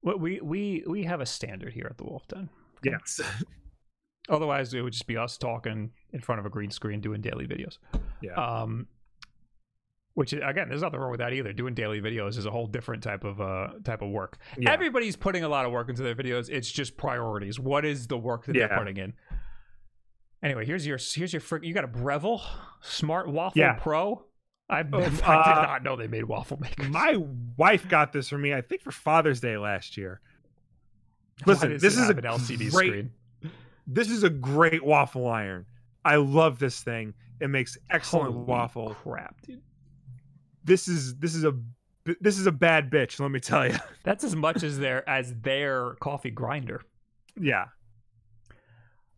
[0.02, 2.49] Well, we we we have a standard here at the Wolf Den.
[2.85, 3.20] yes,
[4.28, 7.47] Otherwise, it would just be us talking in front of a green screen doing daily
[7.47, 7.78] videos.
[8.20, 8.86] yeah, Um,
[10.15, 11.52] which again, there's nothing wrong with that either.
[11.52, 14.36] Doing daily videos is a whole different type of uh type of work.
[14.59, 14.70] yeah.
[14.70, 16.51] Everybody's putting a lot of work into their videos.
[16.51, 17.59] It's just priorities.
[17.59, 19.15] What is the work that they're putting in?
[20.43, 21.65] Anyway, here's your here's your frick.
[21.65, 22.43] You got a Breville
[22.83, 23.73] Smart Waffle Yeah.
[23.75, 24.25] Pro.
[24.71, 26.89] I, Oh, I did uh, not know they made waffle makers.
[26.89, 27.17] My
[27.57, 30.21] wife got this for me, I think, for Father's Day last year.
[31.47, 33.11] Listen, this is a an LCD great, screen.
[33.87, 35.65] This is a great waffle iron.
[36.05, 37.15] I love this thing.
[37.41, 38.95] It makes excellent Holy waffle.
[39.03, 39.63] Crap, dude.
[40.65, 41.55] This is this is a
[42.21, 43.21] this is a bad bitch.
[43.21, 43.77] Let me tell you.
[44.03, 46.83] That's as much as their as their coffee grinder.
[47.41, 47.67] yeah.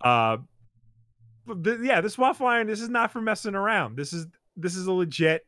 [0.01, 0.39] Uh,
[1.47, 2.01] but th- yeah.
[2.01, 2.67] This waffle iron.
[2.67, 3.97] This is not for messing around.
[3.97, 5.47] This is this is a legit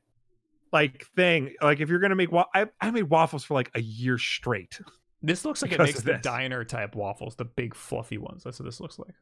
[0.73, 1.55] like thing.
[1.61, 4.81] Like if you're gonna make wa- I I made waffles for like a year straight.
[5.23, 8.43] This looks like it makes the diner type waffles, the big fluffy ones.
[8.43, 9.15] That's what this looks like.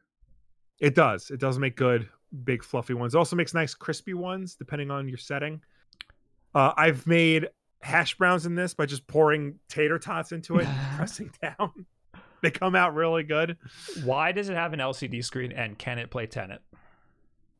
[0.79, 1.29] It does.
[1.29, 2.09] It does make good,
[2.43, 3.13] big, fluffy ones.
[3.13, 5.61] It also makes nice, crispy ones, depending on your setting.
[6.55, 7.49] Uh, I've made
[7.81, 11.85] hash browns in this by just pouring tater tots into it, and pressing down.
[12.41, 13.57] They come out really good.
[14.03, 16.61] Why does it have an LCD screen and can it play Tenet?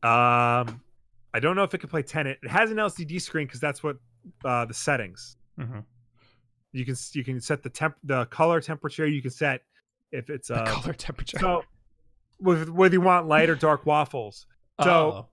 [0.01, 0.82] Um,
[1.34, 2.40] I don't know if it can play Tenet.
[2.43, 3.98] It has an LCD screen because that's what
[4.43, 5.38] uh, the settings.
[5.60, 5.80] Mm-hmm.
[6.74, 9.08] You can you can set the temp, the color temperature.
[9.08, 9.61] You can set
[10.11, 11.40] if it's The uh, color temperature.
[11.40, 11.64] so
[12.40, 14.45] with whether you want light or dark waffles.
[14.82, 15.27] so- Oh.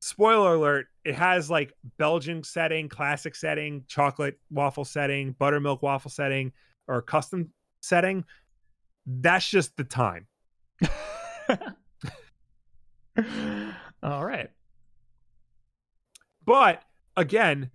[0.00, 6.52] spoiler alert it has like belgian setting classic setting chocolate waffle setting buttermilk waffle setting
[6.88, 8.24] or custom setting
[9.06, 10.26] that's just the time
[14.02, 14.50] All right.
[16.44, 16.82] But
[17.16, 17.70] again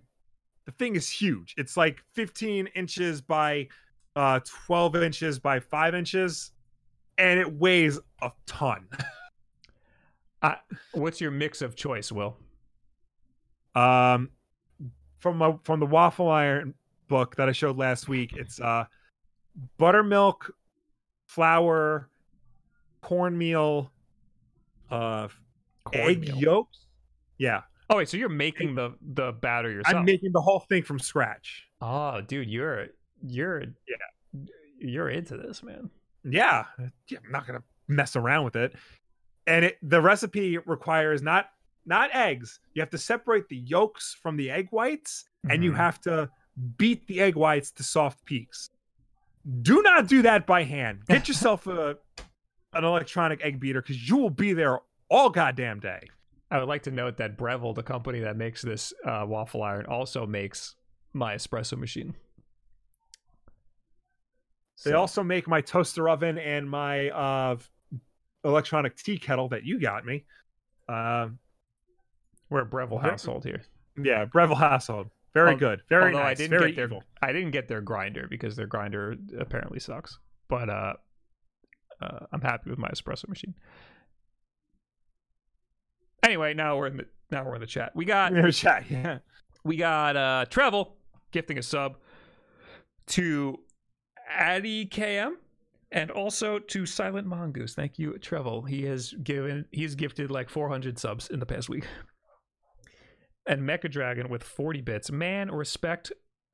[0.66, 1.54] the thing is huge.
[1.56, 3.68] It's like 15 inches by
[4.16, 6.52] uh 12 inches by 5 inches
[7.18, 8.88] and it weighs a ton.
[10.42, 10.54] Uh,
[10.92, 12.34] what's your mix of choice, Will?
[13.74, 14.30] um
[15.18, 16.72] from my from the waffle iron
[17.08, 18.84] book that i showed last week it's uh
[19.76, 20.50] buttermilk
[21.26, 22.08] flour
[23.02, 23.92] cornmeal
[24.90, 25.28] uh
[25.92, 26.86] egg yolks.
[27.38, 27.60] Yeah
[27.90, 29.96] Oh wait, so you're making the the batter yourself?
[29.96, 32.86] i'm making the whole thing from scratch oh, dude, you're
[33.26, 34.40] you're yeah,
[34.78, 35.90] you're into this, man.
[36.24, 36.64] yeah,
[37.08, 38.74] yeah i'm not gonna mess around with it
[39.46, 41.50] and it the recipe requires not
[41.86, 45.76] not eggs you have to separate the yolks from the egg whites and you Mhm.
[45.76, 46.30] have to
[46.76, 48.68] beat the egg whites to soft peaks.
[49.62, 51.06] Do not do that by hand.
[51.06, 51.96] Get yourself a
[52.74, 54.78] an electronic egg beater because you will be there
[55.08, 56.00] all goddamn day.
[56.50, 59.86] I would like to note that Breville, the company that makes this uh, waffle iron,
[59.86, 60.74] also makes
[61.12, 62.14] my espresso machine.
[64.84, 67.56] They So- also make my toaster oven and my uh,
[68.44, 70.24] electronic tea kettle that you got me.
[70.88, 71.38] Um,
[72.48, 73.62] we're a Breville household here.
[74.02, 75.08] yeah, Breville household.
[75.34, 75.82] Very good.
[75.88, 76.24] Very nice.
[76.24, 77.04] I didn't very get their evil.
[77.22, 80.18] I didn't get their grinder because their grinder apparently sucks.
[80.48, 80.94] But uh,
[82.02, 83.54] uh, I'm happy with my espresso machine.
[86.22, 87.92] Anyway, now we're in the now we're in the chat.
[87.94, 88.84] We got Never chat.
[88.90, 89.18] Yeah.
[89.64, 90.92] we got uh Trevel
[91.32, 91.96] gifting a sub
[93.08, 93.58] to
[94.28, 95.32] Addy KM.
[95.92, 98.68] And also to Silent Mongoose, thank you, Trevel.
[98.68, 101.84] He has given he's gifted like 400 subs in the past week.
[103.46, 105.10] And Mecha Dragon with 40 bits.
[105.10, 106.12] Man, respect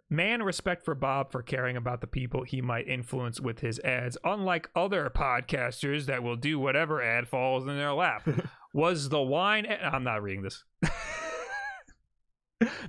[0.08, 4.16] man respect for Bob for caring about the people he might influence with his ads,
[4.24, 8.26] unlike other podcasters that will do whatever ad falls in their lap.
[8.76, 10.62] Was the wine a- I'm not reading this.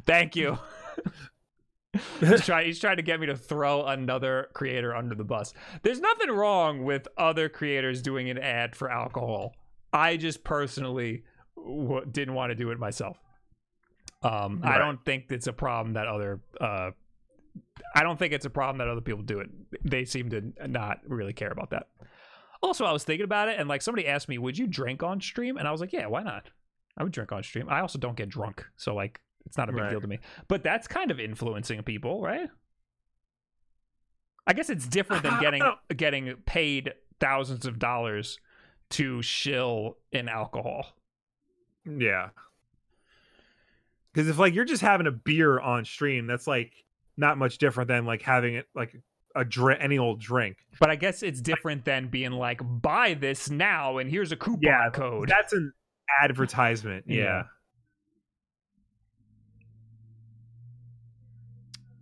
[0.06, 0.60] Thank you.
[2.20, 5.54] he's, trying, he's trying to get me to throw another creator under the bus.
[5.84, 9.56] There's nothing wrong with other creators doing an ad for alcohol.
[9.94, 11.24] I just personally
[11.56, 13.18] w- didn't want to do it myself.
[14.24, 16.42] Um, I don't think it's a problem that other.
[16.60, 16.92] Uh,
[17.96, 19.50] I don't think it's a problem that other people do it.
[19.86, 21.88] They seem to not really care about that.
[22.62, 25.22] Also, I was thinking about it, and like somebody asked me, "Would you drink on
[25.22, 26.50] stream?" And I was like, "Yeah, why not?
[26.98, 27.68] I would drink on stream.
[27.70, 29.90] I also don't get drunk, so like it's not a big Right.
[29.92, 32.50] deal to me." But that's kind of influencing people, right?
[34.46, 35.62] I guess it's different than getting
[35.96, 38.40] getting paid thousands of dollars
[38.92, 40.98] to shill in alcohol.
[41.86, 42.30] Yeah.
[44.14, 46.74] Because if like you're just having a beer on stream, that's like
[47.18, 48.96] not much different than like having it like
[49.38, 50.58] a drink, any old drink.
[50.80, 54.60] But I guess it's different than being like, "Buy this now, and here's a coupon
[54.62, 55.74] Yeah, code." That's an
[56.22, 57.06] advertisement.
[57.08, 57.44] Yeah.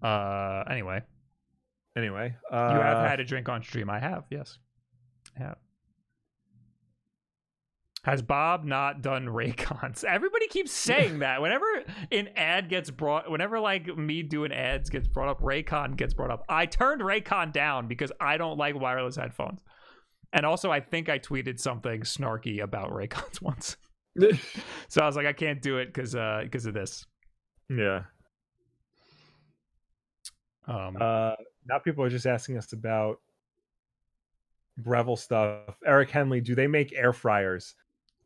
[0.01, 1.01] Uh, anyway,
[1.97, 3.89] Anyway, uh, you have had a drink on stream.
[3.89, 4.59] I have, yes,
[5.39, 5.57] I have.
[8.05, 10.03] Has Bob not done Raycons?
[10.07, 11.41] Everybody keeps saying that.
[11.41, 11.65] Whenever
[12.11, 16.29] an ad gets brought, whenever like me doing ads gets brought up, Raycon gets brought
[16.29, 16.43] up.
[16.47, 19.59] I turned Raycon down because I don't like wireless headphones.
[20.33, 23.75] And also, I think I tweeted something snarky about Raycons once.
[24.87, 27.05] So I was like, I can't do it because uh because of this.
[27.69, 28.03] yeah.
[30.67, 31.33] Um, Uh,
[31.67, 33.17] now people are just asking us about
[34.77, 35.75] Breville stuff.
[35.85, 37.73] Eric Henley, do they make air fryers?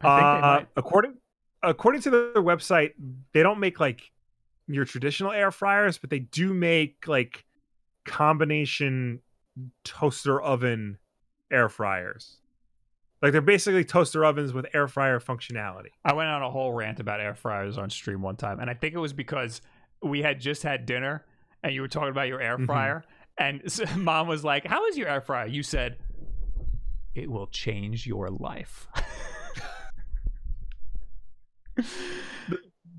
[0.01, 1.17] I think Uh, according
[1.61, 2.93] according to their website,
[3.33, 4.11] they don't make like
[4.67, 7.45] your traditional air fryers, but they do make like
[8.05, 9.21] combination
[9.83, 10.97] toaster oven
[11.51, 12.37] air fryers.
[13.21, 15.89] Like they're basically toaster ovens with air fryer functionality.
[16.05, 18.73] I went on a whole rant about air fryers on stream one time, and I
[18.73, 19.61] think it was because
[20.01, 21.25] we had just had dinner,
[21.61, 22.65] and you were talking about your air Mhm.
[22.65, 23.03] fryer,
[23.37, 25.97] and s mom was like, "How is your air fryer?" You said,
[27.13, 28.87] "It will change your life."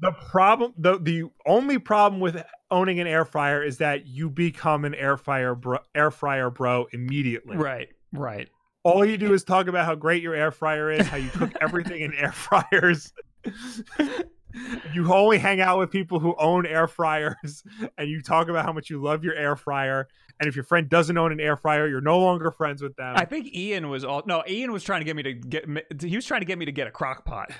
[0.01, 4.85] The problem, the the only problem with owning an air fryer is that you become
[4.87, 7.57] an air fryer bro, air fryer bro immediately.
[7.57, 8.49] right, right.
[8.83, 11.53] All you do is talk about how great your air fryer is, how you cook
[11.61, 13.13] everything in air fryers.
[14.95, 17.63] you only hang out with people who own air fryers,
[17.99, 20.09] and you talk about how much you love your air fryer.
[20.39, 23.15] And if your friend doesn't own an air fryer, you're no longer friends with them.
[23.17, 24.43] I think Ian was all no.
[24.49, 25.67] Ian was trying to get me to get.
[26.03, 27.51] He was trying to get me to get a crock pot.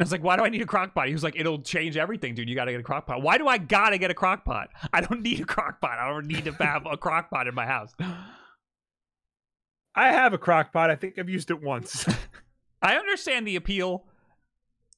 [0.00, 1.96] I was like, "Why do I need a crock pot?" He was like, "It'll change
[1.96, 2.48] everything, dude.
[2.48, 4.70] You got to get a crock pot." Why do I gotta get a crock pot?
[4.92, 5.98] I don't need a crock pot.
[5.98, 7.94] I don't need to have a crock pot in my house.
[9.94, 10.90] I have a crock pot.
[10.90, 12.06] I think I've used it once.
[12.82, 14.04] I understand the appeal.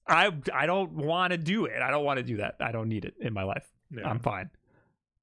[0.06, 1.82] I I don't want to do it.
[1.82, 2.56] I don't want to do that.
[2.60, 3.66] I don't need it in my life.
[4.04, 4.50] I'm fine.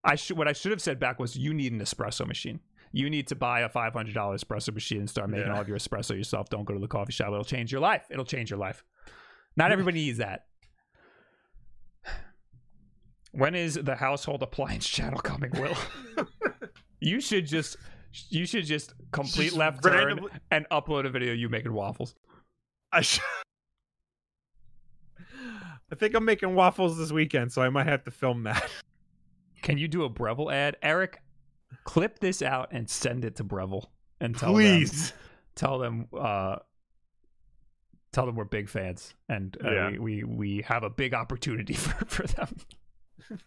[0.03, 2.59] I should what I should have said back was you need an espresso machine.
[2.91, 5.53] You need to buy a five hundred dollar espresso machine and start making Yeah.
[5.55, 6.49] all of your espresso yourself.
[6.49, 7.27] Don't go to the coffee shop.
[7.27, 8.05] It'll change your life.
[8.09, 8.83] It'll change your life.
[9.55, 10.45] Not everybody needs that.
[13.33, 15.75] When is the household appliance channel coming, Will?
[16.99, 17.77] you should just
[18.29, 20.19] you should just complete Just left turn
[20.51, 22.13] and upload a video of you making waffles.
[22.91, 23.21] I sh-
[25.91, 28.69] I think I'm making waffles this weekend, so I might have to film that.
[29.61, 30.77] Can you do a Breville ad?
[30.81, 31.21] Eric,
[31.83, 35.13] clip this out and send it to Breville and tell them Please.
[35.55, 36.57] tell them uh
[38.13, 39.89] tell them we're big fans and uh, Yeah.
[39.91, 42.55] we, we we have a big opportunity for, for them.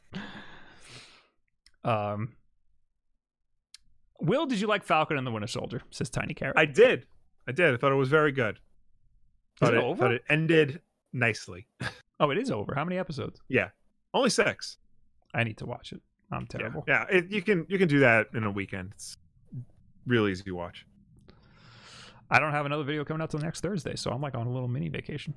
[1.85, 2.33] um
[4.21, 5.83] Will, did you like Falcon and the Winter Soldier?
[5.91, 6.57] Says Tiny Carrot.
[6.57, 7.05] I did.
[7.49, 7.75] I did.
[7.75, 8.55] I thought it was very good.
[8.57, 8.61] Is
[9.61, 10.03] Thought it it, over?
[10.03, 10.81] thought it ended
[11.13, 11.67] nicely.
[12.21, 12.75] oh, it is over.
[12.75, 13.41] How many episodes?
[13.49, 13.69] Yeah,
[14.15, 14.79] only six.
[15.35, 16.01] I need to watch it.
[16.33, 16.85] I'm Yeah, terrible.
[16.89, 17.05] yeah.
[17.11, 18.93] It, you can you can do that in a weekend.
[18.95, 19.19] It's
[20.07, 20.87] real easy to watch.
[22.35, 24.51] I don't have another video coming out till next Thursday, so I'm like on a
[24.51, 25.35] little mini vacation.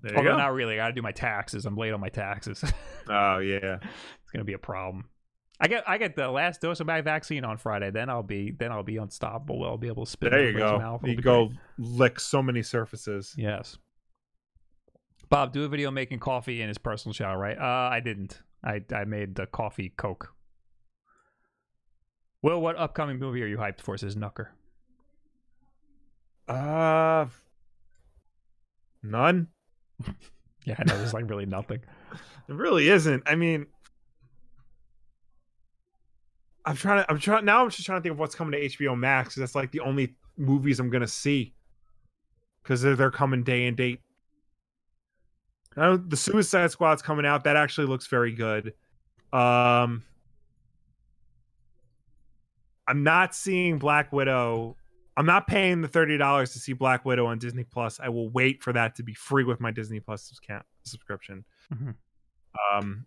[0.00, 0.36] There you Although go.
[0.38, 0.74] not really.
[0.74, 1.66] I gotta do my taxes.
[1.66, 2.64] I'm late on my taxes.
[3.10, 3.76] oh yeah.
[3.82, 5.10] it's gonna be a problem.
[5.60, 7.90] I get I get the last dose of my vaccine on Friday.
[7.90, 9.62] Then I'll be then I'll be unstoppable.
[9.62, 10.30] I'll be able to spit.
[10.30, 10.98] There you go.
[11.04, 11.58] You go great.
[11.76, 13.34] lick so many surfaces.
[13.36, 13.76] Yes.
[15.28, 17.58] Bob, do a video making coffee in his personal shower, right?
[17.58, 18.40] Uh, I didn't.
[18.64, 20.32] I I made the coffee Coke.
[22.40, 23.98] Will, what upcoming movie are you hyped for?
[23.98, 24.52] Says Nucker.
[26.48, 27.26] Uh,
[29.02, 29.48] none.
[30.64, 31.80] Yeah, I know there's like really nothing.
[32.46, 33.22] It really isn't.
[33.24, 33.64] I mean,
[36.66, 37.10] I'm trying to.
[37.10, 37.62] I'm trying now.
[37.62, 39.34] I'm just trying to think of what's coming to HBO Max.
[39.34, 41.54] that's like the only movies I'm gonna see
[42.62, 44.00] because they're they're coming day and date.
[45.74, 47.44] I know the Suicide Squad's coming out.
[47.44, 48.74] That actually looks very good.
[49.32, 50.02] Um,
[52.86, 54.76] I'm not seeing Black Widow.
[55.18, 57.98] I'm not paying the thirty dollars to see Black Widow on Disney Plus.
[58.00, 60.32] I will wait for that to be free with my Disney Plus
[60.84, 61.44] subscription.
[61.74, 61.96] Mhm.
[62.72, 63.04] Um,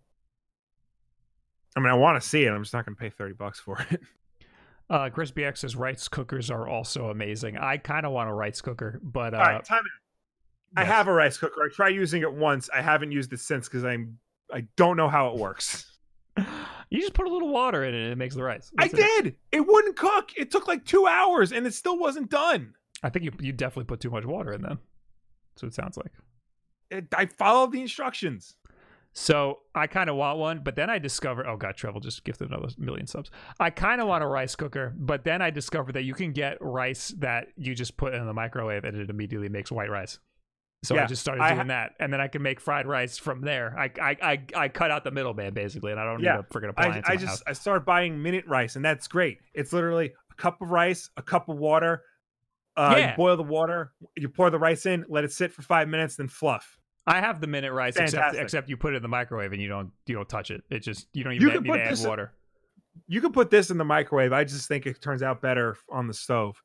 [1.75, 2.51] I mean, I want to see it.
[2.51, 4.01] I'm just not going to pay thirty bucks for it.
[4.89, 7.57] Uh, Chris BX says rice cookers are also amazing.
[7.57, 10.81] I kind of want a rice cooker, but uh, All right, time out.
[10.81, 11.63] I have a rice cooker.
[11.63, 12.69] I tried using it once.
[12.73, 14.19] I haven't used it since because I'm
[14.53, 15.97] I don't know how it works.
[16.91, 18.71] you just put a little water in it and it makes the rice.
[18.77, 19.23] I That's it.
[19.23, 19.35] did.
[19.51, 20.31] It wouldn't cook.
[20.35, 22.75] It took like two hours and it still wasn't done.
[23.01, 24.79] I think you you definitely put too much water in them.
[25.55, 26.11] That's what it sounds like.
[26.91, 28.55] It, I followed the instructions.
[29.13, 31.45] So I kind of want one, but then I discovered.
[31.47, 33.31] Oh god, Treble just gifted another million subs.
[33.59, 36.57] I kind of want a rice cooker, but then I discovered that you can get
[36.61, 40.19] rice that you just put in the microwave and it immediately makes white rice.
[40.83, 43.41] So I just started doing ha- that, and then I can make fried rice from
[43.41, 43.75] there.
[43.77, 46.43] I I I, I cut out the middleman basically, and I don't Yeah, need a
[46.53, 47.05] freaking appliance.
[47.07, 47.43] I my just house.
[47.45, 49.37] I started buying minute rice and that's great.
[49.53, 52.01] It's literally a cup of rice, a cup of water.
[52.75, 53.11] Uh, Yeah.
[53.11, 56.15] You boil the water, you pour the rice in, let it sit for five minutes,
[56.15, 56.79] then fluff.
[57.05, 58.41] I have the minute rice, except Fantastic.
[58.43, 60.63] except you put it in the microwave and you don't you don't touch it.
[60.71, 62.33] It just you don't You even can need to add this in- water.
[63.07, 64.33] You can put this in the microwave.
[64.33, 66.61] I just think it turns out better on the stove.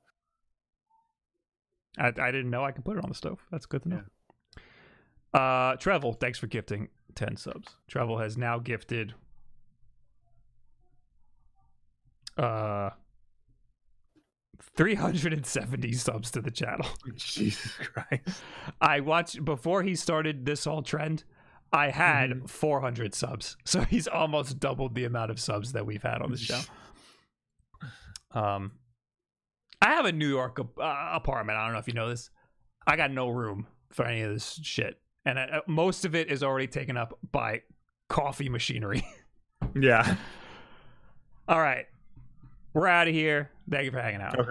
[1.98, 3.40] I, I didn't know I could put it on the stove.
[3.50, 4.02] That's good to know.
[5.34, 7.68] Uh, Trevel, thanks for gifting ten subs.
[7.90, 9.14] Trevel has now gifted
[12.38, 12.90] uh
[14.76, 16.86] 370 subs to the channel.
[17.16, 18.42] Jesus Christ.
[18.80, 21.24] I watched before he started this whole trend.
[21.72, 22.46] I had Mm-hmm.
[22.46, 26.36] 400 subs, so he's almost doubled the amount of subs that we've had on the
[26.36, 26.60] show.
[28.32, 28.72] Um,
[29.82, 31.58] I have a New York uh, apartment.
[31.58, 32.30] I don't know if you know this.
[32.86, 36.42] I got no room for any of this shit, and uh, most of it is
[36.42, 37.62] already taken up by
[38.08, 39.04] coffee machinery.
[39.74, 40.16] Yeah.
[41.48, 41.86] All right,
[42.72, 43.50] we're out of here.
[43.70, 44.38] Thank you for hanging out.
[44.38, 44.50] Okay.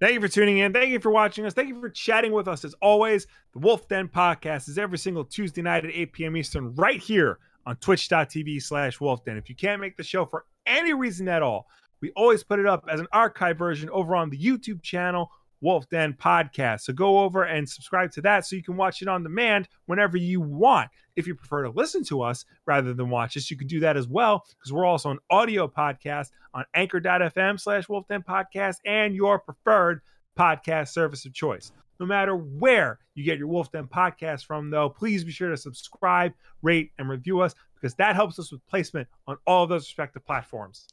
[0.00, 0.72] Thank you for tuning in.
[0.72, 1.54] Thank you for watching us.
[1.54, 2.64] Thank you for chatting with us.
[2.64, 6.36] As always, the Wolf Den podcast is every single Tuesday night at 8 p.m.
[6.36, 9.36] Eastern, right here on twitch.tv slash Wolf Den.
[9.36, 11.66] If you can't make the show for any reason at all,
[12.00, 15.88] we always put it up as an archive version over on the YouTube channel, Wolf
[15.88, 16.82] Den Podcast.
[16.82, 20.16] So go over and subscribe to that so you can watch it on demand whenever
[20.16, 20.88] you want.
[21.16, 23.96] If you prefer to listen to us rather than watch us, you can do that
[23.96, 29.14] as well because we're also an audio podcast on anchor.fm slash Wolf Den Podcast and
[29.14, 30.00] your preferred
[30.38, 31.72] podcast service of choice.
[31.98, 35.56] No matter where you get your Wolf Den podcast from, though, please be sure to
[35.56, 39.88] subscribe, rate, and review us because that helps us with placement on all of those
[39.88, 40.86] respective platforms.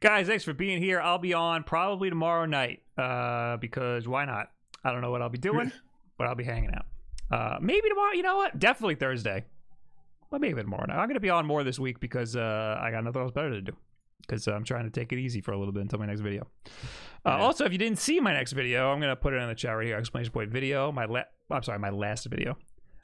[0.00, 0.98] Guys, thanks for being here.
[0.98, 4.50] I'll be on probably tomorrow night uh, because why not?
[4.82, 5.70] I don't know what I'll be doing,
[6.18, 6.86] but I'll be hanging out.
[7.30, 8.12] Uh, maybe tomorrow.
[8.14, 8.58] You know what?
[8.58, 9.44] Definitely Thursday.
[10.30, 10.96] Well, maybe tomorrow night.
[10.96, 13.50] I'm going to be on more this week because uh, I got nothing else better
[13.50, 13.72] to do.
[14.22, 16.46] Because I'm trying to take it easy for a little bit until my next video.
[17.26, 19.48] Uh, Also, if you didn't see my next video, I'm going to put it in
[19.48, 19.96] the chat right here.
[19.96, 20.90] Explanation point video.
[20.92, 22.56] My la- I'm sorry, my last video.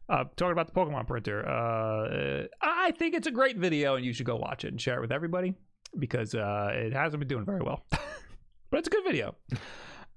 [0.08, 1.46] Uh, talking about the Pokemon printer.
[1.46, 4.96] Uh, I think it's a great video, and you should go watch it and share
[4.96, 5.54] it with everybody
[5.98, 7.84] because uh, it hasn't been doing very well.
[8.70, 9.34] but it's a good video.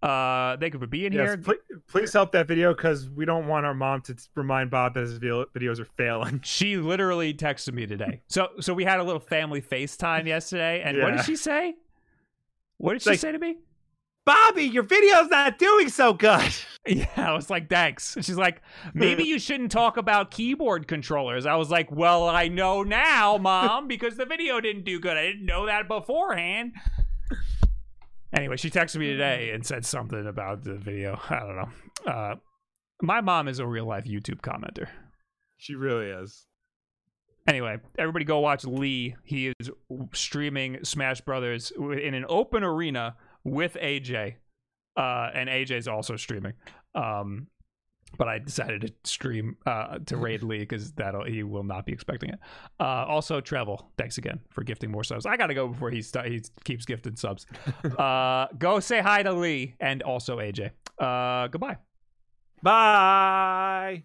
[0.02, 1.38] Uh, thank you for being Yes, here.
[1.38, 1.56] pl-
[1.90, 5.20] please help that video because we don't want our mom to remind Bob that his
[5.20, 6.40] videos are failing.
[6.44, 8.22] She literally texted me today.
[8.28, 11.16] So so we had a little family FaceTime yesterday, and what Yeah.
[11.18, 11.76] did she say?
[12.78, 13.58] What did she like- say to me?
[14.26, 16.54] Bobby, your video's not doing so good.
[16.88, 18.16] Yeah, I was like, thanks.
[18.16, 18.62] And She's like,
[18.96, 21.46] maybe you shouldn't talk about keyboard controllers.
[21.46, 25.16] I was like, well, I know now, mom, because the video didn't do good.
[25.16, 26.72] I didn't know that beforehand.
[28.34, 31.20] Anyway, she texted me today and said something about the video.
[31.30, 32.12] I don't know.
[32.12, 32.36] Uh,
[33.02, 34.88] my mom is a real life YouTube commenter.
[35.58, 36.48] She really is.
[37.48, 39.16] Anyway, everybody go watch Lee.
[39.24, 39.70] He is
[40.14, 44.36] streaming Smash Brothers in an open arena with AJ.
[44.98, 46.54] Uh, and AJ is also streaming.
[46.96, 47.48] Um,
[48.18, 51.92] but I decided to stream uh, to raid Lee because that'll he will not be
[51.92, 52.40] expecting it.
[52.80, 55.26] Uh, also, Travel, thanks again for gifting more subs.
[55.26, 57.46] I gotta go before he st- he keeps gifting subs.
[57.98, 60.72] uh, go say hi to Lee and also AJ.
[60.98, 61.78] Uh, goodbye.
[62.62, 64.04] Bye.